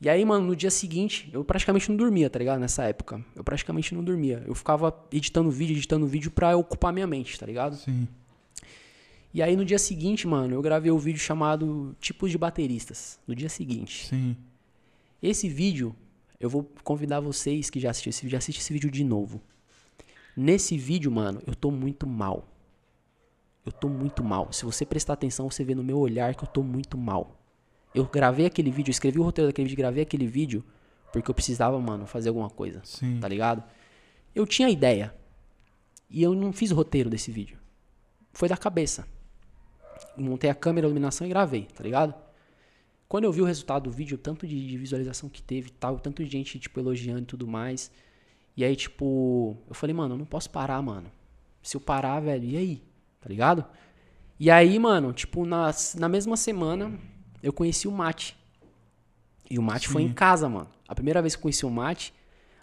[0.00, 2.60] E aí, mano, no dia seguinte, eu praticamente não dormia, tá ligado?
[2.60, 3.20] Nessa época.
[3.34, 4.44] Eu praticamente não dormia.
[4.46, 7.74] Eu ficava editando vídeo, editando vídeo pra ocupar minha mente, tá ligado?
[7.78, 8.06] Sim.
[9.34, 13.18] E aí, no dia seguinte, mano, eu gravei o vídeo chamado Tipos de Bateristas.
[13.26, 14.06] No dia seguinte.
[14.06, 14.36] Sim.
[15.20, 15.96] Esse vídeo,
[16.38, 19.42] eu vou convidar vocês que já assistiram esse vídeo, assiste esse vídeo de novo.
[20.36, 22.46] Nesse vídeo, mano, eu tô muito mal.
[23.64, 24.52] Eu tô muito mal.
[24.52, 27.36] Se você prestar atenção, você vê no meu olhar que eu tô muito mal.
[27.94, 30.64] Eu gravei aquele vídeo, eu escrevi o roteiro daquele vídeo, gravei aquele vídeo
[31.12, 32.80] porque eu precisava, mano, fazer alguma coisa.
[32.84, 33.18] Sim.
[33.20, 33.62] Tá ligado?
[34.34, 35.14] Eu tinha ideia.
[36.08, 37.58] E eu não fiz o roteiro desse vídeo.
[38.32, 39.06] Foi da cabeça.
[40.16, 42.14] Montei a câmera, a iluminação e gravei, tá ligado?
[43.08, 45.98] Quando eu vi o resultado do vídeo, tanto de, de visualização que teve e tal,
[45.98, 47.90] tanto de gente, tipo, elogiando e tudo mais.
[48.56, 51.10] E aí, tipo, eu falei, mano, eu não posso parar, mano.
[51.62, 52.82] Se eu parar, velho, e aí?
[53.20, 53.64] Tá ligado?
[54.38, 56.98] E aí, mano, tipo, na, na mesma semana,
[57.42, 58.36] eu conheci o Mate.
[59.50, 60.08] E o Mate foi Sim.
[60.08, 60.68] em casa, mano.
[60.88, 62.14] A primeira vez que eu conheci o Mate,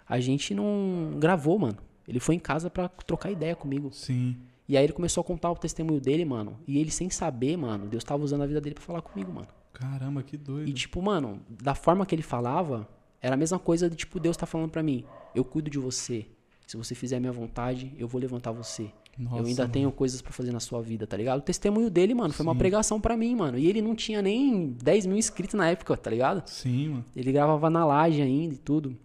[0.08, 1.78] a gente não gravou, mano.
[2.06, 3.92] Ele foi em casa pra trocar ideia comigo.
[3.92, 4.36] Sim.
[4.68, 6.58] E aí ele começou a contar o testemunho dele, mano.
[6.66, 9.48] E ele sem saber, mano, Deus tava usando a vida dele pra falar comigo, mano.
[9.72, 10.68] Caramba, que doido.
[10.68, 12.88] E tipo, mano, da forma que ele falava,
[13.20, 15.04] era a mesma coisa de tipo, Deus tá falando pra mim,
[15.34, 16.26] eu cuido de você.
[16.66, 18.90] Se você fizer a minha vontade, eu vou levantar você.
[19.18, 19.72] Nossa, eu ainda mano.
[19.72, 21.40] tenho coisas pra fazer na sua vida, tá ligado?
[21.40, 22.58] O testemunho dele, mano, foi uma Sim.
[22.58, 23.58] pregação pra mim, mano.
[23.58, 26.48] E ele não tinha nem 10 mil inscritos na época, tá ligado?
[26.48, 27.04] Sim, mano.
[27.16, 28.96] Ele gravava na laje ainda e tudo.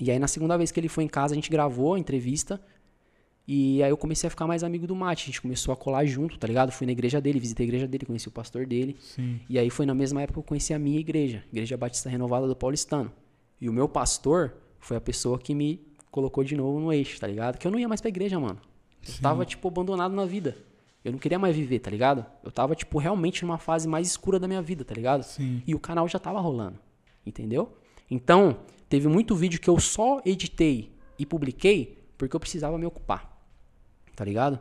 [0.00, 2.60] E aí na segunda vez que ele foi em casa, a gente gravou a entrevista.
[3.48, 5.22] E aí eu comecei a ficar mais amigo do Mate.
[5.22, 6.72] A gente começou a colar junto, tá ligado?
[6.72, 8.96] Fui na igreja dele, visitei a igreja dele, conheci o pastor dele.
[8.98, 9.38] Sim.
[9.48, 12.48] E aí foi na mesma época que eu conheci a minha igreja, Igreja Batista Renovada
[12.48, 13.12] do Paulistano.
[13.60, 15.80] E o meu pastor foi a pessoa que me
[16.10, 17.56] colocou de novo no eixo, tá ligado?
[17.56, 18.58] Que eu não ia mais pra igreja, mano.
[19.06, 19.22] Eu Sim.
[19.22, 20.56] tava, tipo, abandonado na vida.
[21.04, 22.26] Eu não queria mais viver, tá ligado?
[22.42, 25.22] Eu tava, tipo, realmente numa fase mais escura da minha vida, tá ligado?
[25.22, 25.62] Sim.
[25.66, 26.78] E o canal já tava rolando.
[27.24, 27.72] Entendeu?
[28.10, 33.36] Então, teve muito vídeo que eu só editei e publiquei porque eu precisava me ocupar.
[34.14, 34.58] Tá ligado?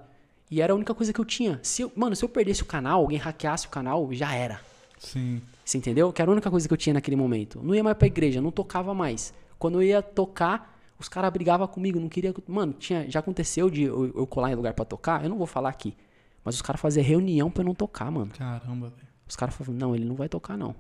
[0.52, 1.60] E era a única coisa que eu tinha.
[1.64, 4.62] Se eu- mano, se eu perdesse o canal, alguém hackeasse o canal, já era.
[5.00, 5.41] Sim.
[5.64, 6.12] Você entendeu?
[6.14, 7.60] Que era a única coisa que eu tinha naquele momento.
[7.64, 9.34] Não ia mais pra igreja, não tocava mais.
[9.58, 12.34] Quando eu ia tocar, os caras brigavam comigo, não queria.
[12.48, 15.48] Mano, tinha, já aconteceu de eu, eu colar em lugar pra tocar, eu não vou
[15.48, 15.96] falar aqui.
[16.43, 18.32] Mas os caras faziam reunião pra eu não tocar, mano.
[18.32, 19.08] Caramba, velho.
[19.28, 20.76] Os caras falavam, não, ele não vai tocar, não.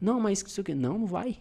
[0.00, 0.74] Não, mas não sei o quê.
[0.74, 1.38] Não, não vai.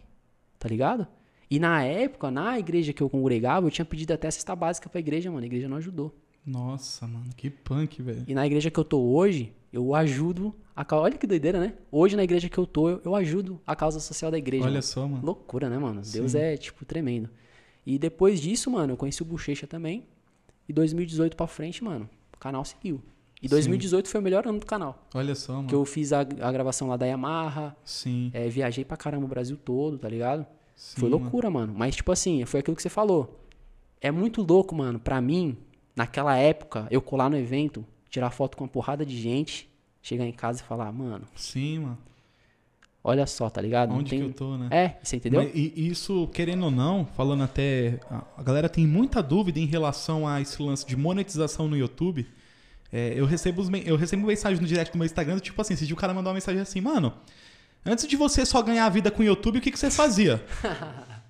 [0.57, 1.07] Tá ligado?
[1.49, 4.99] E na época, na igreja que eu congregava, eu tinha pedido até cesta básica pra
[4.99, 5.43] igreja, mano.
[5.43, 6.15] A igreja não ajudou.
[6.45, 8.23] Nossa, mano, que punk, velho.
[8.27, 11.05] E na igreja que eu tô hoje, eu ajudo a causa.
[11.05, 11.73] Olha que doideira, né?
[11.91, 14.63] Hoje na igreja que eu tô, eu, eu ajudo a causa social da igreja.
[14.63, 14.83] Olha mano.
[14.83, 15.25] só, mano.
[15.25, 16.01] Loucura, né, mano?
[16.01, 16.37] Deus Sim.
[16.39, 17.29] é, tipo, tremendo.
[17.85, 20.05] E depois disso, mano, eu conheci o Bochecha também.
[20.67, 23.01] E 2018 pra frente, mano, o canal seguiu.
[23.41, 25.07] E 2018 foi o melhor ano do canal.
[25.13, 25.67] Olha só, mano.
[25.67, 28.31] Que eu fiz a, a gravação lá da Yamaha, Sim.
[28.33, 30.45] é, viajei pra caramba o Brasil todo, tá ligado?
[30.75, 31.21] sim, foi mano.
[31.21, 31.73] loucura, mano.
[31.75, 33.39] Mas, tipo assim, foi aquilo que você falou.
[34.01, 34.99] É muito louco, mano.
[34.99, 35.57] Pra mim,
[35.95, 39.69] naquela época, eu colar no evento, tirar foto com uma porrada de gente,
[40.01, 41.97] chegar em casa e falar, mano, Sim, mano.
[43.05, 43.93] Olha só, tá ligado?
[43.93, 44.67] Onde tem- que eu tô, né?
[44.71, 45.43] É, você entendeu?
[45.43, 47.99] Mas, e isso, querendo ou não, falando até.
[48.37, 52.27] A galera tem muita dúvida em relação a esse lance de monetização no YouTube.
[52.91, 55.93] É, eu, recebo os eu recebo mensagem no direct do meu Instagram, tipo assim, dia
[55.93, 57.13] o cara mandou uma mensagem assim, mano,
[57.85, 60.43] antes de você só ganhar a vida com o YouTube, o que, que você fazia?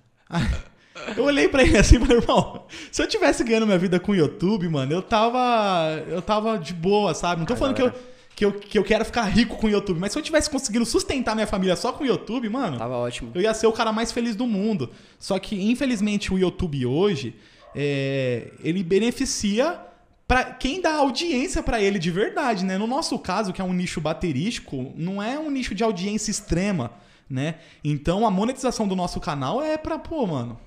[1.17, 4.13] Eu olhei pra ele assim e falei, irmão, se eu tivesse ganhando minha vida com
[4.13, 6.03] o YouTube, mano, eu tava.
[6.07, 7.39] Eu tava de boa, sabe?
[7.39, 7.93] Não tô Ah, falando que eu,
[8.35, 10.85] que, eu, que eu quero ficar rico com o YouTube, mas se eu tivesse conseguido
[10.85, 12.77] sustentar minha família só com o YouTube, mano.
[12.77, 13.31] Tava ótimo.
[13.33, 14.89] Eu ia ser o cara mais feliz do mundo.
[15.17, 17.35] Só que, infelizmente, o YouTube hoje,
[17.73, 19.79] é, ele beneficia
[20.27, 22.77] para quem dá audiência pra ele de verdade, né?
[22.77, 26.91] No nosso caso, que é um nicho baterístico, não é um nicho de audiência extrema,
[27.29, 27.55] né?
[27.83, 30.59] Então, a monetização do nosso canal é pra, pô, mano...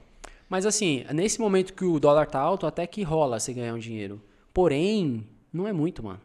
[0.48, 3.78] Mas assim, nesse momento que o dólar tá alto, até que rola você ganhar um
[3.78, 4.22] dinheiro.
[4.54, 6.20] Porém, não é muito, mano.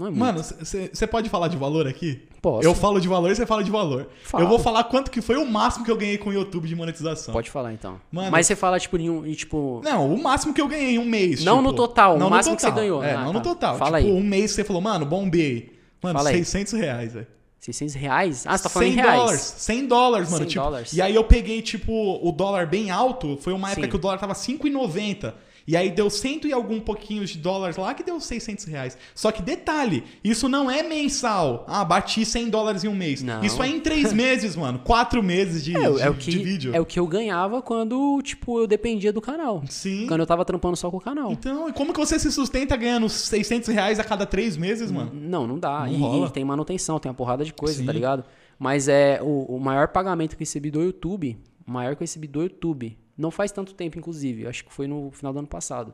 [0.00, 0.18] Não é muito.
[0.18, 2.22] Mano, você pode falar de valor aqui?
[2.40, 2.66] Posso.
[2.66, 4.08] Eu falo de valor e você fala de valor.
[4.24, 4.42] Fala.
[4.42, 6.74] Eu vou falar quanto que foi o máximo que eu ganhei com o YouTube de
[6.74, 7.34] monetização.
[7.34, 8.00] Pode falar então.
[8.10, 9.26] Mano- Mas você fala, tipo, em um.
[9.26, 9.82] em, tipo...
[9.84, 11.44] Não, o máximo que eu ganhei em um mês.
[11.44, 12.82] Não tipo, no total, o não no máximo que você total.
[12.82, 13.04] ganhou.
[13.04, 13.38] É, Ah, não tá.
[13.38, 13.76] no total.
[13.76, 14.18] Fala tipo, aí.
[14.18, 15.78] um mês você falou, mano, bombei.
[16.02, 16.36] Mano, Fala aí.
[16.36, 17.26] 600 reais, velho.
[17.58, 18.46] 600 reais?
[18.46, 19.18] Ah, você tá falando 100 em reais.
[19.20, 19.54] dólares.
[19.58, 20.38] 100 dólares, mano.
[20.44, 20.92] 100 tipo, dólares.
[20.94, 21.92] E aí eu peguei, tipo,
[22.26, 23.36] o dólar bem alto.
[23.42, 23.90] Foi uma época Sim.
[23.90, 25.34] que o dólar tava 5,90.
[25.70, 28.98] E aí deu cento e algum pouquinhos de dólares lá que deu 600 reais.
[29.14, 31.64] Só que detalhe, isso não é mensal.
[31.68, 33.22] Ah, bati 100 dólares em um mês.
[33.22, 33.40] Não.
[33.44, 34.80] Isso é em três meses, mano.
[34.80, 36.74] Quatro meses de, É, de, é o de que, vídeo.
[36.74, 39.62] é o que eu ganhava quando, tipo, eu dependia do canal.
[39.68, 40.08] Sim.
[40.08, 41.30] Quando eu tava trampando só com o canal.
[41.30, 45.12] Então, e como que você se sustenta ganhando 600 reais a cada três meses, mano?
[45.14, 45.86] Não, não dá.
[45.86, 46.26] Não e, rola.
[46.26, 47.86] e tem manutenção, tem uma porrada de coisa, Sim.
[47.86, 48.24] tá ligado?
[48.58, 52.06] Mas é o, o maior pagamento que eu recebi do YouTube, o maior que eu
[52.06, 55.48] recebi do YouTube, não faz tanto tempo, inclusive, acho que foi no final do ano
[55.48, 55.92] passado,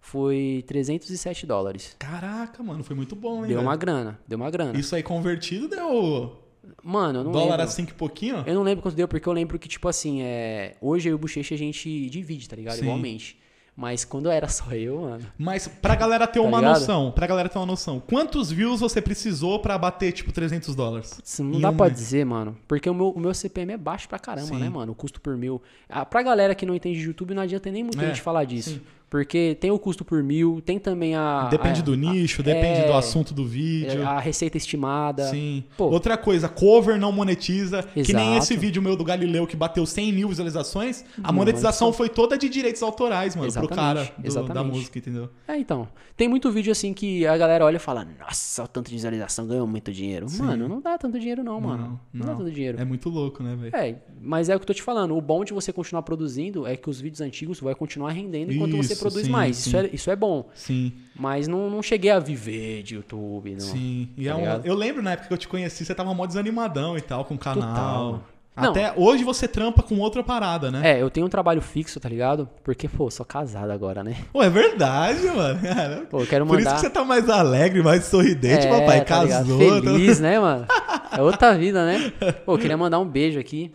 [0.00, 1.96] foi 307 dólares.
[1.98, 3.48] Caraca, mano, foi muito bom, hein?
[3.48, 3.60] Deu velho?
[3.62, 4.78] uma grana, deu uma grana.
[4.78, 6.40] Isso aí convertido deu
[6.82, 7.62] Mano, eu não dólar lembro.
[7.62, 8.42] a cinco e pouquinho?
[8.46, 10.76] Eu não lembro quanto deu, porque eu lembro que, tipo assim, é...
[10.80, 12.76] hoje eu e o Bochecha a gente divide, tá ligado?
[12.76, 12.82] Sim.
[12.82, 13.38] Igualmente.
[13.76, 15.26] Mas quando era só eu, mano.
[15.36, 16.74] Mas pra galera ter Tá uma ligado?
[16.78, 21.14] noção, pra galera ter uma noção, quantos views você precisou pra bater, tipo, 300 dólares?
[21.14, 21.98] Putz, não dá um pra mês.
[21.98, 22.56] dizer, mano.
[22.68, 24.60] Porque o meu, o meu CPM é baixo pra caramba, Sim.
[24.60, 24.92] né, mano?
[24.92, 25.60] O custo por mil.
[25.88, 28.22] Ah, pra galera que não entende de YouTube, não adianta nem muito a É, gente
[28.22, 28.70] falar disso.
[28.70, 28.80] sim.
[29.14, 31.46] Porque tem o custo por mil, tem também a.
[31.48, 34.04] depende a- do nicho, a- depende é, do assunto do vídeo.
[34.04, 35.28] A receita estimada.
[35.28, 35.62] Sim.
[35.76, 35.84] Pô.
[35.84, 37.80] Outra coisa, cover não monetiza.
[37.84, 38.38] Que nem Exato.
[38.38, 41.04] esse vídeo meu do Galileu que bateu 100 mil visualizações.
[41.22, 44.98] A Não monetização foi toda de direitos autorais, mano, pro Exatamente, cara do- da música,
[44.98, 45.28] entendeu?
[45.46, 45.86] É, então.
[46.16, 49.46] Tem muito vídeo assim que a galera olha e fala: Nossa, o tanto de visualização
[49.46, 50.28] ganhou muito dinheiro.
[50.28, 50.42] Sim.
[50.42, 52.00] Mano, não dá tanto dinheiro, não, mano.
[52.12, 52.38] Não, dá não.
[52.38, 52.80] tanto dinheiro.
[52.80, 53.76] É muito louco, né, velho?
[53.76, 55.16] É, mas é o que eu tô te falando.
[55.16, 58.76] O bom de você continuar produzindo é que os vídeos antigos vai continuar rendendo enquanto
[58.76, 59.56] você Isso, produz sim, mais.
[59.56, 59.68] sim.
[59.70, 60.48] Isso é, isso é bom.
[60.54, 60.92] Sim.
[61.16, 63.60] Mas não, não cheguei a viver de YouTube, não.
[63.60, 64.08] Sim.
[64.16, 66.26] E Tá é um- eu lembro na época que eu te conheci, você tava mó
[66.26, 67.68] desanimadão e tal com o canal.
[67.74, 68.22] Total.
[68.56, 68.70] Não.
[68.70, 70.92] Até hoje você trampa com outra parada, né?
[70.98, 72.48] É, eu tenho um trabalho fixo, tá ligado?
[72.62, 74.16] Porque, pô, sou casado agora, né?
[74.32, 75.58] Pô, é verdade, mano.
[75.74, 76.76] Cara, Pô, eu quero Por isso mandar.
[76.80, 79.04] que você tá mais alegre, mais sorridente, é, papai.
[79.04, 79.48] tá ligado?
[79.48, 79.58] Casou.
[79.58, 80.66] tá- Feliz, né, mano?
[81.10, 82.12] É outra vida, né?
[82.46, 83.72] Pô, eu queria mandar um beijo aqui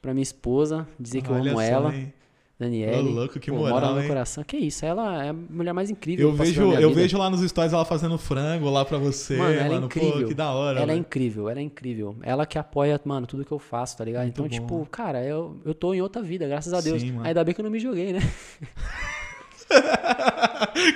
[0.00, 1.94] pra minha esposa, dizer que eu Olha amo só, ela?
[2.62, 2.96] Daniele.
[3.08, 4.08] Ô, louco, que Pô, moral, Mora no hein?
[4.08, 4.42] coração.
[4.44, 7.00] Que isso, ela é a mulher mais incrível Eu vejo, eu vida.
[7.00, 9.60] vejo lá nos stories ela fazendo frango lá pra você, Mano, mano.
[9.64, 10.28] ela é Pô, incrível.
[10.28, 10.76] que da hora.
[10.80, 10.98] Ela é velho.
[11.00, 12.16] incrível, ela é incrível.
[12.22, 14.22] Ela que apoia, mano, tudo que eu faço, tá ligado?
[14.22, 14.50] Muito então, bom.
[14.82, 17.00] tipo, cara, eu, eu tô em outra vida, graças a Deus.
[17.02, 17.26] Sim, mano.
[17.26, 18.20] Ainda bem que eu não me joguei, né?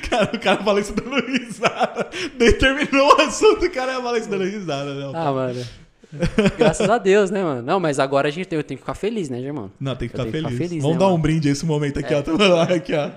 [0.09, 2.09] cara, o cara fala isso dando risada.
[2.39, 5.11] Nem terminou o assunto, o cara fala isso dando risada, né?
[5.15, 5.65] Ah, mano.
[6.57, 7.63] Graças a Deus, né, mano?
[7.63, 9.73] Não, mas agora a gente tem, eu tenho que ficar feliz, né, Germano?
[9.81, 10.53] Não, tem que ficar tenho que feliz.
[10.57, 11.17] ficar feliz, Vamos né, dar mano?
[11.19, 12.23] um brinde a esse momento aqui, ó.
[12.23, 13.11] Tamo lá, aqui, ó.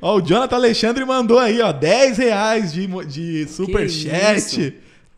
[0.00, 4.36] ó, o Jonathan Alexandre mandou aí, ó, 10 reais de, de superchat.
[4.36, 4.72] isso?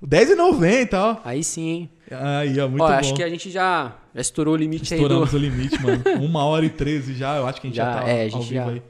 [0.06, 1.16] 10,90, ó.
[1.24, 1.90] Aí sim, hein?
[2.10, 2.92] Aí, ó, muito Ó, bom.
[2.94, 6.02] acho que a gente já, já estourou o limite Estouramos aí o limite, mano.
[6.20, 8.28] Uma hora e 13 já, eu acho que a gente já, Já, tá é, a
[8.28, 8.74] gente vivo já- aí.
[8.80, 8.82] do...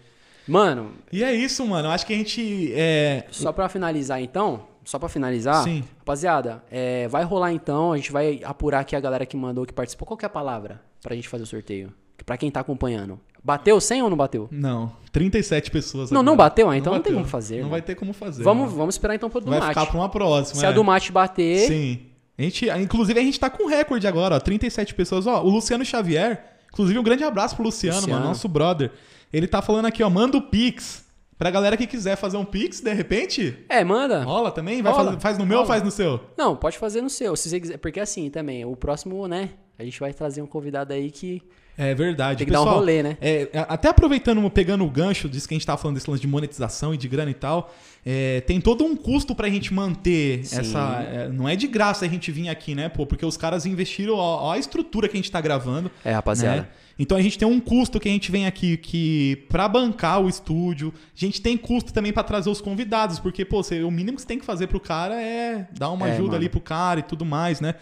[0.48, 1.86] Mano, E é isso, mano.
[1.86, 2.72] Eu acho que a gente.
[2.74, 3.24] É...
[3.30, 5.84] só pra finalizar então, só pra finalizar, Sim.
[5.98, 9.72] rapaziada, é, vai rolar então, a gente vai apurar aqui a galera que mandou, que
[9.72, 10.06] participou.
[10.06, 11.92] Qual que é a palavra pra gente fazer o sorteio?
[12.24, 13.18] Pra quem tá acompanhando.
[13.44, 14.48] Bateu 100 ou não bateu?
[14.52, 16.10] Não, 37 pessoas.
[16.12, 16.30] Não, agora.
[16.30, 16.70] não bateu?
[16.70, 17.18] Ah, então não tem bateu.
[17.22, 17.70] como fazer, Não irmão.
[17.72, 18.42] vai ter como fazer.
[18.44, 18.76] Vamos, mano.
[18.76, 19.68] vamos esperar então pro do Vai mate.
[19.70, 20.60] ficar pra uma próxima.
[20.60, 20.72] Se a é.
[20.72, 22.00] do mate bater, Sim.
[22.38, 24.40] A gente, inclusive, a gente tá com recorde agora, ó.
[24.40, 25.26] 37 pessoas.
[25.26, 26.44] Ó, o Luciano Xavier.
[26.72, 28.18] Inclusive, um grande abraço pro Luciano, Luciano.
[28.18, 28.90] mano, nosso brother.
[29.32, 30.08] Ele tá falando aqui, ó.
[30.08, 31.04] Manda o Pix
[31.42, 34.22] Pra galera que quiser fazer um Pix, de repente, É, manda.
[34.22, 34.80] rola também?
[34.80, 35.06] Vai Rola.
[35.06, 35.74] fazer- faz no meu ou Rola.
[35.74, 36.20] faz no seu?
[36.38, 37.78] Não, pode fazer no seu, se você quiser.
[37.78, 39.50] Porque assim também, o próximo, né?
[39.76, 41.42] A gente vai trazer um convidado aí que
[41.76, 42.38] É verdade.
[42.38, 43.16] tem que dar um Pessoal, rolê, né?
[43.20, 46.26] É, até aproveitando, pegando o gancho disso que a gente tava falando desse lance de
[46.28, 47.72] monetização e de grana e tal,
[48.04, 50.60] é, tem todo um custo pra gente manter Sim.
[50.60, 51.06] essa.
[51.10, 53.06] é, não é de graça a gente vir aqui, né, pô?
[53.06, 55.90] Porque os caras investiram, ó, ó a estrutura que a gente tá gravando.
[56.04, 56.62] É, rapaziada.
[56.62, 56.68] né?
[56.98, 60.28] Então a gente tem um custo que a gente vem aqui que para bancar o
[60.28, 64.16] estúdio, a gente tem custo também pra trazer os convidados, porque pô, você, o mínimo
[64.16, 66.36] que você tem que fazer pro cara é dar uma É, ajuda mano.
[66.36, 67.74] ali pro cara e tudo mais, né?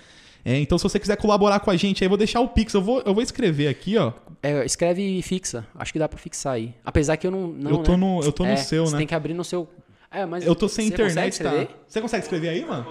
[0.44, 2.72] É, então se você quiser colaborar com a gente, aí eu vou deixar o Pix,
[2.74, 4.12] eu vou, eu vou escrever aqui, ó.
[4.42, 5.66] É, escreve e fixa.
[5.74, 6.74] Acho que dá pra fixar aí.
[6.84, 7.48] Apesar que eu não.
[7.48, 7.96] não eu tô né?
[7.98, 8.98] no, eu tô no É, seu, você né?
[8.98, 9.68] tem que abrir no seu.
[10.10, 11.68] É, mas Eu tô sem você internet, tá?
[11.86, 12.86] Você consegue escrever aí, mano?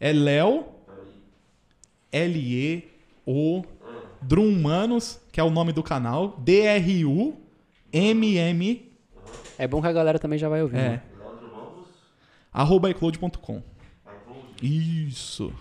[0.00, 0.64] É Léo
[2.10, 3.62] L-E-O
[4.22, 6.36] Drummanos, que é o nome do canal.
[6.38, 7.38] D-R-U-M-M
[9.58, 10.78] É bom que a galera também já vai ouvir.
[10.78, 10.88] É.
[10.88, 11.02] né?
[12.52, 13.62] Arroba iCloud.com.
[14.62, 15.52] Isso.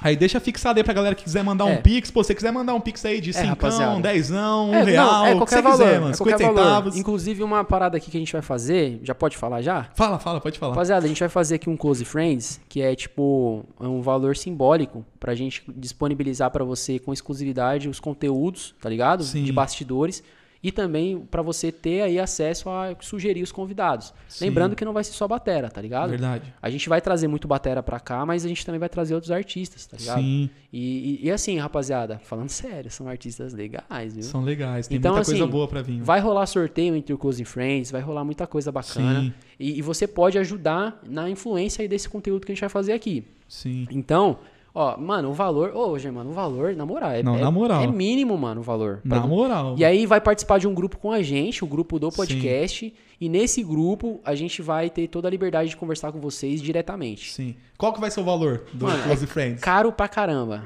[0.00, 1.76] Aí deixa fixado aí pra galera que quiser mandar um É.
[1.78, 2.10] pix.
[2.10, 4.00] Pô, se você quiser mandar um pix aí de 5, rapaziada.
[4.00, 5.78] 10, um É, real, não, é o que qualquer você valor.
[5.78, 6.12] quiser, mano.
[6.12, 6.58] é qualquer 50 valor.
[6.68, 6.96] centavos.
[6.96, 9.88] Inclusive, uma parada aqui que a gente vai fazer, já pode falar já?
[9.94, 10.72] Fala, fala, pode falar.
[10.74, 14.36] Rapaziada, a gente vai fazer aqui um Close Friends, que é tipo é um valor
[14.36, 19.24] simbólico pra gente disponibilizar pra você com exclusividade os conteúdos, tá ligado?
[19.24, 19.44] Sim.
[19.44, 20.22] De bastidores.
[20.66, 24.12] E também pra você ter aí acesso a sugerir os convidados.
[24.26, 24.46] Sim.
[24.46, 26.10] Lembrando que não vai ser só batera, tá ligado?
[26.10, 26.52] Verdade.
[26.60, 29.30] A gente vai trazer muito batera pra cá, mas a gente também vai trazer outros
[29.30, 30.18] artistas, tá ligado?
[30.20, 34.22] Sim, E, e- e assim, rapaziada, falando sério, são artistas legais, viu?
[34.24, 34.88] são legais.
[34.88, 36.02] Tem Então, muita coisa assim, boa pra vir.
[36.02, 39.20] Vai rolar sorteio entre o Close Friends, vai rolar muita coisa bacana.
[39.20, 39.32] Sim.
[39.60, 42.92] E, e você pode ajudar na influência aí desse conteúdo que a gente vai fazer
[42.92, 43.24] aqui.
[43.48, 43.86] Sim.
[43.90, 44.38] Então,
[44.76, 45.72] ó, mano, o valor.
[45.74, 47.82] Ô, hoje, mano, o valor, na moral, é, Não, é- na moral.
[47.82, 49.00] é mínimo, mano, o valor.
[49.08, 49.74] Pra- Na moral.
[49.78, 52.92] E aí vai participar de um grupo com a gente, o grupo do podcast.
[53.20, 57.32] E nesse grupo a gente vai ter toda a liberdade de conversar com vocês diretamente.
[57.32, 57.56] Sim.
[57.78, 59.60] Qual que vai ser o valor do Mano, Close Friends?
[59.62, 60.62] Caro pra caramba.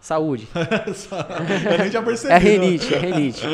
[0.00, 0.48] Saúde.
[1.70, 2.32] Eu nem já percebi.
[2.32, 3.46] É renite, é renite.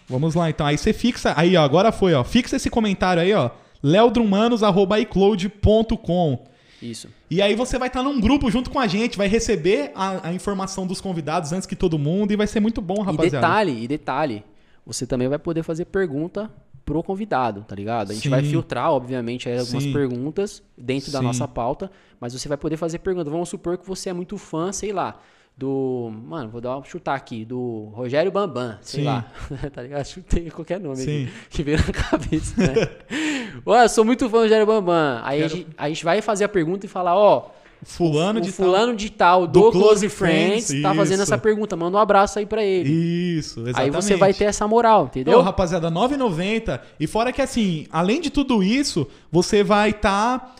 [0.08, 0.66] Vamos lá então.
[0.66, 1.34] Aí você fixa.
[1.36, 2.24] Aí, ó, agora foi, ó.
[2.24, 3.50] Fixa esse comentário aí, ó.
[3.84, 6.51] leodrumanos.icloud.com.
[6.82, 7.08] Isso.
[7.30, 10.34] E aí você vai estar num grupo junto com a gente, vai receber a, a
[10.34, 13.38] informação dos convidados antes que todo mundo e vai ser muito bom, E rapaziada.
[13.48, 14.44] detalhe, e detalhe,
[14.86, 16.50] você também vai poder fazer pergunta
[16.84, 18.12] pro convidado, tá ligado?
[18.12, 18.30] A gente Sim.
[18.30, 19.94] vai filtrar, obviamente, aí algumas Sim.
[19.94, 21.26] perguntas dentro da Sim.
[21.26, 23.30] nossa pauta, mas você vai poder fazer pergunta.
[23.30, 25.20] Vamos supor que você é muito fã, sei lá,
[25.62, 26.12] do.
[26.28, 29.06] Mano, vou dar uma chutar aqui, do Rogério Bambam, sei Sim.
[29.06, 29.26] lá.
[29.72, 30.04] tá ligado?
[30.06, 31.24] Chutei qualquer nome Sim.
[31.26, 32.90] aqui que veio na cabeça, né?
[33.66, 35.22] Ó, eu sou muito fã do Rogério Bambam.
[35.24, 37.50] Aí a, Quero- gente, a gente vai fazer a pergunta e falar, ó.
[37.84, 38.66] Fulano o de tal.
[38.66, 41.24] fulano de tal do, Do Close, Close Friends, Friends, tá fazendo isso.
[41.24, 41.76] essa pergunta.
[41.76, 42.88] Manda um abraço aí pra ele.
[42.88, 43.80] Isso, exatamente.
[43.82, 45.40] Aí você vai ter essa moral, entendeu?
[45.40, 46.80] Ô, rapaziada, 9,90.
[47.00, 50.56] E fora que, assim, além de tudo isso, você vai estar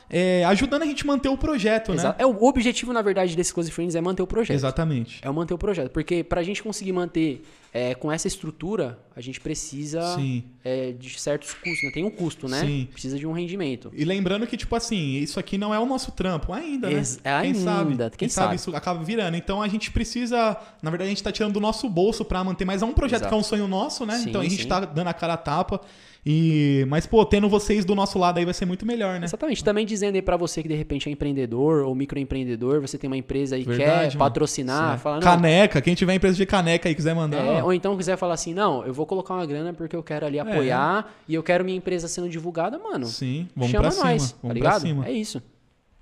[0.48, 2.16] ajudando a gente a manter o projeto, Exa- né?
[2.20, 4.56] É, o objetivo, na verdade, desse Close Friends é manter o projeto.
[4.56, 5.20] Exatamente.
[5.22, 5.90] É manter o projeto.
[5.92, 7.44] Porque pra gente conseguir manter
[7.74, 10.18] é, com essa estrutura, a gente precisa
[10.64, 11.84] é, de certos custos.
[11.84, 11.92] Né?
[11.94, 12.62] Tem um custo, né?
[12.62, 12.88] Sim.
[12.92, 13.92] Precisa de um rendimento.
[13.94, 16.96] E lembrando que, tipo assim, isso aqui não é o nosso trampo ainda, né?
[16.96, 17.92] Ex- é quem sabe?
[17.92, 18.56] ainda, quem sabe.
[18.56, 19.38] isso acaba virando.
[19.38, 22.66] Então a gente precisa, na verdade, a gente tá tirando do nosso bolso pra manter,
[22.66, 23.30] mas é um projeto Exato.
[23.30, 24.18] que é um sonho nosso, né?
[24.18, 24.68] Sim, então a gente sim.
[24.68, 25.82] tá dando a cara a tapa.
[26.24, 29.26] E mas pô, tendo vocês do nosso lado aí vai ser muito melhor, né?
[29.26, 29.64] Exatamente.
[29.64, 33.18] Também dizendo aí pra você que de repente é empreendedor ou microempreendedor, você tem uma
[33.18, 34.18] empresa e Verdade, quer mano.
[34.20, 35.04] patrocinar, Sim.
[35.04, 37.44] fala, não, Caneca, quem tiver empresa de caneca aí quiser mandar.
[37.44, 40.26] É, ou então quiser falar assim, não, eu vou colocar uma grana porque eu quero
[40.28, 43.08] ali apoiar e eu quero minha empresa sendo divulgada, mano.
[43.08, 44.06] Sim, vamos chama pra cima.
[44.12, 44.72] nós, tá vamos ligado?
[44.74, 45.08] pra cima.
[45.08, 45.42] É isso.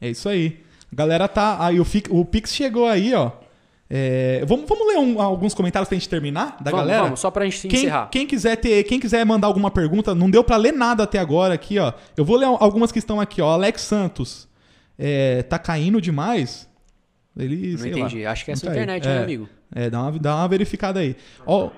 [0.02, 0.60] É isso aí.
[0.92, 1.66] A galera tá.
[1.66, 3.32] Aí o, o Pix chegou aí, ó.
[3.92, 7.04] É, vamos, vamos ler um- alguns comentários pra gente terminar da vamos, galera?
[7.06, 8.08] vamos, só pra gente Quem, encerrar.
[8.12, 11.56] quem quiser ter, quem quiser mandar alguma pergunta, não deu pra ler nada até agora
[11.56, 11.92] aqui, ó.
[12.16, 13.52] Eu vou ler algumas que estão aqui, ó.
[13.52, 14.48] Alex Santos.
[15.02, 16.70] é, tá caindo demais,
[17.38, 18.24] ele, Não entendi.
[18.26, 18.32] lá.
[18.32, 18.76] Acho que é a não sua cai.
[18.84, 19.16] internet, É.
[19.16, 19.50] né, amigo?
[19.74, 21.16] É, dá uma, dá uma verificada aí.
[21.46, 21.70] Ó,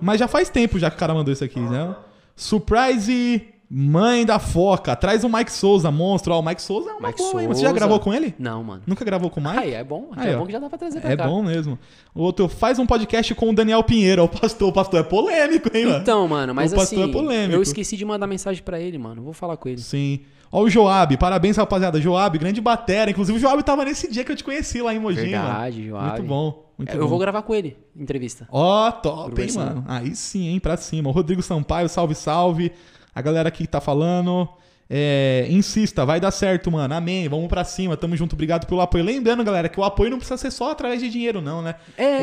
[0.00, 1.96] mas já faz tempo já que o cara mandou isso aqui, né?
[2.36, 3.42] Surprise
[3.74, 4.94] mãe da foca.
[4.94, 6.34] Traz o Mike Souza, monstro.
[6.34, 7.48] Ó, o Mike Souza é uma Mike boa, hein?
[7.48, 7.72] Você já Souza.
[7.72, 8.34] gravou com ele?
[8.38, 8.82] Não, mano.
[8.86, 9.58] Nunca gravou com o Mike?
[9.58, 10.10] Aí, é bom.
[10.14, 10.40] Aí, é ó.
[10.40, 11.26] bom que já dá pra trazer pra É cá.
[11.26, 11.78] bom mesmo.
[12.14, 14.24] O outro, faz um podcast com o Daniel Pinheiro.
[14.24, 15.98] O pastor, o pastor é polêmico, hein, mano?
[16.02, 17.54] Então, mano, mas O pastor assim, é polêmico.
[17.54, 19.22] eu esqueci de mandar mensagem pra ele, mano.
[19.22, 19.80] Vou falar com ele.
[19.80, 20.20] Sim.
[20.54, 21.98] Ó o Joab, parabéns, rapaziada.
[21.98, 23.10] Joab, grande batera.
[23.10, 25.88] Inclusive o Joab tava nesse dia que eu te conheci lá em Mogi, Verdade, mano.
[25.88, 26.10] Joab.
[26.18, 27.08] Muito bom, muito É, eu bom.
[27.08, 28.46] vou gravar com ele, entrevista.
[28.52, 29.82] Ó, top, hein, mano.
[29.88, 31.08] Aí sim, hein, pra cima.
[31.08, 32.70] O Rodrigo Sampaio, salve, salve.
[33.14, 34.48] A galera aqui que tá falando.
[34.94, 36.92] É, insista, vai dar certo, mano.
[36.94, 37.26] Amém.
[37.26, 37.96] Vamos pra cima.
[37.96, 38.34] Tamo junto.
[38.34, 39.02] Obrigado pelo apoio.
[39.02, 41.76] Lembrando, galera, que o apoio não precisa ser só através de dinheiro, não, né?
[41.96, 42.18] É,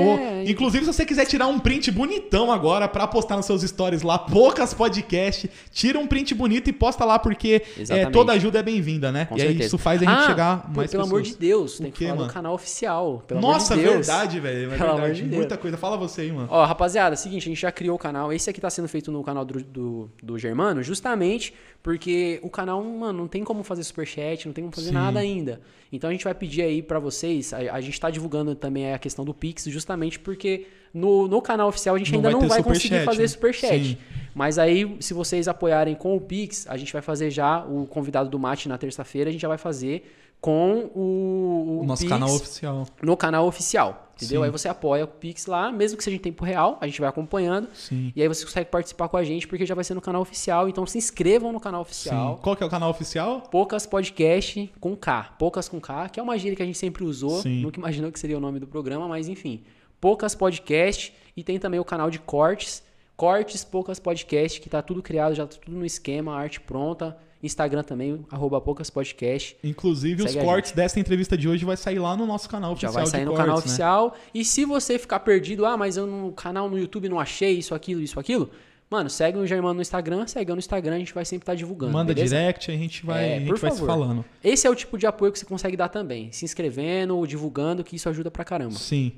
[0.46, 4.04] O- inclusive, se você quiser tirar um print bonitão agora pra postar nos seus stories
[4.04, 8.64] lá, poucas podcast, tira um print bonito e posta lá, porque é, toda ajuda é
[8.64, 9.26] bem-vinda, né?
[9.26, 11.08] Com e aí isso faz a gente Ah, chegar pô, mais Pelo pessoas.
[11.10, 12.28] amor de Deus, O tem quê, que falar mano?
[12.28, 13.24] do canal oficial.
[13.28, 14.06] Pelo Nossa, amor de Deus.
[14.08, 14.74] verdade, velho.
[14.74, 15.22] É Pelo amor verdade.
[15.24, 15.36] de Deus.
[15.40, 15.76] Muita coisa.
[15.76, 16.48] Fala você aí, mano.
[16.52, 18.32] Ó, rapaziada, é o seguinte, a gente já criou o canal.
[18.32, 21.52] Esse aqui tá sendo feito no canal do, do, do Germano, justamente
[21.82, 24.96] porque o canal, mano, não tem como fazer superchat, não tem como fazer Sim.
[24.96, 25.62] nada ainda.
[25.92, 29.00] Então a gente vai pedir aí pra vocês, a, a gente tá divulgando também a
[29.00, 32.48] questão do Pix, justamente porque no, no canal oficial a gente Não ainda vai não
[32.48, 33.28] vai conseguir fazer né?
[33.28, 33.84] superchat.
[33.84, 33.98] Sim.
[34.36, 38.30] Mas aí, se vocês apoiarem com o Pix, a gente vai fazer já o convidado
[38.30, 42.30] do Mate na terça-feira, a gente já vai fazer com o, O nosso Pix canal
[42.34, 42.88] oficial.
[43.02, 44.06] no canal oficial.
[44.16, 44.41] Entendeu?
[44.41, 44.45] Sim.
[44.45, 47.10] Aí você apoia o Pix lá, mesmo que seja em tempo real, a gente vai
[47.10, 47.70] acompanhando.
[47.74, 48.11] Sim.
[48.14, 50.68] E aí você consegue participar com a gente, porque já vai ser no canal oficial.
[50.68, 51.90] Então se inscrevam no canal Sim.
[51.90, 52.40] oficial.
[52.41, 53.41] Qual que é o canal oficial?
[53.49, 55.36] Poucas Podcast com K.
[55.40, 57.41] Poucas com K, que é uma gíria que a gente sempre usou.
[57.41, 57.61] Sim.
[57.61, 59.64] Nunca imaginou que seria o nome do programa, mas enfim.
[60.02, 61.14] Poucas Podcast.
[61.38, 62.84] E tem também o canal de cortes.
[63.16, 67.18] Cortes Poucas Podcast, que tá tudo criado, já tá tudo no esquema, arte pronta.
[67.41, 69.56] Instagram também, arroba Poucas Podcast.
[69.64, 72.72] Inclusive, os Segue a cortes dessa entrevista de hoje vai sair lá no nosso canal
[72.72, 72.94] Já oficial.
[72.94, 73.64] vai de sair no cortes, canal né?
[73.66, 74.16] oficial.
[74.34, 77.74] E se você ficar perdido, ah, mas eu no canal no YouTube não achei isso,
[77.74, 78.49] aquilo, isso, aquilo.
[78.90, 81.53] Mano, segue o Germano no Instagram, segue eu no Instagram, a gente vai sempre estar
[81.53, 81.94] divulgando.
[81.94, 82.36] Manda beleza?
[82.36, 84.26] direct, a gente vai, É, a gente vai se falando.
[84.44, 86.32] Esse é o tipo de apoio que você consegue dar também.
[86.32, 88.74] Se inscrevendo, divulgando, que isso ajuda pra caramba.
[88.76, 89.14] Sim.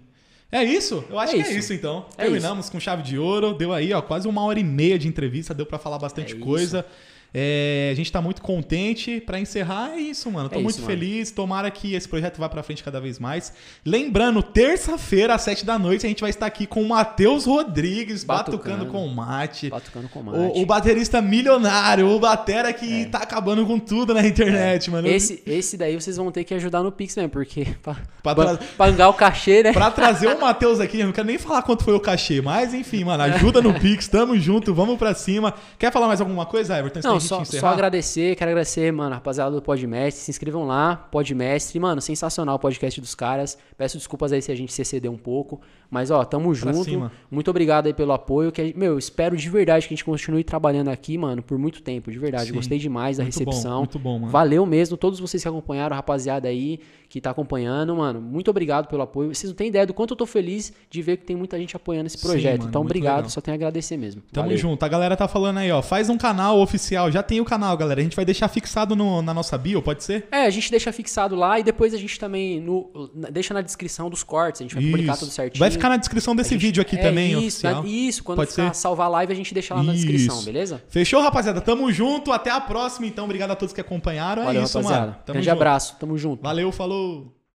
[0.52, 1.04] É isso?
[1.10, 1.60] Eu acho É que é isso.
[1.60, 2.06] isso então.
[2.18, 3.54] É Terminamos com chave de ouro.
[3.54, 5.54] Deu aí, ó, quase uma hora e meia de entrevista.
[5.54, 6.86] Deu pra falar bastante É coisa.
[7.34, 9.22] É, a gente tá muito contente.
[9.22, 10.50] Pra encerrar, é isso, mano.
[10.50, 10.92] Tô É muito isso, mano.
[10.94, 11.32] feliz.
[11.32, 13.54] Tomara que esse projeto vá pra frente cada vez mais.
[13.86, 18.24] Lembrando, terça-feira, às sete da noite, a gente vai estar aqui com o Matheus Rodrigues,
[18.24, 18.86] batucando, Batucando.
[18.92, 19.70] com o mate.
[19.70, 20.38] Batucando com mate.
[20.38, 25.08] O, o baterista milionário, o batera que tá acabando com tudo na internet, mano.
[25.08, 25.12] É.
[25.12, 28.58] Esse, esse daí vocês vão ter que ajudar no Pix mesmo, porque pra, Pra pra,
[28.78, 29.72] pagar o cachê, né?
[29.74, 32.74] Pra trazer o Matheus aqui, eu não quero nem falar quanto foi o cachê, mas
[32.74, 35.54] enfim, mano, ajuda no Pix, tamo junto, vamos pra cima.
[35.80, 37.00] Quer falar mais alguma coisa, Everton?
[37.04, 40.24] Não, gente só, só agradecer, quero agradecer, mano, rapaziada do Podmestre.
[40.24, 41.80] Se inscrevam lá, Podmestre.
[41.80, 43.58] Mano, sensacional o podcast dos caras.
[43.78, 45.62] Peço desculpas aí se a gente se excedeu um pouco.
[45.90, 46.84] Mas, ó, tamo Pra junto.
[46.86, 47.12] cima.
[47.30, 48.52] Muito obrigado aí pelo apoio.
[48.52, 51.82] Que, meu, eu espero de verdade que a gente continue trabalhando aqui, mano, por muito
[51.82, 52.48] tempo, de verdade.
[52.50, 52.54] Sim.
[52.54, 53.78] Gostei demais da Muito bom, recepção.
[53.80, 54.32] muito bom, mano.
[54.32, 56.80] Valeu mesmo, todos vocês que acompanharam, rapaziada aí
[57.12, 58.22] que tá acompanhando, mano.
[58.22, 59.36] Muito obrigado pelo apoio.
[59.36, 61.76] Vocês não têm ideia do quanto eu tô feliz de ver que tem muita gente
[61.76, 62.60] apoiando esse Sim, projeto.
[62.60, 63.30] mano, então, obrigado, legal.
[63.30, 64.22] só tenho a agradecer mesmo.
[64.32, 64.58] Tamo Valeu.
[64.58, 64.82] junto.
[64.86, 65.82] A galera tá falando aí, ó.
[65.82, 67.12] Faz um canal oficial.
[67.12, 68.00] Já tem o canal, galera.
[68.00, 70.26] A gente vai deixar fixado no- na nossa bio, pode ser?
[70.32, 72.90] É, a gente deixa fixado lá e depois a gente também no-
[73.30, 74.62] deixa na descrição dos cortes.
[74.62, 75.60] A gente vai publicar tudo certinho.
[75.60, 77.84] Vai ficar na descrição desse gente- vídeo aqui é também, isso, oficial.
[77.84, 78.80] na- isso, quando Pode ficar ser?
[78.80, 80.46] salvar a live, a gente deixa lá na descrição, Isso.
[80.46, 80.82] beleza?
[80.88, 81.60] Fechou, rapaziada?
[81.60, 82.32] Tamo junto.
[82.32, 83.26] Até a próxima, então.
[83.26, 84.46] Obrigado a todos que acompanharam.
[84.46, 85.02] Valeu, é isso, rapaziada.
[85.08, 85.18] mano.
[85.26, 85.54] Tamo Grande junto.
[85.58, 86.42] abraço, tamo junto.
[86.42, 87.01] Valeu, falou.
[87.02, 87.41] go.